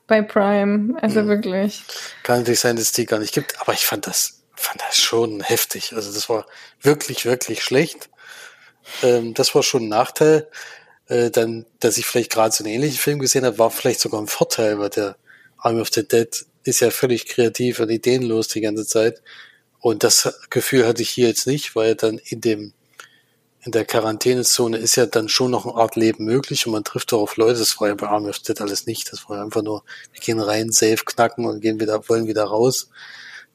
bei 0.07 0.21
Prime. 0.21 0.95
Also 1.01 1.21
Mhm. 1.21 1.27
wirklich. 1.29 1.83
Kann 2.23 2.39
natürlich 2.39 2.59
sein, 2.59 2.75
dass 2.75 2.85
es 2.85 2.91
die 2.91 3.05
gar 3.05 3.19
nicht 3.19 3.33
gibt, 3.33 3.59
aber 3.59 3.73
ich 3.73 3.85
fand 3.85 4.05
das, 4.07 4.36
fand 4.57 4.81
das 4.81 4.97
schon 4.97 5.41
heftig. 5.41 5.93
Also 5.93 6.11
das 6.11 6.29
war 6.29 6.45
wirklich, 6.81 7.25
wirklich 7.25 7.63
schlecht. 7.63 8.09
Ähm, 9.03 9.33
das 9.33 9.55
war 9.55 9.63
schon 9.63 9.83
ein 9.83 9.89
Nachteil. 9.89 10.47
Äh, 11.07 11.31
dann, 11.31 11.65
dass 11.79 11.97
ich 11.97 12.05
vielleicht 12.05 12.31
gerade 12.31 12.53
so 12.53 12.63
einen 12.63 12.73
ähnlichen 12.73 12.97
Film 12.97 13.19
gesehen 13.19 13.45
habe, 13.45 13.59
war 13.59 13.71
vielleicht 13.71 13.99
sogar 13.99 14.21
ein 14.21 14.27
Vorteil, 14.27 14.79
weil 14.79 14.89
der 14.89 15.15
Army 15.57 15.81
of 15.81 15.89
the 15.93 16.07
Dead 16.07 16.45
ist 16.63 16.81
ja 16.81 16.91
völlig 16.91 17.27
kreativ 17.27 17.79
und 17.79 17.89
ideenlos 17.89 18.49
die 18.49 18.61
ganze 18.61 18.85
Zeit. 18.85 19.21
Und 19.79 20.03
das 20.03 20.33
Gefühl 20.49 20.85
hatte 20.85 21.01
ich 21.01 21.09
hier 21.09 21.27
jetzt 21.27 21.47
nicht, 21.47 21.75
weil 21.75 21.95
dann 21.95 22.17
in 22.17 22.41
dem, 22.41 22.73
in 23.61 23.71
der 23.71 23.85
Quarantänezone 23.85 24.77
ist 24.77 24.95
ja 24.95 25.05
dann 25.05 25.29
schon 25.29 25.51
noch 25.51 25.65
eine 25.65 25.75
Art 25.75 25.95
Leben 25.95 26.25
möglich 26.25 26.65
und 26.65 26.73
man 26.73 26.83
trifft 26.83 27.13
auch 27.13 27.21
auf 27.21 27.37
Leute. 27.37 27.59
Das 27.59 27.79
war 27.79 27.87
ja 27.87 27.95
bei 27.95 28.07
Army 28.07 28.29
of 28.29 28.37
the 28.37 28.43
Dead 28.43 28.61
alles 28.61 28.85
nicht. 28.85 29.11
Das 29.11 29.29
war 29.29 29.37
ja 29.37 29.43
einfach 29.43 29.61
nur, 29.61 29.83
wir 30.11 30.19
gehen 30.19 30.39
rein, 30.39 30.71
safe 30.71 31.05
knacken 31.05 31.45
und 31.45 31.61
gehen 31.61 31.79
wieder, 31.79 32.07
wollen 32.09 32.27
wieder 32.27 32.45
raus. 32.45 32.89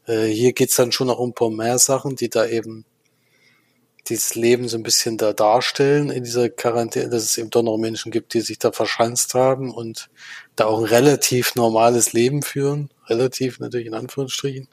Äh, 0.06 0.26
hier 0.26 0.52
geht's 0.52 0.76
dann 0.76 0.92
schon 0.92 1.06
noch 1.08 1.18
um 1.18 1.30
ein 1.30 1.34
paar 1.34 1.50
mehr 1.50 1.78
Sachen, 1.78 2.16
die 2.16 2.28
da 2.28 2.46
eben 2.46 2.84
dieses 4.08 4.34
Leben 4.34 4.68
so 4.68 4.76
ein 4.76 4.82
bisschen 4.82 5.16
da 5.16 5.32
darstellen 5.32 6.10
in 6.10 6.24
dieser 6.24 6.50
Quarantäne, 6.50 7.08
dass 7.08 7.22
es 7.22 7.38
eben 7.38 7.50
doch 7.50 7.62
noch 7.62 7.78
Menschen 7.78 8.10
gibt, 8.10 8.34
die 8.34 8.40
sich 8.40 8.58
da 8.58 8.72
verschanzt 8.72 9.34
haben 9.34 9.72
und 9.72 10.10
da 10.56 10.66
auch 10.66 10.78
ein 10.78 10.84
relativ 10.84 11.54
normales 11.54 12.12
Leben 12.12 12.42
führen, 12.42 12.90
relativ 13.08 13.60
natürlich 13.60 13.86
in 13.86 13.94
Anführungsstrichen. 13.94 14.68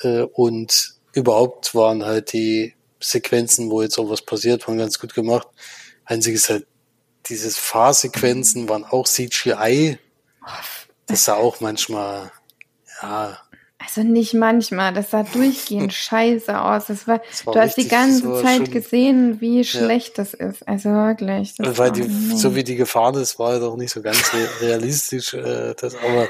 Äh, 0.00 0.22
und 0.22 0.94
überhaupt 1.12 1.74
waren 1.74 2.04
halt 2.04 2.32
die 2.32 2.74
Sequenzen, 3.00 3.70
wo 3.70 3.82
jetzt 3.82 3.98
auch 3.98 4.10
was 4.10 4.22
passiert, 4.22 4.66
waren 4.66 4.78
ganz 4.78 4.98
gut 4.98 5.14
gemacht. 5.14 5.48
Einzig 6.04 6.34
ist 6.34 6.50
halt, 6.50 6.66
dieses 7.26 7.56
Fahrsequenzen 7.56 8.68
waren 8.68 8.84
auch 8.84 9.06
CGI. 9.06 9.98
Das 11.06 11.24
sah 11.24 11.34
auch 11.34 11.60
manchmal, 11.60 12.32
ja, 13.02 13.38
Also 13.78 14.02
nicht 14.02 14.32
manchmal, 14.32 14.94
das 14.94 15.10
sah 15.10 15.22
durchgehend 15.22 15.92
scheiße 15.92 16.58
aus. 16.60 16.86
Das 16.86 17.06
war, 17.06 17.18
Das 17.18 17.46
war 17.46 17.54
du 17.54 17.60
hast 17.60 17.76
die 17.76 17.88
ganze 17.88 18.42
Zeit 18.42 18.70
gesehen, 18.72 19.40
wie 19.40 19.64
schlecht 19.64 20.18
das 20.18 20.32
ist. 20.34 20.66
Also 20.66 20.90
wirklich. 20.90 21.54
Weil 21.58 21.92
die, 21.92 22.04
so 22.36 22.54
wie 22.54 22.64
die 22.64 22.76
gefahren 22.76 23.14
ist, 23.16 23.38
war 23.38 23.54
ja 23.54 23.58
doch 23.58 23.76
nicht 23.76 23.92
so 23.92 24.00
ganz 24.00 24.32
re 24.32 24.48
realistisch. 24.62 25.34
Äh, 25.34 25.74
das, 25.74 25.94
aber 25.94 26.28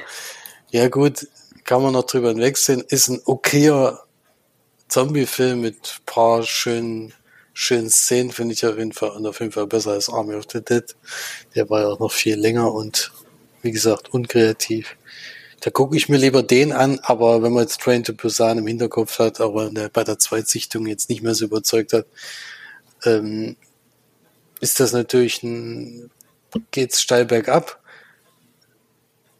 ja 0.71 0.89
gut, 0.89 1.29
kann 1.65 1.83
man 1.83 1.93
noch 1.93 2.05
drüber 2.05 2.29
hinwegsehen. 2.31 2.85
Ist 2.89 3.09
ein 3.09 3.21
okayer 3.25 4.03
Zombie-Film 4.89 5.61
mit 5.61 6.01
paar 6.05 6.43
schönen, 6.43 7.13
schönen 7.53 7.91
Szenen, 7.91 8.33
finde 8.33 8.55
ich 8.55 8.67
auf 8.67 8.77
jeden 8.77 8.93
Fall. 8.93 9.11
Und 9.11 9.27
auf 9.27 9.39
jeden 9.39 9.53
Fall 9.53 9.67
besser 9.69 9.93
als 9.93 10.09
Army 10.09 10.35
of 10.35 10.45
the 10.53 10.63
Dead. 10.63 10.85
Der 11.55 11.71
war 11.71 11.83
ja 11.83 11.89
auch 11.89 12.01
noch 12.01 12.13
viel 12.13 12.37
länger 12.37 12.73
und 12.73 13.13
wie 13.63 13.73
gesagt, 13.73 14.13
unkreativ. 14.13 14.97
Da 15.61 15.71
gucke 15.71 15.97
ich 15.97 16.09
mir 16.09 16.19
lieber 16.19 16.43
den 16.43 16.73
an, 16.73 17.01
aber 17.03 17.43
wenn 17.43 17.53
man 17.53 17.63
jetzt 17.63 17.81
Train 17.81 18.05
to 18.05 18.13
Busan 18.13 18.59
im 18.59 18.67
Hinterkopf 18.67 19.19
hat, 19.19 19.41
aber 19.41 19.71
bei 19.93 20.05
der 20.05 20.19
Zweitsichtung 20.19 20.87
jetzt 20.87 21.09
nicht 21.09 21.23
mehr 21.23 21.35
so 21.35 21.47
überzeugt 21.47 21.93
hat, 21.93 22.07
ähm, 23.05 23.57
ist 24.61 24.81
das 24.81 24.93
natürlich 24.93 25.43
ein, 25.43 26.11
geht's 26.71 27.01
steil 27.01 27.25
bergab. 27.25 27.81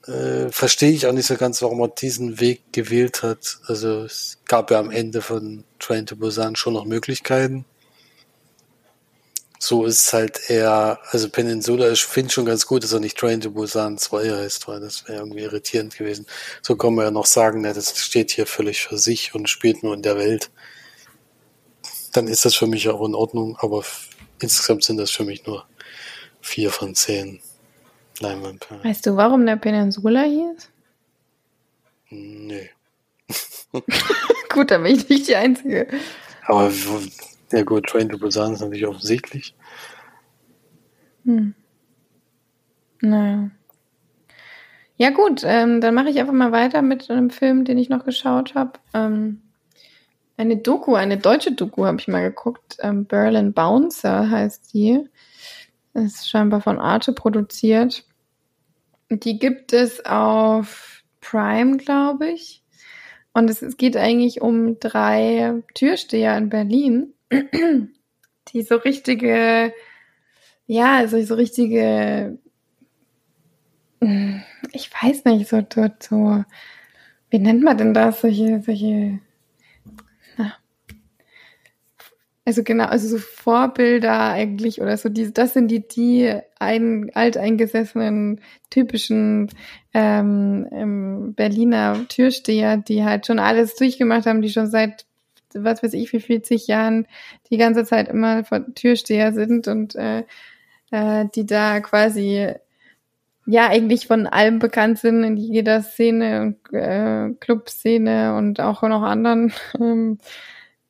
Äh, 0.07 0.51
verstehe 0.51 0.93
ich 0.93 1.07
auch 1.07 1.13
nicht 1.13 1.27
so 1.27 1.37
ganz, 1.37 1.63
warum 1.63 1.81
er 1.81 1.89
diesen 1.89 2.41
Weg 2.41 2.63
gewählt 2.73 3.23
hat. 3.23 3.59
Also 3.67 4.05
es 4.05 4.39
gab 4.47 4.71
ja 4.71 4.79
am 4.79 4.91
Ende 4.91 5.21
von 5.21 5.65
Train 5.79 6.07
to 6.07 6.17
Busan 6.17 6.57
schon 6.57 6.75
noch 6.75 6.85
Möglichkeiten. 6.85 7.65
So 9.59 9.85
ist 9.85 10.07
es 10.07 10.13
halt 10.13 10.51
eher, 10.51 10.99
also 11.11 11.29
Peninsula, 11.29 11.91
ich 11.91 12.05
finde 12.05 12.33
schon 12.33 12.45
ganz 12.45 12.67
gut, 12.67 12.85
dass 12.85 12.93
er 12.93 13.01
nicht 13.01 13.17
Train 13.17 13.41
to 13.41 13.51
Busan 13.51 13.99
2 13.99 14.31
heißt, 14.31 14.69
weil 14.69 14.81
das 14.81 15.09
wäre 15.09 15.19
irgendwie 15.19 15.41
irritierend 15.41 15.97
gewesen. 15.97 16.27
So 16.63 16.77
kann 16.77 16.95
man 16.95 17.07
ja 17.07 17.11
noch 17.11 17.27
sagen, 17.27 17.63
ne, 17.63 17.73
das 17.73 17.99
steht 17.99 18.31
hier 18.31 18.47
völlig 18.47 18.83
für 18.83 18.99
sich 18.99 19.35
und 19.35 19.49
spielt 19.49 19.83
nur 19.83 19.95
in 19.95 20.03
der 20.03 20.17
Welt. 20.17 20.51
Dann 22.13 22.29
ist 22.29 22.45
das 22.45 22.55
für 22.55 22.67
mich 22.67 22.89
auch 22.89 23.07
in 23.07 23.15
Ordnung, 23.15 23.57
aber 23.61 23.85
insgesamt 24.41 24.85
sind 24.85 24.99
das 24.99 25.11
für 25.11 25.25
mich 25.25 25.47
nur 25.47 25.67
vier 26.41 26.71
von 26.71 26.95
zehn 26.95 27.41
Leinwandperlen. 28.21 28.85
Weißt 28.85 29.07
du, 29.07 29.17
warum 29.17 29.47
der 29.47 29.57
Peninsula 29.57 30.23
hieß? 30.23 30.71
Nö. 32.11 32.63
Gut, 34.49 34.71
da 34.71 34.79
bin 34.79 34.97
ich 34.97 35.09
nicht 35.09 35.29
die 35.29 35.37
Einzige. 35.37 35.89
Aber 36.47 36.73
ja 37.53 37.63
gut, 37.63 37.87
Train 37.87 38.09
to 38.09 38.19
Busan 38.19 38.53
ist 38.53 38.61
natürlich 38.61 38.87
offensichtlich. 38.87 39.55
Hm. 41.25 41.55
Naja. 43.01 43.51
Ja 44.99 45.11
gut, 45.11 45.43
ähm, 45.45 45.81
dann 45.81 45.95
mache 45.95 46.09
ich 46.09 46.19
einfach 46.19 46.33
mal 46.33 46.53
weiter 46.53 46.81
mit 46.81 47.11
einem 47.11 47.31
Film, 47.31 47.65
den 47.65 47.77
ich 47.77 47.91
noch 47.91 48.05
geschaut 48.05 48.55
habe. 48.55 48.79
Ähm, 48.95 49.43
eine 50.39 50.57
Doku, 50.57 50.95
eine 50.95 51.19
deutsche 51.19 51.53
Doku 51.53 51.85
habe 51.85 51.99
ich 51.99 52.09
mal 52.09 52.23
geguckt. 52.23 52.77
Ähm, 52.81 53.05
Berlin 53.05 53.53
Bouncer 53.53 54.31
heißt 54.31 54.73
die. 54.73 55.05
Ist 55.95 56.29
scheinbar 56.29 56.61
von 56.61 56.79
Arte 56.79 57.13
produziert. 57.13 58.05
Die 59.11 59.39
gibt 59.39 59.73
es 59.73 60.05
auf 60.05 61.03
Prime, 61.21 61.79
glaube 61.79 62.31
ich. 62.31 62.63
Und 63.33 63.51
es, 63.51 63.63
es 63.63 63.77
geht 63.77 63.97
eigentlich 63.97 64.41
um 64.41 64.79
drei 64.79 65.63
Türsteher 65.75 66.37
in 66.37 66.49
Berlin, 66.49 67.15
die 67.31 68.63
so 68.63 68.77
richtige 68.77 69.73
ja, 70.67 70.97
also 70.97 71.21
so 71.23 71.35
richtige, 71.35 72.39
ich 74.73 74.91
weiß 75.03 75.25
nicht, 75.25 75.49
so, 75.49 75.63
so, 75.73 75.89
so 76.01 76.45
wie 77.31 77.39
nennt 77.39 77.63
man 77.63 77.79
denn 77.79 77.95
das? 77.95 78.21
Solche, 78.21 78.61
solche, 78.63 79.21
na, 80.37 80.55
also 82.45 82.63
genau, 82.65 82.87
also 82.87 83.09
so 83.09 83.19
Vorbilder 83.19 84.31
eigentlich 84.31 84.81
oder 84.81 84.97
so, 84.97 85.09
die, 85.09 85.33
das 85.33 85.53
sind 85.55 85.69
die, 85.69 85.87
die 85.87 86.37
ein, 86.59 87.11
alteingesessenen, 87.15 88.41
typischen 88.71 89.51
ähm, 89.95 91.33
Berliner 91.37 92.07
Türsteher, 92.09 92.77
die 92.77 93.05
halt 93.05 93.27
schon 93.27 93.39
alles 93.39 93.77
durchgemacht 93.77 94.27
haben, 94.27 94.43
die 94.43 94.51
schon 94.51 94.67
seit 94.67 95.07
was 95.55 95.83
weiß 95.83 95.93
ich, 95.95 96.13
wie 96.13 96.21
40 96.21 96.67
Jahren 96.67 97.07
die 97.51 97.57
ganze 97.57 97.85
Zeit 97.85 98.09
immer 98.09 98.45
vor 98.45 98.65
Türsteher 98.75 99.33
sind 99.33 99.69
und 99.69 99.95
äh, 99.95 100.25
äh, 100.91 101.27
die 101.35 101.47
da 101.47 101.81
quasi 101.81 102.53
ja 103.47 103.69
eigentlich 103.69 104.07
von 104.07 104.27
allem 104.27 104.59
bekannt 104.59 104.99
sind 104.99 105.23
in 105.23 105.37
jeder 105.37 105.83
Szene 105.83 106.43
und 106.43 106.75
äh, 106.75 107.31
Clubszene 107.41 108.37
und 108.37 108.61
auch 108.61 108.83
noch 108.83 109.03
anderen 109.03 109.53
ähm, 109.81 110.19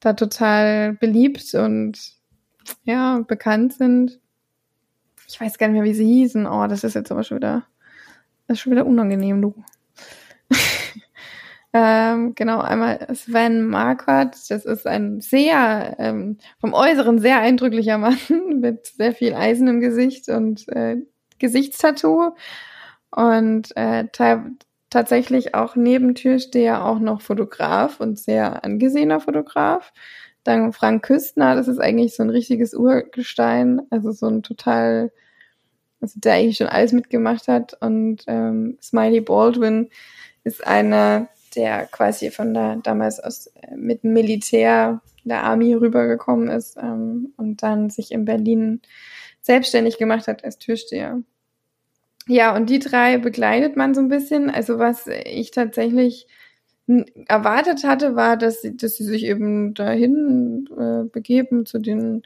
da 0.01 0.15
total 0.15 0.95
beliebt 0.95 1.55
und 1.55 1.99
ja 2.85 3.21
bekannt 3.27 3.75
sind. 3.75 4.21
Ich 5.29 5.41
weiß 5.41 5.59
gar 5.59 5.69
nicht 5.69 5.75
mehr, 5.75 5.85
wie 5.85 5.95
sie 5.95 6.07
hießen. 6.07 6.47
Oh, 6.47 6.67
das 6.67 6.85
ist 6.85 6.95
jetzt 6.95 7.11
aber 7.11 7.25
schon 7.25 7.39
wieder, 7.39 7.67
das 8.47 8.57
ist 8.57 8.61
schon 8.61 8.73
wieder 8.73 8.87
unangenehm, 8.87 9.43
du. 9.43 9.55
Ähm, 11.79 12.35
genau, 12.35 12.61
einmal 12.61 13.07
Sven 13.15 13.67
Marquardt, 13.67 14.35
das 14.49 14.65
ist 14.65 14.87
ein 14.87 15.21
sehr, 15.21 15.95
ähm, 15.99 16.39
vom 16.59 16.73
Äußeren 16.73 17.19
sehr 17.19 17.39
eindrücklicher 17.41 17.99
Mann 17.99 18.17
mit 18.61 18.87
sehr 18.87 19.13
viel 19.13 19.35
Eisen 19.35 19.69
im 19.69 19.81
Gesicht 19.81 20.31
und 20.31 20.67
äh, 20.69 20.97
Gesichtstattoo 21.39 22.31
und 23.11 23.77
äh, 23.77 24.07
tatsächlich 24.89 25.55
auch 25.55 25.77
neben 25.77 26.15
Türsteher 26.15 26.83
auch 26.83 26.99
noch 26.99 27.21
Fotograf 27.21 28.01
und 28.01 28.19
sehr 28.19 28.65
angesehener 28.65 29.21
Fotograf. 29.21 29.93
Dann 30.45 30.73
Frank 30.73 31.05
Küstner, 31.05 31.57
das 31.57 31.69
ist 31.69 31.79
eigentlich 31.79 32.17
so 32.17 32.23
ein 32.23 32.31
richtiges 32.31 32.73
Urgestein, 32.73 33.83
also 33.91 34.13
so 34.13 34.29
ein 34.29 34.43
total, 34.43 35.13
also 36.01 36.19
der 36.21 36.35
eigentlich 36.37 36.57
schon 36.57 36.69
alles 36.69 36.93
mitgemacht 36.93 37.49
hat. 37.49 37.77
Und 37.83 38.25
ähm, 38.29 38.79
Smiley 38.81 39.21
Baldwin 39.21 39.91
ist 40.43 40.67
einer, 40.67 41.29
der 41.57 41.87
quasi 41.87 42.31
von 42.31 42.55
der 42.55 42.77
damals 42.77 43.19
aus 43.21 43.51
mit 43.75 44.03
dem 44.03 44.13
Militär 44.13 45.01
der 45.25 45.43
Army 45.43 45.75
rübergekommen 45.75 46.49
ist 46.49 46.77
ähm, 46.77 47.33
und 47.37 47.63
dann 47.63 47.91
sich 47.91 48.13
in 48.13 48.25
Berlin 48.25 48.81
selbstständig 49.41 49.99
gemacht 49.99 50.29
hat 50.29 50.45
als 50.45 50.59
Türsteher. 50.59 51.23
Ja, 52.29 52.55
und 52.57 52.71
die 52.71 52.79
drei 52.79 53.19
begleitet 53.19 53.77
man 53.77 53.95
so 53.95 54.01
ein 54.01 54.09
bisschen. 54.09 54.51
Also 54.51 54.79
was 54.79 55.07
ich 55.07 55.53
tatsächlich 55.53 56.27
erwartet 57.27 57.85
hatte, 57.85 58.15
war, 58.15 58.37
dass 58.37 58.63
sie, 58.63 58.77
dass 58.77 58.97
sie 58.97 59.05
sich 59.05 59.25
eben 59.25 59.75
dahin 59.75 60.69
äh, 60.79 61.09
begeben 61.09 61.67
zu 61.67 61.79
den, 61.79 62.23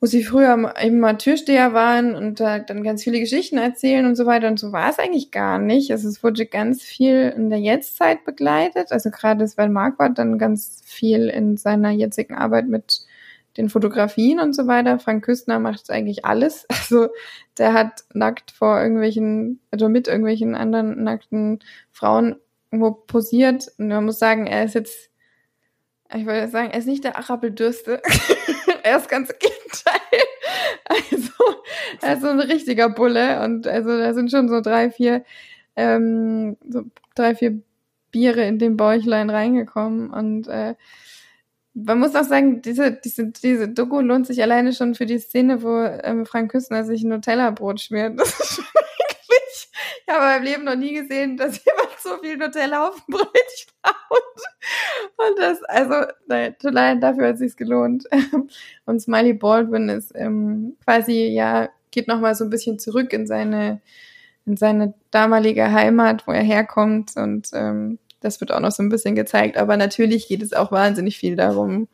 wo 0.00 0.06
sie 0.06 0.22
früher 0.22 0.74
eben 0.80 1.00
mal 1.00 1.14
Türsteher 1.14 1.72
waren 1.72 2.14
und 2.14 2.38
da 2.38 2.60
dann 2.60 2.84
ganz 2.84 3.02
viele 3.02 3.18
Geschichten 3.18 3.58
erzählen 3.58 4.06
und 4.06 4.14
so 4.14 4.26
weiter. 4.26 4.46
Und 4.46 4.58
so 4.58 4.70
war 4.70 4.90
es 4.90 4.98
eigentlich 4.98 5.32
gar 5.32 5.58
nicht. 5.58 5.90
Also 5.90 6.08
es 6.08 6.22
wurde 6.22 6.46
ganz 6.46 6.82
viel 6.82 7.32
in 7.36 7.50
der 7.50 7.58
Jetztzeit 7.58 8.24
begleitet. 8.24 8.92
Also 8.92 9.10
gerade 9.10 9.46
Sven 9.48 9.72
Marquardt 9.72 10.18
dann 10.18 10.38
ganz 10.38 10.82
viel 10.84 11.28
in 11.28 11.56
seiner 11.56 11.90
jetzigen 11.90 12.34
Arbeit 12.34 12.68
mit 12.68 13.06
den 13.56 13.68
Fotografien 13.68 14.38
und 14.38 14.54
so 14.54 14.68
weiter. 14.68 15.00
Frank 15.00 15.24
Küstner 15.24 15.58
macht 15.58 15.90
eigentlich 15.90 16.24
alles. 16.24 16.66
Also 16.90 17.08
der 17.58 17.74
hat 17.74 18.04
nackt 18.14 18.52
vor 18.52 18.80
irgendwelchen, 18.80 19.60
also 19.70 19.88
mit 19.88 20.06
irgendwelchen 20.06 20.54
anderen 20.54 21.02
nackten 21.02 21.58
Frauen 21.90 22.36
irgendwo 22.70 22.92
posiert. 22.92 23.66
Und 23.78 23.88
man 23.88 24.04
muss 24.04 24.20
sagen, 24.20 24.46
er 24.46 24.64
ist 24.64 24.74
jetzt, 24.74 25.10
ich 26.14 26.24
wollte 26.24 26.48
sagen, 26.48 26.70
er 26.70 26.78
ist 26.78 26.86
nicht 26.86 27.04
der 27.04 27.16
Arabeldürste. 27.16 28.00
er 28.82 28.98
ist 28.98 29.08
ganz 29.08 29.28
Gegenteil. 29.38 29.98
Also, 30.90 31.32
er 32.00 32.14
ist 32.14 32.22
so 32.22 32.28
ein 32.28 32.40
richtiger 32.40 32.88
Bulle 32.88 33.42
und 33.42 33.66
also 33.66 33.90
da 33.90 34.14
sind 34.14 34.30
schon 34.30 34.48
so 34.48 34.62
drei, 34.62 34.90
vier, 34.90 35.22
ähm, 35.76 36.56
so 36.66 36.84
drei, 37.14 37.34
vier 37.34 37.60
Biere 38.10 38.44
in 38.46 38.58
dem 38.58 38.76
Bäuchlein 38.78 39.28
reingekommen 39.28 40.10
und 40.10 40.48
äh, 40.48 40.74
man 41.74 41.98
muss 41.98 42.14
auch 42.14 42.24
sagen, 42.24 42.62
diese, 42.62 42.92
diese, 42.92 43.28
diese 43.28 43.68
Doku 43.68 44.00
lohnt 44.00 44.26
sich 44.26 44.42
alleine 44.42 44.72
schon 44.72 44.94
für 44.94 45.06
die 45.06 45.18
Szene, 45.18 45.62
wo 45.62 45.82
ähm, 45.82 46.26
Frank 46.26 46.50
Küstner 46.50 46.84
sich 46.84 47.02
ein 47.02 47.10
Nutella-Brot 47.10 47.80
schmiert. 47.80 48.18
Das 48.18 48.40
ist 48.40 48.56
schon 48.56 48.64
ich 50.08 50.14
habe 50.14 50.24
meinem 50.24 50.42
Leben 50.42 50.64
noch 50.64 50.74
nie 50.74 50.94
gesehen, 50.94 51.36
dass 51.36 51.62
jemand 51.64 51.98
so 52.00 52.16
viel 52.18 52.38
Nutella 52.38 52.88
auf 52.88 52.96
dem 53.04 53.12
Brötchen 53.12 53.72
haut. 53.86 55.28
Und 55.28 55.38
das, 55.38 55.62
also, 55.64 56.10
nein, 56.26 56.56
allein 56.64 57.00
dafür 57.00 57.28
hat 57.28 57.38
sich's 57.38 57.56
gelohnt. 57.56 58.04
Und 58.86 59.00
Smiley 59.00 59.34
Baldwin 59.34 59.90
ist 59.90 60.12
ähm, 60.14 60.76
quasi, 60.84 61.26
ja, 61.26 61.68
geht 61.90 62.08
nochmal 62.08 62.34
so 62.34 62.44
ein 62.44 62.50
bisschen 62.50 62.78
zurück 62.78 63.12
in 63.12 63.26
seine, 63.26 63.82
in 64.46 64.56
seine 64.56 64.94
damalige 65.10 65.72
Heimat, 65.72 66.26
wo 66.26 66.32
er 66.32 66.42
herkommt 66.42 67.16
und 67.16 67.48
ähm, 67.52 67.98
das 68.20 68.40
wird 68.40 68.52
auch 68.52 68.60
noch 68.60 68.72
so 68.72 68.82
ein 68.82 68.88
bisschen 68.88 69.14
gezeigt. 69.14 69.56
Aber 69.56 69.76
natürlich 69.76 70.26
geht 70.28 70.42
es 70.42 70.52
auch 70.52 70.72
wahnsinnig 70.72 71.18
viel 71.18 71.36
darum, 71.36 71.86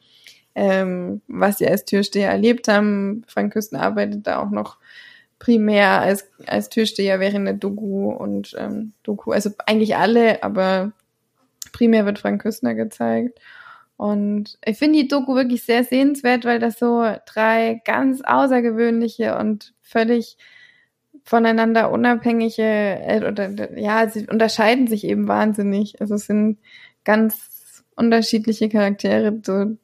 ähm, 0.54 1.20
was 1.26 1.58
sie 1.58 1.68
als 1.68 1.84
Türsteher 1.84 2.30
erlebt 2.30 2.68
haben. 2.68 3.24
Frank 3.26 3.52
Küsten 3.52 3.76
arbeitet 3.76 4.26
da 4.26 4.38
auch 4.38 4.50
noch 4.50 4.78
primär 5.44 6.00
als, 6.00 6.26
als 6.46 6.70
Türsteher 6.70 7.20
während 7.20 7.46
der 7.46 7.52
Doku 7.52 8.10
und 8.10 8.56
ähm, 8.58 8.94
Doku, 9.02 9.30
also 9.30 9.50
eigentlich 9.66 9.94
alle, 9.94 10.42
aber 10.42 10.92
primär 11.70 12.06
wird 12.06 12.18
Frank 12.18 12.40
Küstner 12.40 12.74
gezeigt. 12.74 13.38
Und 13.98 14.58
ich 14.64 14.78
finde 14.78 15.00
die 15.00 15.08
Doku 15.08 15.34
wirklich 15.34 15.62
sehr 15.62 15.84
sehenswert, 15.84 16.46
weil 16.46 16.60
das 16.60 16.78
so 16.78 17.04
drei 17.26 17.82
ganz 17.84 18.22
außergewöhnliche 18.24 19.36
und 19.36 19.74
völlig 19.82 20.38
voneinander 21.24 21.90
unabhängige, 21.90 22.62
äh, 22.62 23.22
oder, 23.28 23.78
ja, 23.78 24.08
sie 24.08 24.26
unterscheiden 24.26 24.86
sich 24.86 25.04
eben 25.04 25.28
wahnsinnig. 25.28 26.00
Also 26.00 26.14
es 26.14 26.24
sind 26.24 26.58
ganz 27.04 27.84
unterschiedliche 27.96 28.70
Charaktere, 28.70 29.42
so, 29.44 29.76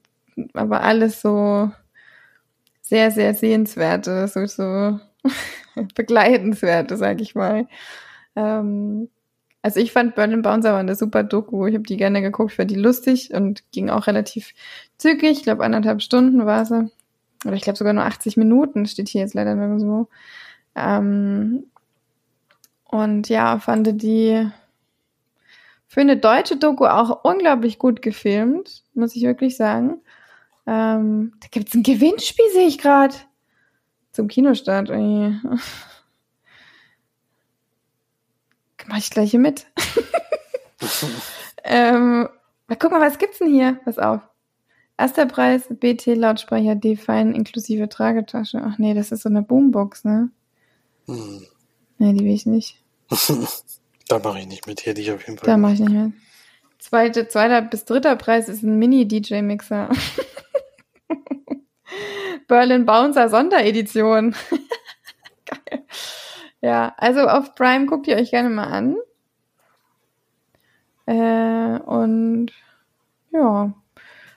aber 0.54 0.80
alles 0.84 1.20
so 1.20 1.70
sehr, 2.80 3.10
sehr 3.10 3.34
sehenswerte, 3.34 4.26
so, 4.26 4.46
so 4.46 4.98
begleitenswerte, 5.94 6.96
sag 6.96 7.20
ich 7.20 7.34
mal. 7.34 7.66
Ähm, 8.36 9.08
also 9.62 9.80
ich 9.80 9.92
fand 9.92 10.14
Berlin 10.14 10.42
Bouncer 10.42 10.72
war 10.72 10.80
eine 10.80 10.94
super 10.94 11.22
Doku. 11.22 11.66
Ich 11.66 11.74
habe 11.74 11.84
die 11.84 11.96
gerne 11.96 12.22
geguckt, 12.22 12.52
fand 12.52 12.70
die 12.70 12.76
lustig 12.76 13.32
und 13.34 13.62
ging 13.72 13.90
auch 13.90 14.06
relativ 14.06 14.54
zügig. 14.96 15.38
Ich 15.38 15.42
glaube, 15.42 15.64
anderthalb 15.64 16.00
Stunden 16.02 16.46
war 16.46 16.64
sie. 16.64 16.90
Oder 17.44 17.54
ich 17.54 17.62
glaube 17.62 17.78
sogar 17.78 17.92
nur 17.92 18.04
80 18.04 18.36
Minuten, 18.36 18.86
steht 18.86 19.08
hier 19.08 19.22
jetzt 19.22 19.34
leider 19.34 19.54
nirgendwo. 19.54 20.08
Ähm, 20.74 21.64
und 22.84 23.28
ja, 23.28 23.58
fand 23.58 24.02
die 24.02 24.50
für 25.86 26.00
eine 26.00 26.16
deutsche 26.16 26.56
Doku 26.56 26.86
auch 26.86 27.24
unglaublich 27.24 27.78
gut 27.78 28.02
gefilmt, 28.02 28.84
muss 28.94 29.16
ich 29.16 29.22
wirklich 29.22 29.56
sagen. 29.56 30.00
Ähm, 30.66 31.32
da 31.40 31.48
gibt's 31.50 31.74
ein 31.74 31.82
Gewinnspiel, 31.82 32.44
sehe 32.52 32.68
ich 32.68 32.78
gerade. 32.78 33.14
Zum 34.12 34.28
Kinostart. 34.28 34.90
Mach 38.86 38.98
ich 38.98 39.10
gleich 39.10 39.30
hier 39.30 39.40
mit. 39.40 39.66
ähm, 41.64 42.28
guck 42.68 42.90
mal, 42.90 43.00
was 43.00 43.18
gibt's 43.18 43.38
denn 43.38 43.52
hier? 43.52 43.78
Pass 43.84 43.98
auf. 43.98 44.20
Erster 44.98 45.26
Preis, 45.26 45.64
BT 45.70 46.14
Lautsprecher 46.14 46.74
D-Fine 46.74 47.34
inklusive 47.34 47.88
Tragetasche. 47.88 48.60
Ach 48.62 48.78
nee, 48.78 48.92
das 48.92 49.12
ist 49.12 49.22
so 49.22 49.28
eine 49.28 49.42
Boombox, 49.42 50.04
ne? 50.04 50.30
Hm. 51.06 51.46
Nee, 51.98 52.12
die 52.12 52.24
will 52.24 52.34
ich 52.34 52.46
nicht. 52.46 52.76
da 54.08 54.18
mache 54.18 54.40
ich 54.40 54.46
nicht 54.46 54.66
mit, 54.66 54.80
hier 54.80 54.96
ich 54.96 55.10
auf 55.10 55.26
jeden 55.26 55.38
Fall. 55.38 55.46
Da 55.46 55.56
mache 55.56 55.74
ich 55.74 55.80
nicht 55.80 55.92
mit. 55.92 56.12
Zweite, 56.78 57.28
zweiter 57.28 57.62
bis 57.62 57.84
dritter 57.84 58.16
Preis 58.16 58.48
ist 58.48 58.62
ein 58.62 58.78
Mini-DJ-Mixer. 58.78 59.90
Berlin 62.50 62.84
Bouncer 62.84 63.30
Sonderedition. 63.30 64.34
Geil. 65.46 65.84
Ja, 66.60 66.94
also 66.98 67.20
auf 67.20 67.54
Prime 67.54 67.86
guckt 67.86 68.06
ihr 68.06 68.16
euch 68.16 68.30
gerne 68.30 68.50
mal 68.50 68.64
an. 68.64 68.96
Äh, 71.06 71.80
und 71.80 72.52
ja, 73.30 73.72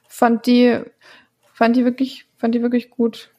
fand 0.08 0.46
die, 0.46 0.80
fand 1.54 1.76
die 1.76 1.84
wirklich, 1.84 2.26
fand 2.38 2.56
die 2.56 2.62
wirklich 2.62 2.90
gut. 2.90 3.32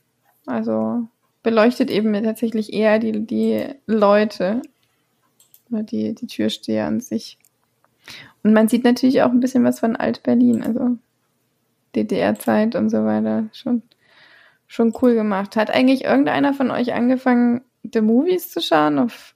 Also 0.45 1.07
beleuchtet 1.43 1.91
eben 1.91 2.13
tatsächlich 2.23 2.73
eher 2.73 2.99
die, 2.99 3.25
die 3.27 3.67
Leute 3.87 4.61
die, 5.71 6.15
die 6.15 6.27
Türsteher 6.27 6.87
an 6.87 7.01
sich. 7.01 7.39
Und 8.43 8.53
man 8.53 8.69
sieht 8.69 8.85
natürlich 8.85 9.23
auch 9.23 9.31
ein 9.31 9.41
bisschen 9.41 9.65
was 9.65 9.81
von 9.81 9.97
Alt-Berlin, 9.97 10.63
also 10.63 10.99
DDR-Zeit 11.97 12.75
und 12.77 12.91
so 12.91 13.05
weiter. 13.05 13.49
Schon, 13.53 13.83
schon 14.67 14.95
cool 15.03 15.15
gemacht. 15.15 15.57
Hat 15.57 15.71
eigentlich 15.71 16.05
irgendeiner 16.05 16.55
von 16.55 16.71
euch 16.71 16.93
angefangen, 16.93 17.63
The 17.93 18.01
Movies 18.01 18.51
zu 18.51 18.61
schauen 18.61 18.99
auf 18.99 19.35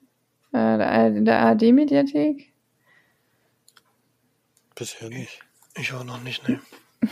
äh, 0.54 1.08
in 1.08 1.24
der 1.24 1.40
ARD-Mediathek? 1.40 2.52
Bisher 4.74 5.08
nicht. 5.08 5.40
Ich 5.76 5.92
auch 5.92 6.04
noch 6.04 6.22
nicht, 6.22 6.48
ne. 6.48 6.60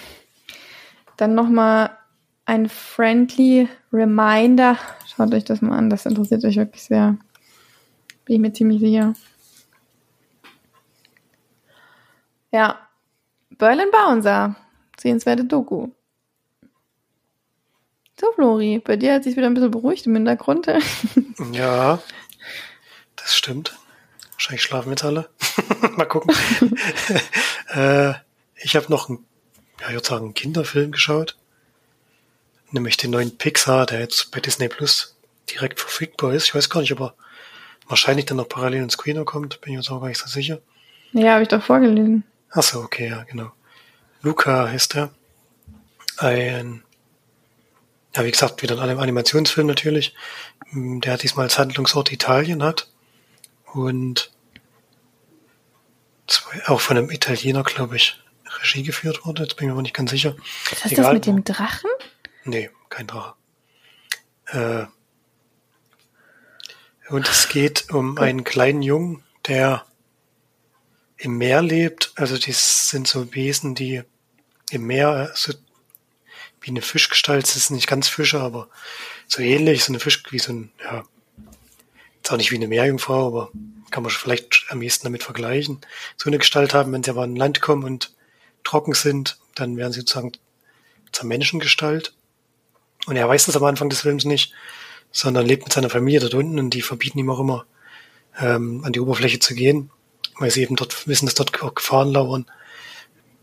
Dann 1.17 1.35
nochmal 1.35 1.91
ein 2.45 2.69
friendly 2.69 3.69
Reminder. 3.93 4.79
Schaut 5.07 5.35
euch 5.35 5.45
das 5.45 5.63
mal 5.63 5.77
an, 5.77 5.91
das 5.91 6.07
interessiert 6.07 6.45
euch 6.45 6.57
wirklich 6.57 6.83
sehr. 6.83 7.17
Bin 8.25 8.37
ich 8.37 8.41
mir 8.41 8.53
ziemlich 8.53 8.81
sicher. 8.81 9.15
Ja. 12.53 12.89
Berlin 13.51 13.89
Bouncer. 13.91 14.57
Sehenswerte 14.99 15.45
Doku. 15.45 15.89
So, 18.19 18.33
Flori, 18.33 18.79
bei 18.79 18.97
dir 18.97 19.15
hat 19.15 19.25
sich 19.25 19.37
wieder 19.37 19.47
ein 19.47 19.55
bisschen 19.55 19.71
beruhigt 19.71 20.07
im 20.07 20.15
Hintergrund. 20.15 20.67
ja, 21.53 22.01
das 23.17 23.37
stimmt. 23.37 23.77
Wahrscheinlich 24.33 24.63
schlafen 24.63 24.91
jetzt 24.91 25.05
alle. 25.05 25.29
mal 25.97 26.07
gucken. 26.07 26.35
äh, 27.69 28.15
ich 28.57 28.77
habe 28.77 28.87
noch 28.89 29.09
einen, 29.09 29.25
ja, 29.81 29.89
ich 29.89 29.95
würde 29.95 30.07
sagen, 30.07 30.25
einen 30.27 30.35
Kinderfilm 30.35 30.93
geschaut 30.93 31.37
nämlich 32.73 32.97
den 32.97 33.11
neuen 33.11 33.37
Pixar, 33.37 33.87
der 33.87 34.01
jetzt 34.01 34.31
bei 34.31 34.41
Disney 34.41 34.69
Plus 34.69 35.17
direkt 35.51 35.81
verfügbar 35.81 36.33
ist. 36.33 36.45
Ich 36.45 36.55
weiß 36.55 36.71
gar 36.71 36.81
nicht, 36.81 36.93
ob 36.93 37.01
er 37.01 37.15
wahrscheinlich 37.89 38.27
dann 38.27 38.37
noch 38.39 38.49
parallel 38.49 38.83
ins 38.83 38.99
Kino 38.99 39.25
kommt, 39.25 39.61
bin 39.61 39.73
ich 39.73 39.89
mir 39.89 39.97
auch 39.97 40.01
gar 40.01 40.09
nicht 40.09 40.19
so 40.19 40.27
sicher. 40.27 40.61
Ja, 41.13 41.33
habe 41.33 41.43
ich 41.43 41.49
doch 41.49 41.63
vorgelesen. 41.63 42.25
Ach 42.51 42.63
so, 42.63 42.81
okay, 42.81 43.09
ja, 43.09 43.23
genau. 43.25 43.53
Luca 44.23 44.69
heißt 44.69 44.97
er. 44.97 45.11
Ein, 46.19 46.83
ja, 48.17 48.25
wie 48.25 48.31
gesagt, 48.31 48.63
wieder 48.63 48.81
ein 48.81 48.99
Animationsfilm 48.99 49.67
natürlich, 49.67 50.15
der 50.73 51.19
diesmal 51.19 51.45
als 51.45 51.59
Handlungsort 51.59 52.13
Italien 52.13 52.63
hat. 52.63 52.91
Und 53.73 54.31
zwei, 56.27 56.67
auch 56.67 56.81
von 56.81 56.97
einem 56.97 57.11
Italiener, 57.11 57.63
glaube 57.63 57.97
ich, 57.97 58.19
Regie 58.63 58.83
geführt 58.83 59.27
wurde. 59.27 59.43
Jetzt 59.43 59.57
bin 59.57 59.65
ich 59.65 59.67
mir 59.67 59.73
aber 59.73 59.83
nicht 59.83 59.95
ganz 59.95 60.11
sicher. 60.11 60.37
Ist 60.73 60.85
das 60.85 60.93
das 60.93 61.13
mit 61.13 61.27
dem 61.27 61.45
Drachen? 61.45 61.91
Nee, 62.45 62.71
kein 62.89 63.07
Drache. 63.07 63.35
Äh, 64.47 64.87
und 67.09 67.29
es 67.29 67.49
geht 67.49 67.91
um 67.91 68.19
einen 68.19 68.45
kleinen 68.45 68.83
Jungen, 68.83 69.23
der 69.47 69.85
im 71.19 71.39
Meer 71.39 71.63
lebt. 71.63 72.13
Also 72.17 72.39
die 72.39 72.53
sind 72.53 73.07
so 73.07 73.35
Wesen, 73.35 73.75
die 73.75 74.03
im 74.71 74.87
Meer 74.87 75.33
so 75.35 75.53
wie 76.67 76.71
eine 76.71 76.83
Fischgestalt, 76.83 77.47
es 77.47 77.55
ist 77.55 77.71
nicht 77.71 77.87
ganz 77.87 78.09
Fische, 78.09 78.41
aber 78.41 78.69
so 79.29 79.41
ähnlich, 79.41 79.85
so 79.85 79.93
eine 79.93 80.01
Fisch, 80.01 80.25
wie 80.31 80.41
so 80.41 80.53
ein, 80.53 80.73
ja, 80.83 81.05
ist 82.23 82.33
auch 82.33 82.37
nicht 82.37 82.51
wie 82.51 82.57
eine 82.57 82.67
Meerjungfrau, 82.67 83.29
aber 83.29 83.51
kann 83.93 84.03
man 84.03 84.11
vielleicht 84.11 84.67
am 84.71 84.83
ehesten 84.83 85.05
damit 85.05 85.23
vergleichen. 85.23 85.81
So 86.17 86.29
eine 86.29 86.39
Gestalt 86.39 86.75
haben, 86.75 86.93
wenn 86.93 87.05
sie 87.05 87.11
aber 87.11 87.23
an 87.23 87.37
Land 87.37 87.61
kommen 87.61 87.85
und 87.85 88.13
trocken 88.65 88.95
sind, 88.95 89.39
dann 89.55 89.77
werden 89.77 89.93
sie 89.93 90.01
sozusagen 90.01 90.33
zur 91.13 91.27
Menschengestalt. 91.27 92.15
Und 93.07 93.15
er 93.15 93.29
weiß 93.29 93.47
das 93.47 93.57
am 93.57 93.63
Anfang 93.63 93.89
des 93.89 94.01
Films 94.01 94.25
nicht, 94.25 94.53
sondern 95.13 95.47
lebt 95.47 95.63
mit 95.63 95.73
seiner 95.73 95.89
Familie 95.89 96.19
dort 96.19 96.35
unten 96.35 96.59
und 96.59 96.71
die 96.71 96.83
verbieten 96.83 97.21
ihm 97.21 97.31
auch 97.31 97.39
immer, 97.39 97.65
ähm, 98.41 98.83
an 98.85 98.93
die 98.93 99.01
Oberfläche 99.01 99.39
zu 99.39 99.55
gehen, 99.55 99.91
weil 100.41 100.51
sie 100.51 100.63
eben 100.63 100.75
dort 100.75 101.07
wissen, 101.07 101.27
dass 101.27 101.35
dort 101.37 101.63
auch 101.63 101.77
Gefahren 101.77 102.11
lauern, 102.11 102.47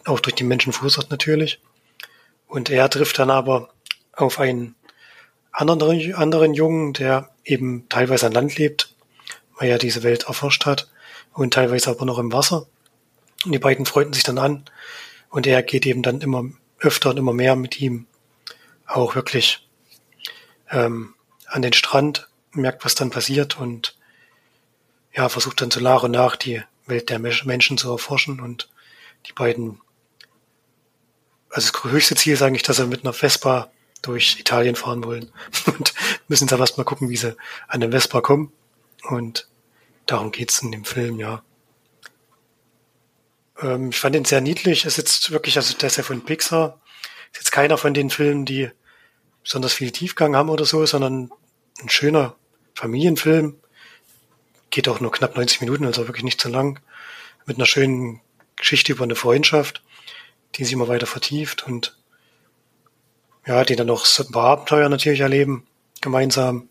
auch 0.04 0.20
durch 0.20 0.36
die 0.36 0.44
Menschen 0.44 0.74
verursacht 0.74 1.10
natürlich. 1.10 1.62
Und 2.54 2.70
er 2.70 2.88
trifft 2.88 3.18
dann 3.18 3.32
aber 3.32 3.74
auf 4.12 4.40
einen 4.40 4.76
anderen, 5.52 6.14
anderen 6.14 6.54
Jungen, 6.54 6.94
der 6.94 7.32
eben 7.44 7.90
teilweise 7.90 8.28
an 8.28 8.32
Land 8.32 8.60
lebt, 8.60 8.94
weil 9.58 9.70
er 9.70 9.80
diese 9.80 10.04
Welt 10.04 10.26
erforscht 10.28 10.68
hat 10.68 10.88
und 11.34 11.56
teilweise 11.56 11.90
aber 11.90 12.06
noch 12.06 12.20
im 12.20 12.32
Wasser. 12.32 12.68
Und 13.44 13.54
die 13.54 13.58
beiden 13.58 13.88
freunden 13.88 14.14
sich 14.14 14.22
dann 14.22 14.38
an 14.38 14.66
und 15.32 15.48
er 15.48 15.64
geht 15.64 15.88
eben 15.88 16.04
dann 16.04 16.22
immer 16.22 16.44
öfter 16.78 17.10
und 17.10 17.18
immer 17.18 17.34
mehr 17.34 17.56
mit 17.56 17.82
ihm 17.82 18.06
auch 18.86 19.16
wirklich 19.16 19.68
ähm, 20.70 21.16
an 21.48 21.64
den 21.64 21.74
Strand, 21.74 22.30
merkt, 22.52 22.86
was 22.86 22.94
dann 22.94 23.10
passiert 23.10 23.58
und 23.58 23.98
ja, 25.12 25.28
versucht 25.28 25.60
dann 25.60 25.72
so 25.72 25.80
nach 25.80 26.04
und 26.04 26.12
nach 26.12 26.36
die 26.36 26.62
Welt 26.86 27.10
der 27.10 27.18
Menschen 27.18 27.80
zu 27.80 27.90
erforschen 27.90 28.40
und 28.40 28.70
die 29.26 29.34
beiden 29.34 29.82
also 31.54 31.72
das 31.72 31.84
höchste 31.92 32.16
Ziel 32.16 32.34
ist 32.34 32.42
eigentlich, 32.42 32.64
dass 32.64 32.78
sie 32.78 32.88
mit 32.88 33.04
einer 33.04 33.14
Vespa 33.14 33.72
durch 34.02 34.40
Italien 34.40 34.76
fahren 34.76 35.04
wollen. 35.04 35.32
Und 35.68 35.94
müssen 36.28 36.48
dann 36.48 36.60
erstmal 36.60 36.86
gucken, 36.86 37.10
wie 37.10 37.16
sie 37.18 37.38
an 37.68 37.80
der 37.80 37.92
Vespa 37.92 38.22
kommen. 38.22 38.52
Und 39.04 39.48
darum 40.08 40.32
geht's 40.32 40.62
in 40.62 40.72
dem 40.72 40.84
Film, 40.84 41.20
ja. 41.20 41.44
Ähm, 43.62 43.90
ich 43.90 44.00
fand 44.00 44.16
ihn 44.16 44.26
sehr 44.26 44.42
niedlich. 44.42 44.86
Es 44.86 44.98
ist 44.98 44.98
jetzt 44.98 45.32
wirklich, 45.32 45.56
also 45.58 45.78
der 45.78 45.88
ist 45.88 45.98
ja 45.98 46.04
von 46.04 46.26
Pixar. 46.26 46.82
Ist 47.32 47.40
jetzt 47.40 47.52
keiner 47.52 47.78
von 47.78 47.94
den 47.94 48.10
Filmen, 48.10 48.46
die 48.46 48.72
besonders 49.44 49.74
viel 49.74 49.92
Tiefgang 49.92 50.36
haben 50.36 50.50
oder 50.50 50.66
so, 50.66 50.86
sondern 50.88 51.32
ein 51.82 51.90
schöner 51.90 52.36
Familienfilm. 52.74 53.58
Geht 54.72 54.88
auch 54.90 55.00
nur 55.00 55.12
knapp 55.12 55.36
90 55.36 55.62
Minuten, 55.62 55.86
also 55.86 56.08
wirklich 56.08 56.24
nicht 56.24 56.42
zu 56.42 56.50
lang. 56.50 56.80
Mit 57.46 57.58
einer 57.58 57.68
schönen 57.68 58.22
Geschichte 58.56 58.94
über 58.94 59.04
eine 59.04 59.16
Freundschaft 59.16 59.83
die 60.56 60.64
sich 60.64 60.74
immer 60.74 60.88
weiter 60.88 61.08
vertieft 61.08 61.66
und 61.68 61.98
ja, 63.46 63.64
die 63.64 63.76
dann 63.76 63.88
noch 63.88 64.06
ein 64.20 64.32
paar 64.32 64.52
Abenteuer 64.52 64.90
natürlich 64.90 65.20
erleben, 65.20 65.68
gemeinsam. 66.02 66.70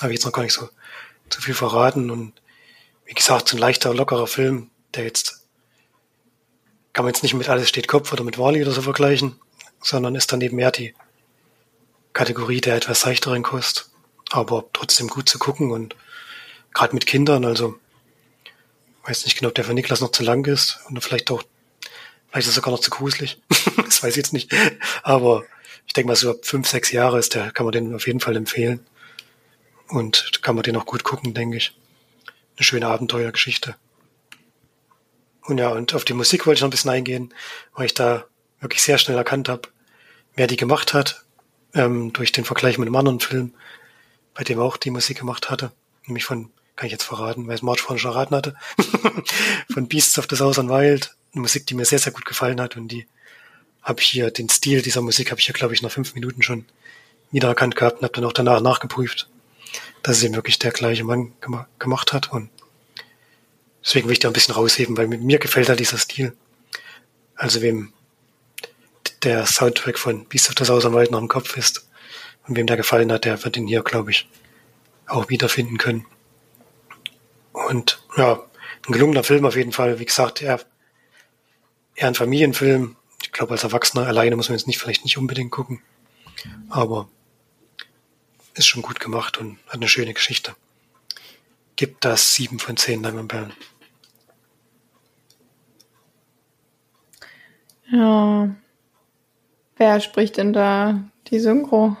Habe 0.00 0.12
ich 0.12 0.18
jetzt 0.18 0.24
noch 0.26 0.32
gar 0.32 0.42
nicht 0.42 0.52
so 0.52 0.68
zu 1.30 1.40
viel 1.40 1.54
verraten 1.54 2.10
und 2.10 2.34
wie 3.06 3.14
gesagt, 3.14 3.48
so 3.48 3.56
ein 3.56 3.60
leichter, 3.60 3.94
lockerer 3.94 4.26
Film, 4.26 4.70
der 4.94 5.04
jetzt 5.04 5.46
kann 6.92 7.04
man 7.04 7.12
jetzt 7.12 7.22
nicht 7.22 7.34
mit 7.34 7.48
Alles 7.48 7.68
steht 7.68 7.88
Kopf 7.88 8.12
oder 8.12 8.24
mit 8.24 8.38
Wally 8.38 8.62
oder 8.62 8.72
so 8.72 8.82
vergleichen, 8.82 9.38
sondern 9.82 10.14
ist 10.14 10.32
dann 10.32 10.40
eben 10.40 10.56
mehr 10.56 10.70
die 10.70 10.94
Kategorie 12.12 12.60
der 12.60 12.76
etwas 12.76 13.00
seichteren 13.00 13.42
Kost, 13.42 13.90
aber 14.30 14.64
trotzdem 14.72 15.08
gut 15.08 15.28
zu 15.28 15.38
gucken 15.38 15.72
und 15.72 15.94
gerade 16.72 16.94
mit 16.94 17.06
Kindern, 17.06 17.44
also 17.44 17.78
weiß 19.04 19.24
nicht 19.24 19.38
genau, 19.38 19.48
ob 19.48 19.54
der 19.54 19.64
für 19.64 19.74
Niklas 19.74 20.00
noch 20.00 20.12
zu 20.12 20.22
lang 20.22 20.46
ist 20.46 20.80
und 20.88 20.98
vielleicht 21.02 21.30
auch 21.30 21.42
Vielleicht 22.28 22.46
ist 22.46 22.48
es 22.48 22.54
sogar 22.54 22.72
noch 22.72 22.80
zu 22.80 22.90
gruselig. 22.90 23.40
das 23.76 24.02
weiß 24.02 24.10
ich 24.10 24.16
jetzt 24.16 24.32
nicht. 24.32 24.52
Aber 25.02 25.44
ich 25.86 25.92
denke 25.92 26.08
mal, 26.08 26.16
so 26.16 26.30
ab 26.30 26.38
fünf, 26.42 26.68
sechs 26.68 26.90
Jahre 26.90 27.18
ist 27.18 27.34
der, 27.34 27.50
kann 27.52 27.64
man 27.64 27.72
den 27.72 27.94
auf 27.94 28.06
jeden 28.06 28.20
Fall 28.20 28.36
empfehlen. 28.36 28.84
Und 29.88 30.42
kann 30.42 30.54
man 30.54 30.64
den 30.64 30.76
auch 30.76 30.86
gut 30.86 31.04
gucken, 31.04 31.32
denke 31.32 31.56
ich. 31.56 31.76
Eine 32.56 32.64
schöne 32.64 32.88
Abenteuergeschichte. 32.88 33.76
Und 35.42 35.58
ja, 35.58 35.68
und 35.68 35.94
auf 35.94 36.04
die 36.04 36.12
Musik 36.12 36.46
wollte 36.46 36.58
ich 36.58 36.62
noch 36.62 36.68
ein 36.68 36.72
bisschen 36.72 36.90
eingehen, 36.90 37.32
weil 37.74 37.86
ich 37.86 37.94
da 37.94 38.24
wirklich 38.60 38.82
sehr 38.82 38.98
schnell 38.98 39.16
erkannt 39.16 39.48
habe, 39.48 39.68
wer 40.34 40.48
die 40.48 40.56
gemacht 40.56 40.92
hat, 40.92 41.24
ähm, 41.74 42.12
durch 42.12 42.32
den 42.32 42.44
Vergleich 42.44 42.78
mit 42.78 42.88
einem 42.88 42.96
anderen 42.96 43.20
Film, 43.20 43.54
bei 44.34 44.42
dem 44.42 44.58
auch 44.58 44.76
die 44.76 44.90
Musik 44.90 45.18
gemacht 45.18 45.50
hatte. 45.50 45.70
Nämlich 46.06 46.24
von, 46.24 46.50
kann 46.74 46.86
ich 46.86 46.92
jetzt 46.92 47.04
verraten, 47.04 47.46
weil 47.46 47.54
es 47.54 47.62
March 47.62 47.80
vorhin 47.80 48.00
schon 48.00 48.12
erraten 48.12 48.34
hatte, 48.34 48.56
von 49.72 49.88
Beasts 49.88 50.18
of 50.18 50.26
the 50.28 50.36
Southern 50.36 50.68
Wild 50.68 51.14
Musik, 51.40 51.66
die 51.66 51.74
mir 51.74 51.84
sehr, 51.84 51.98
sehr 51.98 52.12
gut 52.12 52.24
gefallen 52.24 52.60
hat 52.60 52.76
und 52.76 52.88
die 52.88 53.06
habe 53.82 54.00
ich 54.00 54.08
hier, 54.08 54.30
den 54.30 54.48
Stil 54.48 54.82
dieser 54.82 55.00
Musik 55.00 55.30
habe 55.30 55.38
ich 55.38 55.46
hier, 55.46 55.54
glaube 55.54 55.74
ich, 55.74 55.82
nach 55.82 55.92
fünf 55.92 56.14
Minuten 56.14 56.42
schon 56.42 56.64
wiedererkannt 57.30 57.76
gehabt 57.76 57.98
und 57.98 58.02
habe 58.04 58.14
dann 58.14 58.24
auch 58.24 58.32
danach 58.32 58.60
nachgeprüft, 58.60 59.28
dass 60.02 60.18
es 60.18 60.22
eben 60.24 60.34
wirklich 60.34 60.58
der 60.58 60.72
gleiche 60.72 61.04
Mann 61.04 61.32
gem 61.40 61.64
gemacht 61.78 62.12
hat 62.12 62.32
und 62.32 62.50
deswegen 63.84 64.06
will 64.06 64.14
ich 64.14 64.18
da 64.18 64.28
ein 64.28 64.32
bisschen 64.34 64.54
rausheben, 64.54 64.96
weil 64.96 65.06
mir 65.06 65.38
gefällt 65.38 65.68
halt 65.68 65.80
dieser 65.80 65.98
Stil. 65.98 66.36
Also 67.36 67.62
wem 67.62 67.92
der 69.22 69.46
Soundtrack 69.46 69.98
von 69.98 70.24
Beast 70.26 70.48
of 70.48 70.54
the 70.58 70.64
Southern 70.64 70.94
Wild 70.94 71.10
noch 71.10 71.20
im 71.20 71.28
Kopf 71.28 71.56
ist 71.56 71.88
und 72.46 72.56
wem 72.56 72.66
der 72.66 72.76
gefallen 72.76 73.12
hat, 73.12 73.24
der 73.24 73.42
wird 73.44 73.56
ihn 73.56 73.66
hier, 73.66 73.82
glaube 73.82 74.10
ich, 74.10 74.28
auch 75.06 75.28
wiederfinden 75.28 75.78
können. 75.78 76.06
Und 77.52 78.00
ja, 78.16 78.44
ein 78.86 78.92
gelungener 78.92 79.24
Film 79.24 79.44
auf 79.44 79.56
jeden 79.56 79.72
Fall. 79.72 79.98
Wie 79.98 80.04
gesagt, 80.04 80.42
er 80.42 80.60
eher 81.96 82.08
ein 82.08 82.14
Familienfilm. 82.14 82.96
Ich 83.22 83.32
glaube, 83.32 83.52
als 83.52 83.64
Erwachsener 83.64 84.06
alleine 84.06 84.36
muss 84.36 84.48
man 84.48 84.58
jetzt 84.58 84.66
nicht, 84.66 84.78
vielleicht 84.78 85.04
nicht 85.04 85.18
unbedingt 85.18 85.50
gucken. 85.50 85.82
Aber 86.68 87.08
ist 88.54 88.66
schon 88.66 88.82
gut 88.82 89.00
gemacht 89.00 89.38
und 89.38 89.58
hat 89.66 89.74
eine 89.74 89.88
schöne 89.88 90.14
Geschichte. 90.14 90.54
Gibt 91.76 92.04
das 92.04 92.34
sieben 92.34 92.58
von 92.58 92.76
zehn 92.76 93.02
Diamondbällen. 93.02 93.52
Ja. 97.90 98.54
Wer 99.76 100.00
spricht 100.00 100.38
denn 100.38 100.52
da 100.52 101.04
die 101.28 101.38
Synchro? 101.38 101.96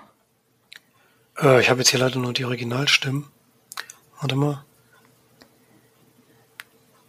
Äh, 1.38 1.60
ich 1.60 1.68
habe 1.68 1.80
jetzt 1.80 1.90
hier 1.90 2.00
leider 2.00 2.18
nur 2.18 2.32
die 2.32 2.46
Originalstimmen. 2.46 3.30
Warte 4.20 4.36
mal. 4.36 4.64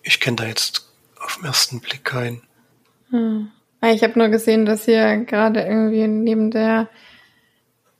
Ich 0.03 0.19
kenne 0.19 0.35
da 0.35 0.45
jetzt 0.45 0.93
auf 1.19 1.37
den 1.37 1.45
ersten 1.45 1.79
Blick 1.79 2.03
keinen. 2.03 2.46
Hm. 3.09 3.51
Ich 3.85 4.03
habe 4.03 4.17
nur 4.17 4.29
gesehen, 4.29 4.65
dass 4.65 4.85
hier 4.85 5.17
gerade 5.25 5.61
irgendwie 5.61 6.07
neben 6.07 6.51
der 6.51 6.89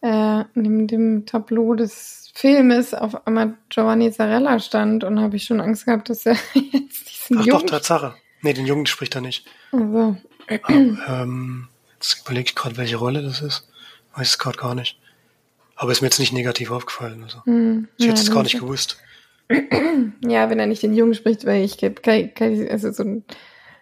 äh, 0.02 0.44
neben 0.54 0.88
dem 0.88 1.26
Tableau 1.26 1.76
des 1.76 2.32
Filmes 2.34 2.94
auf 2.94 3.26
einmal 3.26 3.56
Giovanni 3.70 4.12
Zarella 4.12 4.60
stand 4.60 5.04
und 5.04 5.20
habe 5.20 5.36
ich 5.36 5.46
schon 5.46 5.60
Angst 5.60 5.86
gehabt, 5.86 6.10
dass 6.10 6.26
er 6.26 6.38
jetzt 6.54 7.10
diesen 7.10 7.40
Ach 7.40 7.46
Jungen... 7.46 7.62
doch, 7.62 7.66
Tatsache. 7.66 8.16
Nee, 8.42 8.54
den 8.54 8.68
Jungen 8.68 8.86
spricht 8.86 9.16
er 9.16 9.22
nicht. 9.22 9.48
Also. 9.72 10.18
Aber, 10.48 10.70
ähm, 10.70 11.68
jetzt 11.96 12.22
überlege 12.22 12.50
ich 12.50 12.56
gerade, 12.56 12.78
welche 12.78 12.98
Rolle 12.98 13.24
das 13.24 13.42
ist. 13.42 13.68
Weiß 14.16 14.30
es 14.30 14.40
gerade 14.40 14.58
gar 14.58 14.76
nicht. 14.76 15.00
Aber 15.76 15.92
ist 15.92 16.02
mir 16.02 16.08
jetzt 16.08 16.20
nicht 16.20 16.34
negativ 16.34 16.72
aufgefallen. 16.72 17.24
Also. 17.24 17.44
Hm, 17.46 17.88
ich 17.98 18.08
hätte 18.08 18.18
ja, 18.18 18.24
es 18.24 18.32
gar 18.32 18.44
nicht 18.44 18.60
gewusst. 18.60 18.98
ja, 20.22 20.50
wenn 20.50 20.60
er 20.60 20.68
nicht 20.68 20.84
den 20.84 20.96
Jungen 20.96 21.14
spricht, 21.14 21.46
weil 21.46 21.64
ich 21.64 21.84
also 21.84 22.92
so 22.92 23.04
ein 23.04 23.24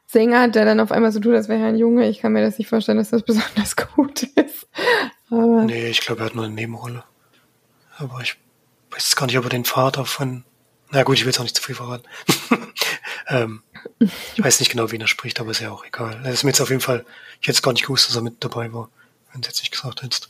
Sänger, 0.07 0.47
der 0.47 0.65
dann 0.65 0.79
auf 0.79 0.91
einmal 0.91 1.11
so 1.11 1.19
tut, 1.19 1.33
als 1.33 1.49
wäre 1.49 1.61
er 1.61 1.67
ein 1.67 1.77
Junge. 1.77 2.07
Ich 2.07 2.19
kann 2.19 2.33
mir 2.33 2.41
das 2.41 2.57
nicht 2.57 2.67
vorstellen, 2.67 2.97
dass 2.97 3.09
das 3.09 3.23
besonders 3.25 3.75
gut 3.75 4.23
ist. 4.23 4.67
Aber 5.29 5.63
nee, 5.63 5.89
ich 5.89 6.01
glaube, 6.01 6.21
er 6.21 6.27
hat 6.27 6.35
nur 6.35 6.45
eine 6.45 6.53
Nebenrolle. 6.53 7.03
Aber 7.97 8.21
ich 8.21 8.37
weiß 8.91 9.15
gar 9.15 9.25
nicht, 9.25 9.37
ob 9.37 9.45
er 9.45 9.49
den 9.49 9.65
Vater 9.65 10.05
von. 10.05 10.43
Na 10.91 11.03
gut, 11.03 11.15
ich 11.15 11.21
will 11.21 11.29
jetzt 11.29 11.39
auch 11.39 11.43
nicht 11.43 11.55
zu 11.55 11.63
viel 11.63 11.75
verraten. 11.75 12.05
ähm, 13.27 13.63
ich 13.99 14.43
weiß 14.43 14.59
nicht 14.59 14.69
genau, 14.71 14.91
wen 14.91 15.01
er 15.01 15.07
spricht, 15.07 15.39
aber 15.39 15.51
ist 15.51 15.59
ja 15.59 15.71
auch 15.71 15.85
egal. 15.85 16.21
Er 16.23 16.31
ist 16.31 16.43
mir 16.43 16.51
jetzt 16.51 16.61
auf 16.61 16.69
jeden 16.69 16.81
Fall. 16.81 17.05
Ich 17.41 17.47
hätte 17.47 17.57
es 17.57 17.61
gar 17.61 17.73
nicht 17.73 17.83
gewusst, 17.83 18.07
dass 18.07 18.15
er 18.15 18.21
mit 18.21 18.43
dabei 18.43 18.71
war, 18.71 18.89
wenn 19.31 19.41
du 19.41 19.47
jetzt 19.47 19.61
nicht 19.61 19.71
gesagt 19.71 20.03
hättest. 20.03 20.29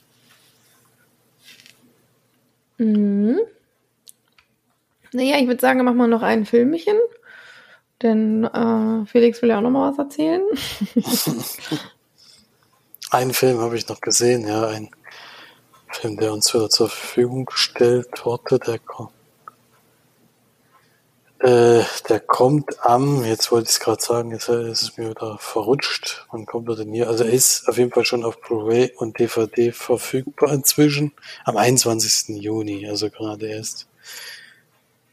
Mhm. 2.78 3.40
Naja, 5.12 5.38
ich 5.40 5.48
würde 5.48 5.62
sagen, 5.62 5.84
machen 5.84 5.98
wir 5.98 6.08
noch 6.08 6.24
ein 6.24 6.46
Filmchen. 6.46 6.98
Denn 8.02 8.44
äh, 8.44 9.06
Felix 9.06 9.42
will 9.42 9.50
ja 9.50 9.58
auch 9.58 9.62
noch 9.62 9.72
mal 9.72 9.92
was 9.92 9.98
erzählen. 9.98 10.42
Einen 13.12 13.34
Film 13.34 13.60
habe 13.60 13.78
ich 13.78 13.88
noch 13.88 14.02
gesehen, 14.02 14.48
ja, 14.48 14.68
ein 14.68 14.90
Film, 15.92 16.18
der 16.18 16.34
uns 16.34 16.54
wieder 16.54 16.70
zur 16.70 16.90
Verfügung 16.90 17.46
gestellt 17.46 18.26
wurde, 18.26 18.60
der, 18.60 18.80
Äh, 21.40 21.84
der 22.10 22.20
kommt 22.22 22.84
am, 22.86 23.24
jetzt 23.24 23.52
wollte 23.52 23.66
ich 23.70 23.76
es 23.76 23.80
gerade 23.80 24.02
sagen, 24.02 24.32
jetzt 24.32 24.50
ist 24.50 24.82
es 24.82 24.98
mir 24.98 25.12
wieder 25.12 25.38
verrutscht. 25.38 26.26
Wann 26.32 26.46
kommt 26.46 26.68
er 26.70 26.76
denn 26.76 26.92
hier? 26.92 27.08
Also 27.08 27.24
er 27.24 27.32
ist 27.32 27.68
auf 27.70 27.78
jeden 27.78 27.92
Fall 27.92 28.04
schon 28.04 28.26
auf 28.26 28.42
Blu-ray 28.42 28.94
und 28.98 29.20
DVD 29.20 29.72
verfügbar 29.72 30.52
inzwischen. 30.52 31.14
Am 31.44 31.56
21. 31.56 32.42
Juni, 32.42 32.88
also 32.88 33.10
gerade 33.10 33.48
erst 33.48 33.88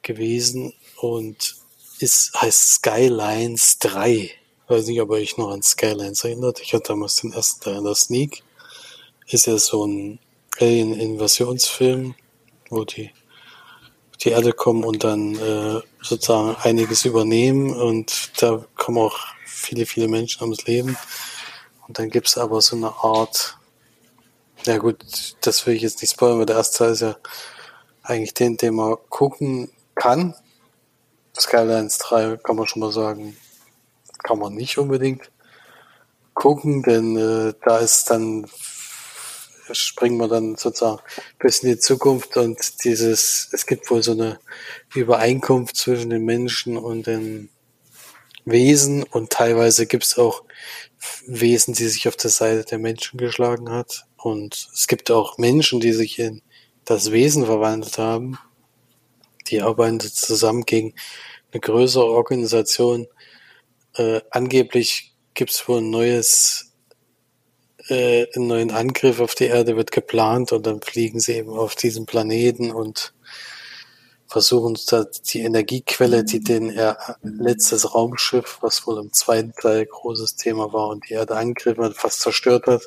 gewesen 0.03 0.73
und 1.01 1.62
ist, 2.03 2.33
heißt 2.41 2.75
Skylines 2.75 3.79
3. 3.81 4.31
Weiß 4.69 4.87
nicht, 4.87 5.01
ob 5.01 5.11
ihr 5.11 5.17
euch 5.17 5.39
noch 5.39 5.51
an 5.51 5.63
Skylines 5.63 6.25
erinnert. 6.25 6.61
Ich 6.61 6.73
hatte 6.73 6.89
damals 6.89 7.17
den 7.17 7.33
ersten 7.33 7.61
Teil 7.61 7.77
in 7.77 7.85
der 7.85 7.95
Sneak. 7.95 8.43
Ist 9.27 9.47
ja 9.47 9.57
so 9.59 9.87
ein 9.87 10.19
Alien-Invasionsfilm, 10.61 12.15
wo 12.69 12.85
die 12.85 13.11
die 14.25 14.31
Erde 14.31 14.53
kommen 14.53 14.85
und 14.85 15.05
dann 15.05 15.35
äh, 15.37 15.81
sozusagen 16.01 16.57
einiges 16.63 17.05
übernehmen 17.05 17.75
und 17.75 18.31
da 18.41 18.65
kommen 18.77 18.99
auch 18.99 19.19
viele, 19.45 19.87
viele 19.87 20.09
Menschen 20.09 20.43
ums 20.43 20.65
Leben. 20.67 20.97
Und 21.89 21.99
dann 21.99 22.09
gibt's 22.09 22.39
aber 22.39 22.61
so 22.61 22.77
eine 22.77 22.93
Art, 23.03 23.57
ja 24.65 24.79
gut, 24.79 25.05
das 25.41 25.67
will 25.67 25.75
ich 25.75 25.83
jetzt 25.83 26.03
nicht 26.03 26.13
spoilern, 26.13 26.39
weil 26.39 26.47
der 26.47 26.57
erste 26.57 26.79
Teil 26.79 26.93
ist 26.93 27.01
ja 27.01 27.17
eigentlich 28.03 28.35
den, 28.35 28.57
den 28.57 28.75
man 28.75 28.97
gucken 29.09 29.71
kann. 29.95 30.35
Skylines 31.43 31.99
3 31.99 32.39
kann 32.39 32.57
man 32.57 32.67
schon 32.67 32.81
mal 32.81 32.93
sagen, 32.93 33.37
kann 34.23 34.39
man 34.39 34.55
nicht 34.55 34.79
unbedingt 34.79 35.31
gucken, 36.35 36.83
denn 36.83 37.17
äh, 37.17 37.55
da 37.65 37.79
ist 37.79 38.11
dann 38.11 38.47
springen 39.71 40.19
wir 40.19 40.29
dann 40.29 40.57
sozusagen 40.57 41.01
bis 41.39 41.61
in 41.61 41.71
die 41.71 41.79
Zukunft 41.79 42.37
und 42.37 42.85
dieses, 42.85 43.49
es 43.53 43.67
gibt 43.67 43.91
wohl 43.91 44.03
so 44.03 44.13
eine 44.13 44.39
Übereinkunft 44.95 45.77
zwischen 45.77 46.11
den 46.11 46.25
Menschen 46.25 46.77
und 46.77 47.07
den 47.07 47.49
Wesen 48.45 49.03
und 49.05 49.31
teilweise 49.31 49.87
gibt 49.87 50.05
es 50.05 50.19
auch 50.19 50.45
Wesen, 51.27 51.75
die 51.75 51.89
sich 51.89 52.09
auf 52.09 52.17
der 52.17 52.31
Seite 52.31 52.65
der 52.65 52.79
Menschen 52.79 53.19
geschlagen 53.19 53.71
hat 53.71 54.05
und 54.17 54.69
es 54.73 54.89
gibt 54.89 55.11
auch 55.11 55.39
Menschen, 55.39 55.81
die 55.81 55.93
sich 55.93 56.19
in 56.19 56.43
das 56.85 57.13
Wesen 57.13 57.47
verwandelt 57.47 57.99
haben. 57.99 58.39
Die 59.49 59.63
arbeiten 59.63 60.01
zusammen 60.01 60.65
gegen 60.65 60.95
eine 61.53 61.61
größere 61.61 62.07
Organisation. 62.07 63.07
Äh, 63.95 64.21
angeblich 64.31 65.15
gibt 65.35 65.51
es 65.51 65.69
wohl 65.69 65.79
ein 65.79 65.91
neues 65.91 66.73
äh, 67.89 68.27
einen 68.35 68.47
neuen 68.47 68.71
Angriff 68.71 69.21
auf 69.21 69.35
die 69.35 69.47
Erde 69.47 69.77
wird 69.77 69.91
geplant 69.93 70.53
und 70.53 70.67
dann 70.67 70.81
fliegen 70.81 71.21
sie 71.21 71.35
eben 71.35 71.51
auf 71.51 71.75
diesen 71.75 72.07
Planeten 72.07 72.71
und 72.71 73.13
versuchen 74.27 74.79
da 74.89 75.05
die 75.05 75.41
Energiequelle, 75.41 76.25
die 76.25 76.41
den 76.41 76.75
letztes 77.23 77.95
Raumschiff, 77.95 78.59
was 78.63 78.87
wohl 78.87 78.99
im 78.99 79.13
zweiten 79.13 79.53
Teil 79.53 79.85
großes 79.85 80.37
Thema 80.37 80.73
war 80.73 80.89
und 80.89 81.09
die 81.09 81.15
Erde 81.15 81.37
angegriffen 81.37 81.85
hat, 81.85 81.97
fast 81.97 82.21
zerstört 82.21 82.67
hat, 82.67 82.83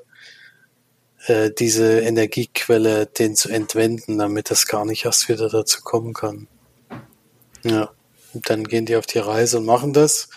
äh, 1.27 1.51
diese 1.51 1.99
Energiequelle 1.99 3.05
den 3.05 3.35
zu 3.35 3.49
entwenden, 3.49 4.17
damit 4.17 4.49
es 4.49 4.65
gar 4.65 4.85
nicht 4.85 5.05
erst 5.05 5.29
wieder 5.29 5.49
dazu 5.49 5.81
kommen 5.81 6.13
kann. 6.13 6.47
Ja, 7.63 7.91
dann 8.43 8.63
gehen 8.65 8.85
die 8.85 8.95
auf 8.95 9.05
die 9.05 9.19
Reise 9.19 9.57
und 9.59 9.65
machen 9.65 9.93
das. 9.93 10.29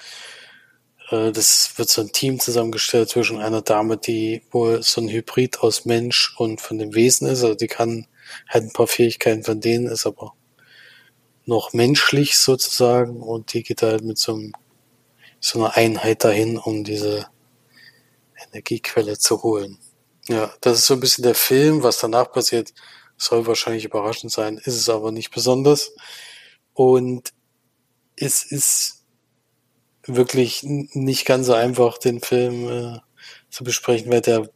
Äh, 1.11 1.33
das 1.33 1.73
wird 1.77 1.89
so 1.89 2.03
ein 2.03 2.13
Team 2.13 2.41
zusammengestellt 2.41 3.11
zwischen 3.11 3.39
einer 3.39 3.63
Dame, 3.63 3.97
die 3.97 4.43
wohl 4.51 4.83
so 4.83 5.01
ein 5.01 5.09
Hybrid 5.09 5.61
aus 5.61 5.85
Mensch 5.85 6.35
und 6.39 6.61
von 6.61 6.79
dem 6.79 6.95
Wesen 6.95 7.29
ist. 7.29 7.43
Also 7.43 7.55
die 7.55 7.67
kann, 7.67 8.07
hat 8.47 8.63
ein 8.63 8.73
paar 8.73 8.87
Fähigkeiten 8.87 9.45
von 9.45 9.61
denen, 9.61 9.87
ist 9.87 10.07
aber 10.07 10.35
noch 11.47 11.73
menschlich 11.73 12.39
sozusagen 12.39 13.23
und 13.23 13.55
die 13.55 13.63
geht 13.63 13.83
halt 13.83 14.05
mit 14.05 14.19
so, 14.19 14.35
einem, 14.35 14.53
so 15.41 15.59
einer 15.59 15.77
Einheit 15.77 16.25
dahin, 16.25 16.59
um 16.59 16.85
diese 16.85 17.27
Energiequelle 18.47 19.19
zu 19.19 19.43
holen. 19.43 19.79
Ja, 20.29 20.53
das 20.61 20.79
ist 20.81 20.87
so 20.87 20.95
ein 20.95 21.01
bisschen 21.01 21.23
der 21.23 21.35
Film. 21.35 21.83
Was 21.83 22.01
danach 22.01 22.31
passiert, 22.31 22.75
soll 23.17 23.47
wahrscheinlich 23.47 23.85
überraschend 23.85 24.31
sein, 24.31 24.59
ist 24.59 24.77
es 24.77 24.89
aber 24.91 25.11
nicht 25.11 25.31
besonders. 25.31 25.93
Und 26.75 27.33
es 28.21 28.43
ist 28.43 29.05
wirklich 30.07 30.63
nicht 30.63 31.27
ganz 31.27 31.47
so 31.47 31.55
einfach, 31.55 31.99
den 31.99 32.21
Film 32.21 32.69
äh, 32.69 32.99
zu 33.51 33.65
besprechen, 33.65 34.11
weil 34.11 34.21
der 34.21 34.49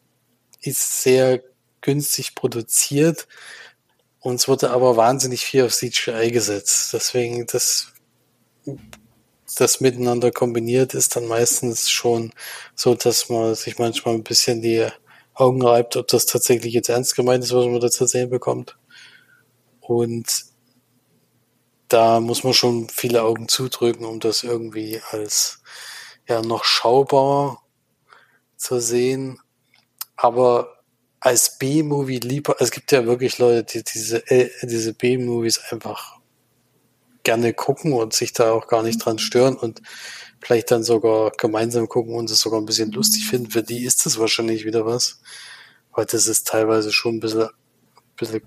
ist 0.61 1.03
sehr 1.03 1.43
günstig 1.81 2.35
produziert 2.35 3.27
und 4.21 4.37
es 4.37 4.49
wurde 4.49 4.71
aber 4.71 4.97
wahnsinnig 4.97 5.45
viel 5.45 5.65
auf 5.65 5.75
CGI 5.75 6.31
gesetzt. 6.31 6.93
Deswegen 6.93 7.47
das 7.47 7.93
das 9.57 9.81
miteinander 9.81 10.31
kombiniert 10.31 10.95
ist 10.95 11.17
dann 11.17 11.27
meistens 11.27 11.91
schon 11.91 12.33
so, 12.75 12.95
dass 12.95 13.29
man 13.29 13.55
sich 13.55 13.79
manchmal 13.79 14.15
ein 14.15 14.25
bisschen 14.25 14.63
die 14.63 14.87
Augen 15.35 15.63
reibt, 15.63 15.97
ob 15.97 16.09
das 16.09 16.27
tatsächlich 16.27 16.73
jetzt 16.75 16.89
ernst 16.89 17.17
gemeint 17.17 17.45
ist, 17.45 17.53
was 17.53 17.67
man 17.67 17.81
da 17.81 17.91
zu 17.91 18.07
sehen 18.07 18.31
bekommt. 18.31 18.77
Und 19.81 20.27
da 21.93 22.21
muss 22.21 22.45
man 22.45 22.55
schon 22.55 22.89
viele 22.89 23.23
Augen 23.23 23.49
zudrücken, 23.49 24.05
um 24.05 24.21
das 24.21 24.43
irgendwie 24.43 25.01
als 25.11 25.63
ja 26.29 26.41
noch 26.43 26.65
schaubar 26.65 27.63
zu 28.57 28.81
sehen. 28.81 29.41
Aber 30.17 30.83
als 31.21 31.59
B-Movie 31.59 32.21
lieber, 32.21 32.57
es 32.61 32.71
gibt 32.71 32.93
ja 32.93 33.07
wirklich 33.07 33.39
Leute, 33.39 33.65
die 33.65 33.85
diese, 33.85 34.27
äh, 34.31 34.51
diese 34.63 34.95
B-Movies 34.95 35.61
einfach 35.71 36.19
gerne 37.25 37.53
gucken 37.53 37.93
und 37.93 38.13
sich 38.13 38.33
da 38.33 38.53
auch 38.53 38.67
gar 38.67 38.83
nicht 38.83 38.99
dran 38.99 39.19
stören 39.19 39.57
und 39.57 39.83
vielleicht 40.41 40.71
dann 40.71 40.83
sogar 40.83 41.31
gemeinsam 41.33 41.89
gucken 41.89 42.15
und 42.15 42.31
es 42.31 42.41
sogar 42.41 42.61
ein 42.61 42.67
bisschen 42.67 42.91
lustig 42.91 43.27
finden. 43.29 43.51
Für 43.51 43.63
die 43.63 43.85
ist 43.85 44.07
das 44.07 44.19
wahrscheinlich 44.19 44.65
wieder 44.65 44.87
was. 44.87 45.21
Weil 45.93 46.07
das 46.07 46.27
ist 46.27 46.49
teilweise 46.49 46.91
schon 46.91 47.17
ein 47.17 47.21
bisschen, 47.21 47.43
ein 47.43 47.51
bisschen 48.17 48.43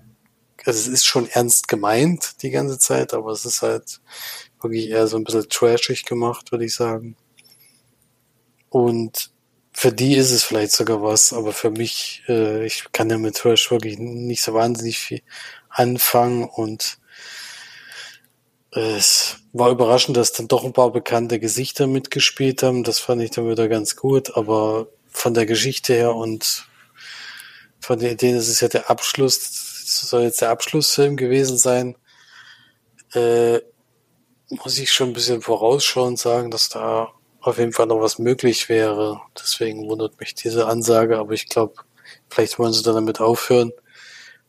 also 0.66 0.78
es 0.78 0.88
ist 0.88 1.04
schon 1.04 1.28
ernst 1.28 1.68
gemeint 1.68 2.42
die 2.42 2.50
ganze 2.50 2.78
Zeit, 2.78 3.14
aber 3.14 3.30
es 3.30 3.44
ist 3.44 3.62
halt 3.62 4.00
wirklich 4.60 4.90
eher 4.90 5.06
so 5.06 5.16
ein 5.16 5.24
bisschen 5.24 5.48
trashig 5.48 6.04
gemacht, 6.04 6.50
würde 6.52 6.64
ich 6.64 6.74
sagen. 6.74 7.16
Und 8.68 9.30
für 9.72 9.92
die 9.92 10.16
ist 10.16 10.30
es 10.30 10.42
vielleicht 10.42 10.72
sogar 10.72 11.02
was, 11.02 11.32
aber 11.32 11.52
für 11.52 11.70
mich, 11.70 12.22
äh, 12.28 12.66
ich 12.66 12.84
kann 12.92 13.10
ja 13.10 13.18
mit 13.18 13.36
Trash 13.36 13.70
wirklich 13.70 13.98
nicht 13.98 14.42
so 14.42 14.54
wahnsinnig 14.54 14.98
viel 14.98 15.22
anfangen 15.68 16.44
und 16.44 16.98
es 18.70 19.36
war 19.52 19.70
überraschend, 19.70 20.16
dass 20.16 20.32
dann 20.32 20.48
doch 20.48 20.64
ein 20.64 20.72
paar 20.72 20.92
bekannte 20.92 21.38
Gesichter 21.38 21.86
mitgespielt 21.86 22.62
haben. 22.62 22.84
Das 22.84 22.98
fand 22.98 23.22
ich 23.22 23.30
dann 23.30 23.48
wieder 23.48 23.68
ganz 23.68 23.96
gut, 23.96 24.36
aber 24.36 24.88
von 25.08 25.32
der 25.32 25.46
Geschichte 25.46 25.94
her 25.94 26.14
und 26.14 26.66
von 27.80 27.98
den 27.98 28.12
Ideen 28.12 28.36
ist 28.36 28.48
es 28.48 28.60
ja 28.60 28.68
der 28.68 28.90
Abschluss 28.90 29.65
soll 29.86 30.22
jetzt 30.22 30.40
der 30.40 30.50
Abschlussfilm 30.50 31.16
gewesen 31.16 31.58
sein, 31.58 31.96
äh, 33.14 33.60
muss 34.48 34.78
ich 34.78 34.92
schon 34.92 35.10
ein 35.10 35.14
bisschen 35.14 35.42
vorausschauend 35.42 36.18
sagen, 36.18 36.50
dass 36.50 36.68
da 36.68 37.12
auf 37.40 37.58
jeden 37.58 37.72
Fall 37.72 37.86
noch 37.86 38.00
was 38.00 38.18
möglich 38.18 38.68
wäre. 38.68 39.20
Deswegen 39.40 39.88
wundert 39.88 40.18
mich 40.20 40.34
diese 40.34 40.66
Ansage, 40.66 41.18
aber 41.18 41.32
ich 41.32 41.48
glaube, 41.48 41.74
vielleicht 42.28 42.58
wollen 42.58 42.72
sie 42.72 42.82
dann 42.82 42.94
damit 42.94 43.20
aufhören, 43.20 43.72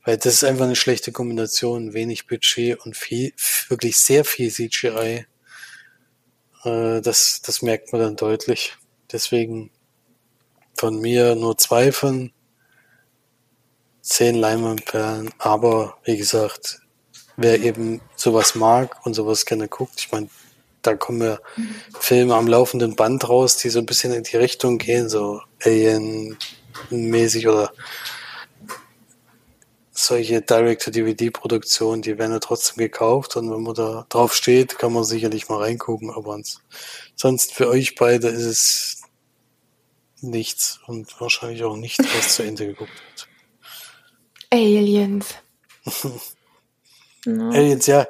weil 0.03 0.17
das 0.17 0.33
ist 0.33 0.43
einfach 0.43 0.65
eine 0.65 0.75
schlechte 0.75 1.11
Kombination, 1.11 1.93
wenig 1.93 2.27
Budget 2.27 2.79
und 2.85 2.95
viel, 2.95 3.33
wirklich 3.69 3.97
sehr 3.97 4.25
viel 4.25 4.51
CGI. 4.51 5.25
Äh, 6.63 7.01
das, 7.01 7.41
das 7.41 7.61
merkt 7.61 7.91
man 7.91 8.01
dann 8.01 8.15
deutlich. 8.15 8.77
Deswegen 9.11 9.71
von 10.75 10.99
mir 10.99 11.35
nur 11.35 11.57
zwei 11.57 11.91
von 11.91 12.31
zehn 14.07 14.35
Leinwandperlen, 14.35 15.31
aber 15.37 15.97
wie 16.03 16.17
gesagt, 16.17 16.79
wer 17.35 17.61
eben 17.61 18.01
sowas 18.15 18.55
mag 18.55 19.05
und 19.05 19.13
sowas 19.13 19.45
gerne 19.45 19.67
guckt, 19.67 19.95
ich 19.97 20.11
meine, 20.11 20.29
da 20.81 20.95
kommen 20.95 21.21
ja 21.21 21.39
Filme 21.99 22.35
am 22.35 22.47
laufenden 22.47 22.95
Band 22.95 23.27
raus, 23.27 23.57
die 23.57 23.69
so 23.69 23.79
ein 23.79 23.85
bisschen 23.85 24.13
in 24.13 24.23
die 24.23 24.37
Richtung 24.37 24.77
gehen, 24.77 25.09
so 25.09 25.41
Alien-mäßig 25.61 27.47
oder 27.49 27.73
solche 29.91 30.41
Direct-to-DVD-Produktionen, 30.41 32.01
die 32.01 32.17
werden 32.17 32.31
ja 32.31 32.39
trotzdem 32.39 32.77
gekauft 32.77 33.35
und 33.35 33.51
wenn 33.51 33.63
man 33.63 33.73
da 33.73 34.05
drauf 34.07 34.33
steht, 34.33 34.77
kann 34.77 34.93
man 34.93 35.03
sicherlich 35.03 35.49
mal 35.49 35.61
reingucken, 35.61 36.11
aber 36.11 36.39
sonst 37.15 37.53
für 37.53 37.67
euch 37.67 37.95
beide 37.95 38.29
ist 38.29 38.45
es 38.45 39.01
nichts 40.21 40.79
und 40.87 41.19
wahrscheinlich 41.19 41.63
auch 41.65 41.75
nicht, 41.75 41.99
was 42.15 42.35
zu 42.35 42.43
Ende 42.43 42.67
geguckt. 42.67 42.91
Aliens. 44.49 45.35
no. 47.25 47.49
Aliens, 47.51 47.87
ja. 47.87 48.07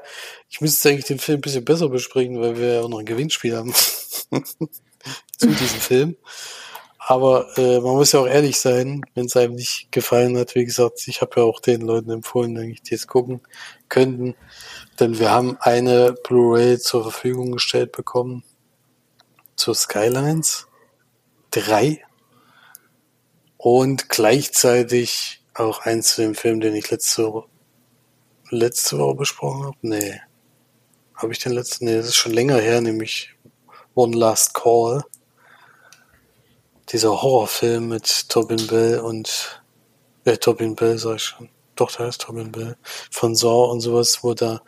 Ich 0.50 0.62
müsste 0.62 0.90
eigentlich 0.90 1.06
den 1.06 1.20
Film 1.20 1.40
ein 1.40 1.42
bisschen 1.42 1.66
besser 1.66 1.90
besprechen, 1.90 2.40
weil 2.40 2.58
wir 2.58 2.76
ja 2.76 2.82
auch 2.82 2.90
noch 2.90 3.00
ein 3.00 3.06
Gewinnspiel 3.06 3.56
haben 3.56 3.74
zu 5.38 5.48
diesem 5.48 5.80
Film. 5.80 6.18
Aber 7.00 7.58
äh, 7.58 7.80
man 7.80 7.96
muss 7.96 8.12
ja 8.12 8.20
auch 8.20 8.28
ehrlich 8.28 8.60
sein, 8.60 9.02
wenn 9.16 9.28
es 9.28 9.38
einem 9.38 9.56
nicht 9.56 9.92
gefallen 9.92 10.38
hat. 10.38 10.56
Wie 10.56 10.66
gesagt, 10.66 11.08
ich 11.08 11.22
habe 11.22 11.40
ja 11.40 11.44
auch 11.44 11.62
den 11.62 11.80
Leuten 11.80 12.12
empfohlen, 12.12 12.58
eigentlich, 12.58 12.82
die 12.82 12.96
es 12.96 13.08
gucken 13.08 13.40
könnten. 13.88 14.36
denn 15.00 15.18
wir 15.18 15.32
haben 15.32 15.56
eine 15.62 16.14
Blu-ray 16.24 16.80
zur 16.80 17.04
Verfügung 17.04 17.54
gestellt 17.54 17.94
bekommen 17.94 18.44
zur 19.56 19.74
Skylines 19.74 20.68
3 21.52 22.04
und 23.56 24.10
gleichzeitig 24.10 25.42
auch 25.60 25.80
eins 25.80 26.16
zu 26.16 26.22
dem 26.22 26.36
Film, 26.36 26.60
den 26.60 26.76
ich 26.76 26.90
letzte, 26.92 27.44
letzte 28.50 28.98
Woche 28.98 29.16
besprochen 29.16 29.66
habe. 29.66 29.78
Nee. 29.82 30.22
Habe 31.16 31.34
ich 31.34 31.40
den 31.40 31.54
letzten? 31.54 31.86
Nee, 31.86 31.98
das 31.98 32.08
ist 32.08 32.16
schon 32.16 32.34
länger 32.34 32.58
her, 32.58 32.82
nämlich 32.82 33.36
One 33.96 34.16
Last 34.16 34.54
Call. 34.54 35.04
Dieser 36.90 37.22
Horrorfilm 37.22 37.90
mit 37.90 38.30
Tobin 38.30 38.68
Bell 38.68 39.00
und 39.00 39.62
äh, 40.26 40.38
Tobin 40.38 40.76
Bell 40.76 40.98
sag 40.98 41.16
ich 41.16 41.24
schon. 41.24 41.50
Doch, 41.76 41.92
da 41.92 42.08
ist 42.08 42.22
Tobin 42.22 42.52
Bell 42.52 42.76
von 43.12 43.36
Saw 43.36 43.70
und 43.72 43.82
sowas, 43.82 44.24
wo 44.24 44.34
da 44.34 44.62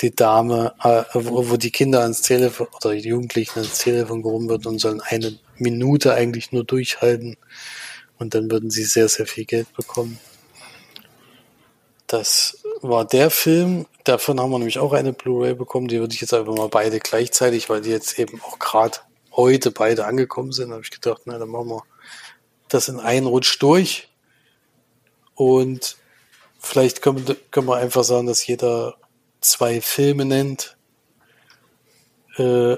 die 0.00 0.14
Dame, 0.14 0.74
äh, 0.82 1.04
wo, 1.12 1.50
wo 1.50 1.56
die 1.56 1.70
Kinder 1.70 2.00
ans 2.00 2.22
Telefon 2.22 2.68
oder 2.82 2.94
die 2.94 3.08
Jugendlichen 3.08 3.58
ans 3.58 3.78
Telefon 3.78 4.22
gehoben 4.22 4.48
wird 4.48 4.66
und 4.66 4.78
sollen 4.78 5.02
eine 5.02 5.38
Minute 5.58 6.14
eigentlich 6.14 6.52
nur 6.52 6.64
durchhalten 6.64 7.36
und 8.18 8.34
dann 8.34 8.50
würden 8.50 8.70
sie 8.70 8.84
sehr, 8.84 9.08
sehr 9.08 9.26
viel 9.26 9.44
Geld 9.44 9.72
bekommen. 9.74 10.18
Das 12.06 12.62
war 12.82 13.04
der 13.04 13.30
Film. 13.30 13.86
Davon 14.04 14.38
haben 14.38 14.50
wir 14.50 14.58
nämlich 14.58 14.78
auch 14.78 14.92
eine 14.92 15.12
Blu-ray 15.12 15.54
bekommen. 15.54 15.88
Die 15.88 15.98
würde 15.98 16.14
ich 16.14 16.20
jetzt 16.20 16.34
einfach 16.34 16.54
mal 16.54 16.68
beide 16.68 17.00
gleichzeitig, 17.00 17.70
weil 17.70 17.80
die 17.80 17.90
jetzt 17.90 18.18
eben 18.18 18.40
auch 18.42 18.58
gerade 18.58 18.98
heute 19.32 19.70
beide 19.70 20.04
angekommen 20.04 20.52
sind. 20.52 20.72
Habe 20.72 20.82
ich 20.82 20.90
gedacht, 20.90 21.22
na, 21.24 21.38
dann 21.38 21.48
machen 21.48 21.68
wir 21.68 21.82
das 22.68 22.88
in 22.88 23.00
einen 23.00 23.26
Rutsch 23.26 23.56
durch. 23.60 24.08
Und 25.34 25.96
vielleicht 26.58 27.02
können, 27.02 27.24
können 27.50 27.68
wir 27.68 27.76
einfach 27.76 28.04
sagen, 28.04 28.26
dass 28.26 28.46
jeder 28.46 28.94
zwei 29.40 29.80
Filme 29.80 30.24
nennt. 30.24 30.76
Äh, 32.36 32.76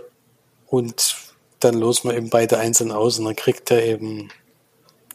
und 0.66 1.16
dann 1.60 1.74
losen 1.74 2.10
wir 2.10 2.16
eben 2.16 2.30
beide 2.30 2.58
einzeln 2.58 2.92
aus 2.92 3.18
und 3.18 3.24
dann 3.24 3.36
kriegt 3.36 3.70
er 3.70 3.84
eben 3.84 4.30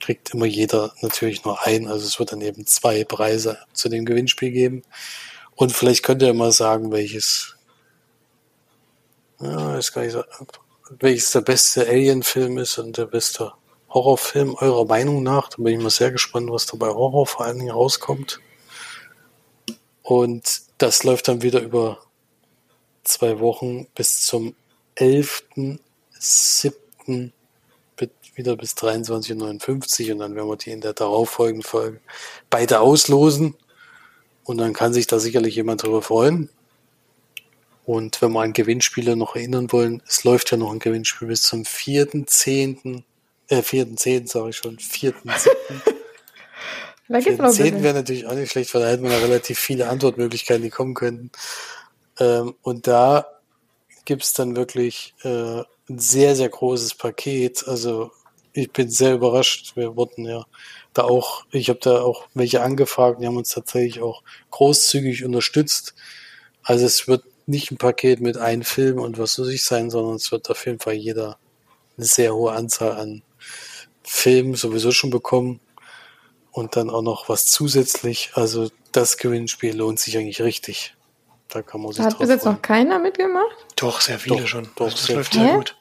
kriegt 0.02 0.34
immer 0.34 0.46
jeder 0.46 0.94
natürlich 1.02 1.46
nur 1.46 1.66
ein. 1.66 1.88
Also 1.88 2.06
es 2.06 2.20
wird 2.20 2.32
dann 2.32 2.42
eben 2.42 2.66
zwei 2.66 3.04
Preise 3.04 3.60
zu 3.74 3.90
dem 3.90 4.06
Gewinnspiel 4.06 4.52
geben. 4.52 4.84
Und 5.56 5.72
vielleicht 5.72 6.04
könnt 6.04 6.22
ihr 6.22 6.34
mal 6.34 6.52
sagen, 6.52 6.92
welches, 6.92 7.56
ja, 9.40 9.78
ist 9.78 9.94
gar 9.94 10.02
nicht 10.02 10.14
so, 10.14 10.24
welches 11.00 11.32
der 11.32 11.42
beste 11.42 11.88
Alien-Film 11.88 12.58
ist 12.58 12.78
und 12.78 12.98
der 12.98 13.06
beste 13.06 13.54
Horrorfilm 13.90 14.56
eurer 14.56 14.86
Meinung 14.86 15.24
nach. 15.24 15.50
Da 15.50 15.58
bin 15.58 15.78
ich 15.78 15.84
mal 15.84 15.90
sehr 15.90 16.12
gespannt, 16.12 16.50
was 16.50 16.66
da 16.66 16.78
bei 16.78 16.88
Horror 16.88 17.28
vor 17.28 17.46
allen 17.46 17.60
Dingen 17.60 17.72
rauskommt. 17.72 18.40
Und 20.02 20.62
das 20.78 21.04
läuft 21.04 21.28
dann 21.28 21.42
wieder 21.42 21.62
über 21.62 22.00
zwei 23.04 23.40
Wochen 23.40 23.88
bis 23.94 24.26
zum 24.26 24.56
11.07 24.98 27.32
wieder 28.36 28.56
bis 28.56 28.74
23.59 28.74 30.08
Uhr 30.08 30.14
und 30.14 30.20
dann 30.20 30.36
werden 30.36 30.48
wir 30.48 30.58
die 30.58 30.72
in 30.72 30.82
der 30.82 30.94
darauffolgenden 30.94 31.64
Folge 31.64 32.00
beide 32.50 32.80
auslosen. 32.80 33.56
Und 34.44 34.58
dann 34.58 34.74
kann 34.74 34.94
sich 34.94 35.08
da 35.08 35.20
sicherlich 35.20 35.56
jemand 35.56 35.84
drüber 35.84 36.02
freuen. 36.02 36.50
Und 37.86 38.22
wenn 38.22 38.32
wir 38.32 38.42
an 38.42 38.54
Gewinnspiele 38.54 39.16
noch 39.16 39.36
erinnern 39.36 39.72
wollen, 39.72 40.02
es 40.08 40.24
läuft 40.24 40.52
ja 40.52 40.58
noch 40.58 40.72
ein 40.72 40.80
Gewinnspiel 40.80 41.28
bis 41.28 41.44
zum 41.44 41.64
4.10., 41.64 43.04
äh, 43.50 43.58
4.10. 43.58 44.28
sage 44.28 44.50
ich 44.50 44.58
schon, 44.58 44.78
4.7. 44.78 45.50
Da 47.12 47.20
gibt's 47.20 47.40
noch 47.40 47.52
10. 47.52 47.84
wäre 47.84 47.94
natürlich 47.94 48.26
auch 48.26 48.34
nicht 48.34 48.52
schlecht, 48.52 48.74
weil 48.74 48.84
da 48.84 48.88
hätten 48.88 49.04
wir 49.04 49.12
ja 49.12 49.18
relativ 49.18 49.60
viele 49.60 49.90
Antwortmöglichkeiten, 49.90 50.64
die 50.64 50.70
kommen 50.70 50.94
könnten. 50.94 51.30
Ähm, 52.20 52.56
und 52.62 52.88
da 52.88 53.28
gibt's 54.06 54.32
dann 54.32 54.56
wirklich 54.56 55.14
äh, 55.24 55.62
ein 55.92 56.00
sehr, 56.00 56.36
sehr 56.36 56.50
großes 56.50 56.96
Paket. 56.96 57.68
Also 57.68 58.12
ich 58.54 58.72
bin 58.72 58.90
sehr 58.90 59.14
überrascht. 59.16 59.76
Wir 59.76 59.96
wurden 59.96 60.26
ja 60.26 60.46
da 60.94 61.04
auch, 61.04 61.46
ich 61.52 61.70
habe 61.70 61.80
da 61.82 62.02
auch 62.02 62.28
welche 62.34 62.62
angefragt, 62.62 63.22
die 63.22 63.28
haben 63.28 63.38
uns 63.38 63.50
tatsächlich 63.50 64.02
auch 64.02 64.24
großzügig 64.52 65.24
unterstützt. 65.24 65.94
Also 66.64 66.86
es 66.86 67.08
wird 67.08 67.24
nicht 67.46 67.72
ein 67.72 67.78
Paket 67.78 68.22
mit 68.22 68.38
einem 68.38 68.64
Film 68.64 69.00
und 69.00 69.18
was 69.18 69.34
soll 69.34 69.52
ich 69.52 69.64
sein, 69.64 69.90
sondern 69.90 70.16
es 70.16 70.32
wird 70.32 70.50
auf 70.50 70.66
jeden 70.66 70.80
Fall 70.80 70.94
jeder 70.94 71.38
eine 71.98 72.06
sehr 72.06 72.36
hohe 72.36 72.52
Anzahl 72.52 72.94
an 72.94 73.24
Filmen 74.04 74.56
sowieso 74.56 74.92
schon 74.92 75.10
bekommen 75.10 75.60
und 76.52 76.76
dann 76.76 76.90
auch 76.90 77.02
noch 77.02 77.30
was 77.30 77.48
zusätzlich. 77.48 78.32
Also 78.34 78.70
das 78.92 79.18
Gewinnspiel 79.18 79.76
lohnt 79.76 80.00
sich 80.00 80.18
eigentlich 80.18 80.42
richtig. 80.42 80.96
Da 81.48 81.62
kann 81.62 81.82
man 81.82 81.92
sich 81.92 82.04
Hat 82.04 82.18
bis 82.18 82.30
jetzt 82.30 82.46
noch 82.46 82.62
keiner 82.62 83.00
mitgemacht? 83.00 83.66
Doch, 83.76 84.02
sehr 84.02 84.20
viele 84.20 84.38
doch, 84.38 84.48
schon. 84.48 84.70
Doch, 84.76 84.86
also 84.86 84.98
das 84.98 85.10
läuft 85.10 85.34
sehr 85.34 85.56
gut. 85.56 85.76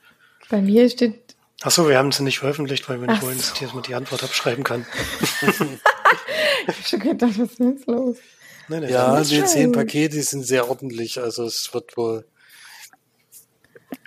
Bei 0.51 0.61
mir 0.61 0.91
steht 0.91 1.31
Achso, 1.63 1.87
wir 1.89 1.99
haben 1.99 2.09
es 2.09 2.21
nicht 2.21 2.39
veröffentlicht, 2.39 2.89
weil 2.89 3.01
wir 3.01 3.09
nicht 3.09 3.19
Ach 3.19 3.23
wollen, 3.23 3.37
dass 3.37 3.53
ich 3.53 3.61
jetzt 3.61 3.75
mal 3.75 3.83
die 3.83 3.95
Antwort 3.95 4.25
abschreiben 4.25 4.65
kann. 4.65 4.87
ich 5.43 5.61
habe 5.61 6.83
schon 6.87 7.01
gedacht, 7.01 7.39
was 7.39 7.51
ist 7.51 7.59
denn 7.59 7.73
jetzt 7.77 7.87
los? 7.87 8.17
Nein, 8.69 8.83
nein, 8.83 8.91
ja, 8.91 9.21
die 9.23 9.45
zehn 9.45 9.73
Pakete 9.73 10.23
sind 10.23 10.43
sehr 10.45 10.71
ordentlich. 10.71 11.21
Also 11.21 11.45
es 11.45 11.75
wird 11.75 11.97
wohl. 11.99 12.25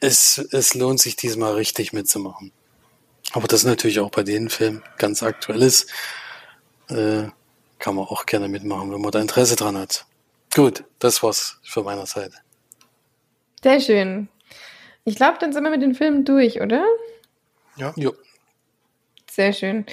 Es, 0.01 0.39
es 0.51 0.73
lohnt 0.73 0.99
sich 0.99 1.15
diesmal 1.15 1.53
richtig 1.53 1.93
mitzumachen. 1.93 2.51
Aber 3.33 3.47
das 3.47 3.63
natürlich 3.65 3.99
auch 3.99 4.09
bei 4.09 4.23
den 4.23 4.49
Filmen 4.49 4.81
ganz 4.97 5.21
aktuell 5.21 5.61
ist. 5.61 5.91
Äh, 6.89 7.25
kann 7.77 7.95
man 7.95 8.05
auch 8.05 8.25
gerne 8.25 8.47
mitmachen, 8.47 8.91
wenn 8.91 9.01
man 9.01 9.11
da 9.11 9.19
Interesse 9.19 9.55
dran 9.55 9.77
hat. 9.77 10.05
Gut, 10.55 10.85
das 10.99 11.21
war's 11.21 11.59
für 11.63 11.83
meiner 11.83 12.05
Seite. 12.05 12.37
Sehr 13.61 13.79
schön. 13.79 14.29
Ich 15.05 15.15
glaube, 15.15 15.37
dann 15.39 15.53
sind 15.53 15.63
wir 15.63 15.69
mit 15.71 15.81
den 15.81 15.95
Filmen 15.95 16.25
durch, 16.25 16.61
oder? 16.61 16.85
Ja. 17.75 17.93
Jo. 17.95 18.13
Sehr 19.29 19.53
schön. 19.53 19.85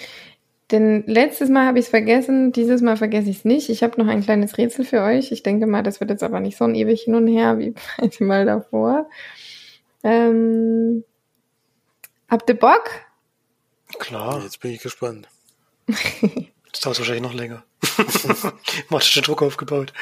Denn 0.70 1.02
letztes 1.06 1.48
Mal 1.48 1.66
habe 1.66 1.78
ich 1.80 1.86
es 1.86 1.90
vergessen, 1.90 2.52
dieses 2.52 2.80
Mal 2.80 2.96
vergesse 2.96 3.28
ich 3.28 3.38
es 3.38 3.44
nicht. 3.44 3.70
Ich 3.70 3.82
habe 3.82 4.00
noch 4.00 4.08
ein 4.08 4.22
kleines 4.22 4.56
Rätsel 4.56 4.84
für 4.84 5.02
euch. 5.02 5.32
Ich 5.32 5.42
denke 5.42 5.66
mal, 5.66 5.82
das 5.82 5.98
wird 5.98 6.10
jetzt 6.10 6.22
aber 6.22 6.38
nicht 6.38 6.56
so 6.56 6.64
ein 6.64 6.76
ewig 6.76 7.02
hin 7.02 7.16
und 7.16 7.26
her 7.26 7.58
wie 7.58 7.74
beide 7.98 8.24
Mal 8.24 8.46
davor. 8.46 9.08
Ähm, 10.04 11.04
habt 12.28 12.48
ihr 12.48 12.58
Bock? 12.58 12.90
Klar. 13.98 14.42
Jetzt 14.44 14.60
bin 14.60 14.72
ich 14.72 14.82
gespannt. 14.82 15.28
Das 16.72 16.82
dauert 16.82 16.98
wahrscheinlich 17.00 17.24
noch 17.24 17.34
länger. 17.34 17.64
Macht 18.90 19.04
schon 19.04 19.24
Druck 19.24 19.42
aufgebaut. 19.42 19.92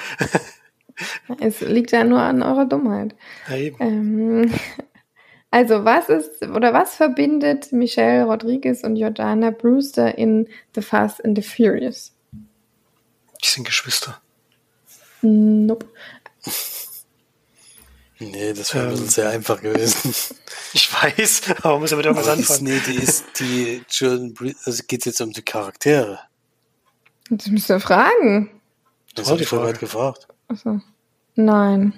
es 1.41 1.63
liegt 1.63 1.93
ja 1.93 2.05
nur 2.05 2.21
an 2.21 2.43
eurer 2.43 2.67
Dummheit. 2.67 3.15
Ja, 3.49 3.57
eben. 3.57 3.77
Ähm, 3.81 4.55
also, 5.51 5.85
was 5.85 6.09
ist 6.09 6.43
oder 6.43 6.73
was 6.75 6.95
verbindet 6.95 7.73
Michelle 7.73 8.25
Rodriguez 8.25 8.85
und 8.85 8.97
Jordana 8.97 9.51
Brewster 9.51 10.17
in 10.19 10.49
The 10.75 10.83
Fast 10.83 11.25
and 11.25 11.37
the 11.37 11.43
Furious? 11.43 12.13
Die 12.33 13.49
sind 13.49 13.65
Geschwister. 13.65 14.21
Nope. 15.23 15.87
Nee, 18.21 18.53
das 18.53 18.75
wäre 18.75 18.93
ähm, 18.93 19.09
sehr 19.09 19.31
einfach 19.31 19.61
gewesen. 19.61 20.15
Ich 20.75 20.93
weiß, 20.93 21.45
aber 21.63 21.71
man 21.71 21.81
muss 21.81 21.93
ja 21.93 21.97
mit 21.97 22.05
irgendwas 22.05 22.29
anfangen. 22.29 22.65
Nee, 22.65 22.81
die 22.87 22.97
ist 22.97 23.25
die 23.41 23.83
Jordan 23.89 24.35
Brewster, 24.35 24.61
also 24.67 24.83
geht 24.87 25.07
jetzt 25.07 25.19
um 25.23 25.33
die 25.33 25.41
Charaktere. 25.41 26.19
Das 27.31 27.47
müsst 27.47 27.71
ihr 27.71 27.81
fragen. 27.81 28.51
Das 29.15 29.31
habe 29.31 29.41
ich 29.41 29.49
vorher 29.49 29.73
gefragt. 29.73 30.29
Achso. 30.49 30.83
Nein. 31.37 31.95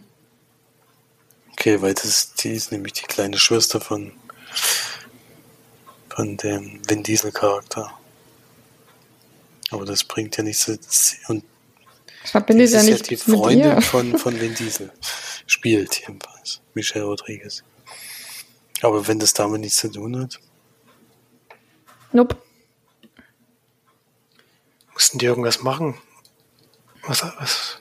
Okay, 1.61 1.83
weil 1.83 1.93
das, 1.93 2.33
die 2.33 2.53
ist 2.53 2.73
nämlich 2.73 2.95
die 2.95 3.03
kleine 3.03 3.37
Schwester 3.37 3.83
von, 3.83 4.13
von 6.09 6.39
dem 6.39 6.81
Vin 6.89 7.03
Diesel 7.03 7.33
Charakter. 7.33 7.93
Aber 9.71 9.85
das 9.85 10.03
bringt 10.03 10.39
ja 10.39 10.43
nichts. 10.43 10.67
Und 11.29 11.45
ich 12.25 12.31
verbindet 12.31 12.71
ja 12.71 12.83
nicht 12.83 13.03
ja 13.03 13.09
die 13.09 13.17
Freundin 13.19 13.83
von, 13.83 14.17
von 14.17 14.41
Vin 14.41 14.55
Diesel. 14.55 14.91
Spielt 15.45 16.01
jedenfalls. 16.01 16.63
Michelle 16.73 17.05
Rodriguez. 17.05 17.63
Aber 18.81 19.07
wenn 19.07 19.19
das 19.19 19.35
damit 19.35 19.61
nichts 19.61 19.81
zu 19.81 19.93
tun 19.93 20.19
hat. 20.19 20.41
Nope. 22.13 22.39
Mussten 24.95 25.19
die 25.19 25.27
irgendwas 25.27 25.61
machen? 25.61 25.99
Was, 27.03 27.23
was, 27.23 27.77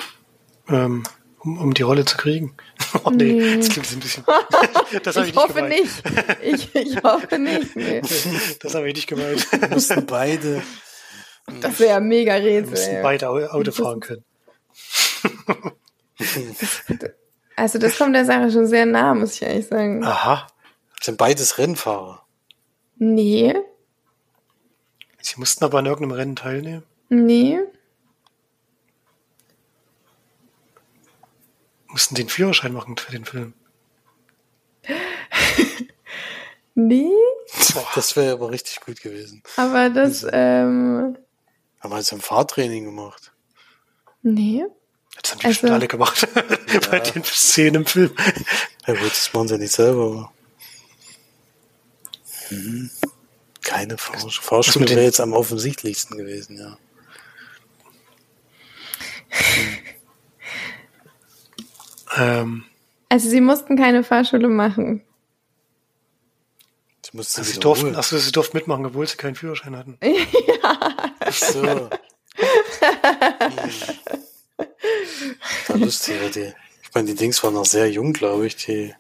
ähm, 0.68 1.04
um, 1.40 1.58
um 1.60 1.74
die 1.74 1.84
Rolle 1.84 2.04
zu 2.04 2.18
kriegen? 2.18 2.58
Oh 3.04 3.10
nee, 3.12 3.34
nee. 3.34 3.58
das 3.58 3.70
klingt 3.70 3.92
ein 3.92 4.00
bisschen. 4.00 4.24
Das 5.04 5.16
habe 5.16 5.28
ich, 5.28 5.32
ich, 5.32 5.36
nicht 5.36 5.44
hoffe 5.44 5.54
gemeint. 5.54 5.70
nicht. 5.70 6.74
Ich, 6.74 6.76
ich 6.76 7.04
hoffe 7.04 7.40
nicht. 7.40 7.76
Nee. 7.76 8.02
Das 8.60 8.76
habe 8.76 8.88
ich 8.90 8.96
nicht 8.96 9.08
gemeint. 9.08 9.48
Mussten 9.70 10.06
beide. 10.06 10.64
Das 11.62 11.80
wäre 11.80 12.02
mega 12.02 12.34
Rätsel. 12.34 12.70
Mussten 12.72 12.96
ja. 12.96 13.02
beide 13.02 13.30
Auto 13.30 13.72
fahren 13.72 14.00
können. 14.00 14.24
Also 17.56 17.80
das 17.80 17.98
kommt 17.98 18.16
der 18.16 18.26
Sache 18.26 18.52
schon 18.52 18.68
sehr 18.68 18.86
nah, 18.86 19.14
muss 19.14 19.36
ich 19.36 19.42
ehrlich 19.42 19.68
sagen. 19.68 20.04
Aha. 20.04 20.48
Sind 21.02 21.18
beides 21.18 21.58
Rennfahrer? 21.58 22.24
Nee. 22.98 23.54
Sie 25.22 25.40
mussten 25.40 25.64
aber 25.64 25.80
an 25.80 25.86
irgendeinem 25.86 26.18
Rennen 26.18 26.36
teilnehmen? 26.36 26.84
Nee. 27.10 27.60
Mussten 32.00 32.16
den 32.16 32.30
Führerschein 32.30 32.72
machen 32.72 32.96
für 32.98 33.12
den 33.12 33.26
Film. 33.26 33.54
Nee, 36.76 37.12
Das 37.94 38.16
wäre 38.16 38.32
aber 38.32 38.52
richtig 38.52 38.80
gut 38.80 39.02
gewesen. 39.02 39.44
aber 39.58 39.90
das, 39.90 40.24
ähm, 40.32 41.18
Haben 41.82 41.90
wir 41.92 41.98
jetzt 41.98 42.14
ein 42.14 42.22
Fahrtraining 42.22 42.86
gemacht. 42.86 43.34
nee. 44.22 44.64
Das 45.22 45.32
haben 45.32 45.40
die 45.40 45.46
Also- 45.48 45.56
bestimmt 45.56 45.74
alle 45.74 45.88
gemacht. 45.90 46.26
Bei 46.90 47.00
den 47.02 47.24
Szenen 47.26 47.76
im 47.82 47.86
Film. 47.86 48.16
Ja 48.88 48.94
gut, 48.94 49.12
das 49.12 49.34
machen 49.34 49.50
sie 49.50 49.58
nicht 49.58 49.74
selber, 49.74 50.06
aber. 50.06 50.32
Mhm. 52.52 52.90
Keine 53.62 53.98
Fahr 53.98 54.18
Fahrschule 54.30 54.80
mit 54.84 54.90
den- 54.92 54.96
wäre 54.98 55.06
jetzt 55.08 55.20
am 55.20 55.34
offensichtlichsten 55.34 56.18
gewesen, 56.18 56.58
ja. 56.58 56.78
Ähm, 62.18 62.64
Also 63.10 63.30
sie 63.30 63.42
mussten 63.42 63.78
keine 63.78 64.04
Fahrschule 64.04 64.48
machen. 64.48 65.02
Sie 67.06 67.18
mussten 67.18 67.44
sie 67.44 67.56
wiederholen. 67.56 67.82
durften, 67.82 67.96
achso, 67.96 68.18
sie 68.18 68.32
durften 68.32 68.58
mitmachen, 68.58 68.86
obwohl 68.86 69.08
sie 69.08 69.18
keinen 69.18 69.36
Führerschein 69.36 69.76
hatten. 69.76 69.98
Ach 71.20 71.34
so. 71.34 71.90
Ja, 75.68 75.76
lustig, 75.76 76.16
ja, 76.22 76.30
die, 76.30 76.54
ich 76.84 76.94
meine, 76.94 77.08
die 77.08 77.16
Dings 77.16 77.44
waren 77.44 77.54
noch 77.54 77.66
sehr 77.66 77.90
jung, 77.90 78.14
glaube 78.14 78.48
ich, 78.48 78.56
die 78.56 78.94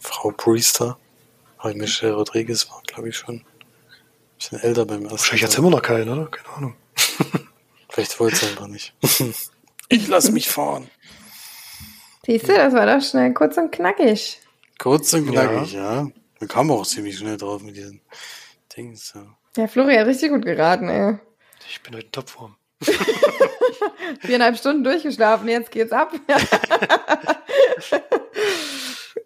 Frau 0.00 0.30
Priester. 0.30 0.98
Aber 1.58 1.74
Michelle 1.74 2.14
Rodriguez 2.14 2.68
war, 2.70 2.82
glaube 2.86 3.08
ich, 3.08 3.16
schon 3.16 3.36
ein 3.36 3.44
bisschen 4.38 4.60
älter 4.60 4.84
beim 4.86 5.02
ersten 5.02 5.10
Wahrscheinlich 5.12 5.42
jetzt 5.42 5.58
Mal. 5.58 5.66
immer 5.66 5.76
noch 5.76 5.82
keinen, 5.82 6.08
oder? 6.08 6.26
Keine 6.30 6.48
Ahnung. 6.56 6.74
Vielleicht 7.90 8.20
wollte 8.20 8.36
sie 8.36 8.46
einfach 8.46 8.68
nicht. 8.68 8.94
ich 9.88 10.06
lass 10.08 10.30
mich 10.30 10.48
fahren. 10.48 10.88
Siehst 12.28 12.46
du, 12.46 12.52
das 12.52 12.74
war 12.74 12.84
doch 12.84 13.02
schnell 13.02 13.32
kurz 13.32 13.56
und 13.56 13.72
knackig. 13.72 14.38
Kurz 14.78 15.14
und 15.14 15.30
knackig, 15.30 15.72
ja. 15.72 16.06
Wir 16.38 16.46
kamen 16.46 16.70
auch 16.70 16.84
ziemlich 16.84 17.16
schnell 17.16 17.38
drauf 17.38 17.62
mit 17.62 17.74
diesen 17.74 18.02
Dings. 18.76 19.14
Ja. 19.14 19.22
Der 19.56 19.66
Flori 19.66 19.94
hat 19.96 20.06
richtig 20.06 20.30
gut 20.30 20.44
geraten, 20.44 20.90
ey. 20.90 21.16
Ich 21.66 21.82
bin 21.82 21.94
heute 21.94 22.04
in 22.04 22.12
Topform. 22.12 22.56
Viereinhalb 24.20 24.58
Stunden 24.58 24.84
durchgeschlafen, 24.84 25.48
jetzt 25.48 25.70
geht's 25.70 25.90
ab. 25.90 26.12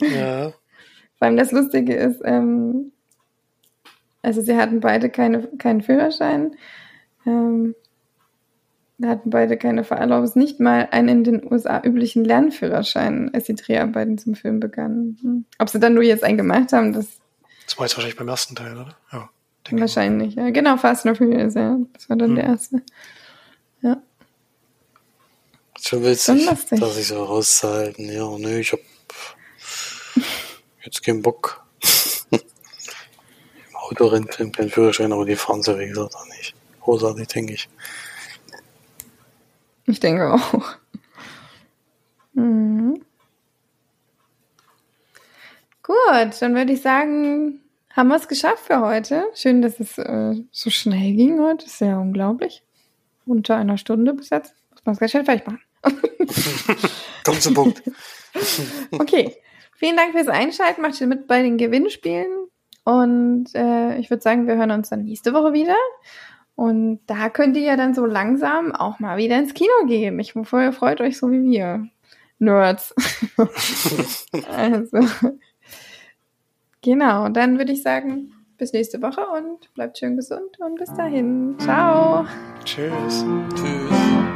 Ja. 0.00 0.50
Vor 1.18 1.26
allem 1.28 1.36
das 1.36 1.52
Lustige 1.52 1.94
ist, 1.94 2.20
ähm, 2.24 2.90
also 4.20 4.40
sie 4.42 4.56
hatten 4.56 4.80
beide 4.80 5.10
keine, 5.10 5.46
keinen 5.58 5.80
Führerschein, 5.80 6.56
ähm, 7.24 7.76
hatten 9.06 9.30
beide 9.30 9.56
keine 9.56 9.84
Fahrerlaubnis, 9.84 10.34
nicht 10.36 10.60
mal 10.60 10.88
einen 10.90 11.08
in 11.08 11.24
den 11.24 11.52
USA 11.52 11.80
üblichen 11.84 12.24
Lernführerschein, 12.24 13.30
als 13.34 13.44
die 13.44 13.54
Dreharbeiten 13.54 14.18
zum 14.18 14.34
Film 14.34 14.60
begannen. 14.60 15.18
Hm. 15.22 15.44
Ob 15.58 15.68
sie 15.68 15.80
dann 15.80 15.94
nur 15.94 16.02
jetzt 16.02 16.24
einen 16.24 16.36
gemacht 16.38 16.72
haben, 16.72 16.92
das 16.92 17.06
Das 17.66 17.78
war 17.78 17.86
jetzt 17.86 17.96
wahrscheinlich 17.96 18.16
beim 18.18 18.28
ersten 18.28 18.54
Teil, 18.54 18.72
oder? 18.72 18.96
Ja. 19.12 19.28
denke 19.66 19.76
ich 19.76 19.80
wahrscheinlich. 19.80 20.34
Ja, 20.34 20.50
genau, 20.50 20.76
Fast 20.76 21.06
and 21.06 21.16
Furious, 21.18 21.54
ja. 21.54 21.78
Das 21.92 22.08
war 22.08 22.16
dann 22.16 22.30
Hm. 22.30 22.36
der 22.36 22.44
erste. 22.44 22.82
Ja. 23.82 24.02
Schon 25.80 26.04
witzig, 26.04 26.24
Schon 26.44 26.54
lustig. 26.54 26.80
dass 26.80 26.96
ich 26.96 27.06
so 27.08 27.24
rauszuhalten. 27.24 28.08
Ja, 28.12 28.28
nö, 28.38 28.58
ich 28.58 28.72
hab 28.72 28.80
jetzt 30.84 31.02
keinen 31.04 31.22
Bock. 31.22 31.64
Im 32.30 32.40
Autorennfilm 33.76 34.52
keinen 34.52 34.70
Führerschein, 34.70 35.12
aber 35.12 35.24
die 35.24 35.36
fahren 35.36 35.62
sie, 35.62 35.76
wie 35.78 35.88
gesagt, 35.88 36.14
auch 36.14 36.26
nicht. 36.28 36.54
Großartig, 36.80 37.26
denke 37.28 37.54
ich. 37.54 37.68
Ich 39.86 40.00
denke 40.00 40.32
auch. 40.32 40.76
Mhm. 42.34 43.02
Gut, 45.82 46.40
dann 46.40 46.54
würde 46.54 46.72
ich 46.72 46.82
sagen, 46.82 47.60
haben 47.90 48.08
wir 48.08 48.16
es 48.16 48.28
geschafft 48.28 48.66
für 48.66 48.80
heute. 48.80 49.24
Schön, 49.34 49.60
dass 49.62 49.80
es 49.80 49.98
äh, 49.98 50.34
so 50.50 50.70
schnell 50.70 51.12
ging 51.14 51.40
heute. 51.40 51.66
Ist 51.66 51.80
ja 51.80 51.98
unglaublich. 51.98 52.62
Unter 53.26 53.56
einer 53.56 53.76
Stunde 53.76 54.14
bis 54.14 54.30
jetzt. 54.30 54.54
Muss 54.70 54.84
man 54.84 54.94
es 54.94 55.00
ganz 55.00 55.10
schnell 55.10 55.24
fertig 55.24 55.46
machen. 55.46 55.60
Komm 57.24 57.40
zum 57.40 57.54
Punkt. 57.54 57.82
Okay. 58.92 59.36
Vielen 59.74 59.96
Dank 59.96 60.12
fürs 60.12 60.28
Einschalten. 60.28 60.80
Macht 60.80 60.98
ihr 61.00 61.06
mit 61.06 61.26
bei 61.26 61.42
den 61.42 61.58
Gewinnspielen. 61.58 62.48
Und 62.84 63.54
äh, 63.54 63.98
ich 63.98 64.08
würde 64.08 64.22
sagen, 64.22 64.46
wir 64.46 64.56
hören 64.56 64.70
uns 64.70 64.88
dann 64.88 65.04
nächste 65.04 65.34
Woche 65.34 65.52
wieder. 65.52 65.76
Und 66.54 67.00
da 67.06 67.28
könnt 67.28 67.56
ihr 67.56 67.62
ja 67.62 67.76
dann 67.76 67.94
so 67.94 68.06
langsam 68.06 68.72
auch 68.72 68.98
mal 68.98 69.16
wieder 69.16 69.38
ins 69.38 69.54
Kino 69.54 69.72
gehen. 69.86 70.18
Ich 70.20 70.34
hoffe, 70.34 70.62
ihr 70.62 70.72
freut 70.72 71.00
euch 71.00 71.18
so 71.18 71.30
wie 71.30 71.42
wir. 71.42 71.88
Nerds. 72.38 72.94
also. 74.56 74.98
Genau, 76.82 77.28
dann 77.28 77.58
würde 77.58 77.72
ich 77.72 77.82
sagen, 77.82 78.32
bis 78.58 78.72
nächste 78.72 79.00
Woche 79.00 79.24
und 79.26 79.72
bleibt 79.74 79.98
schön 79.98 80.16
gesund 80.16 80.58
und 80.58 80.76
bis 80.76 80.92
dahin. 80.94 81.54
Ciao. 81.58 82.26
Tschüss. 82.64 83.24
Tschüss. 83.54 84.31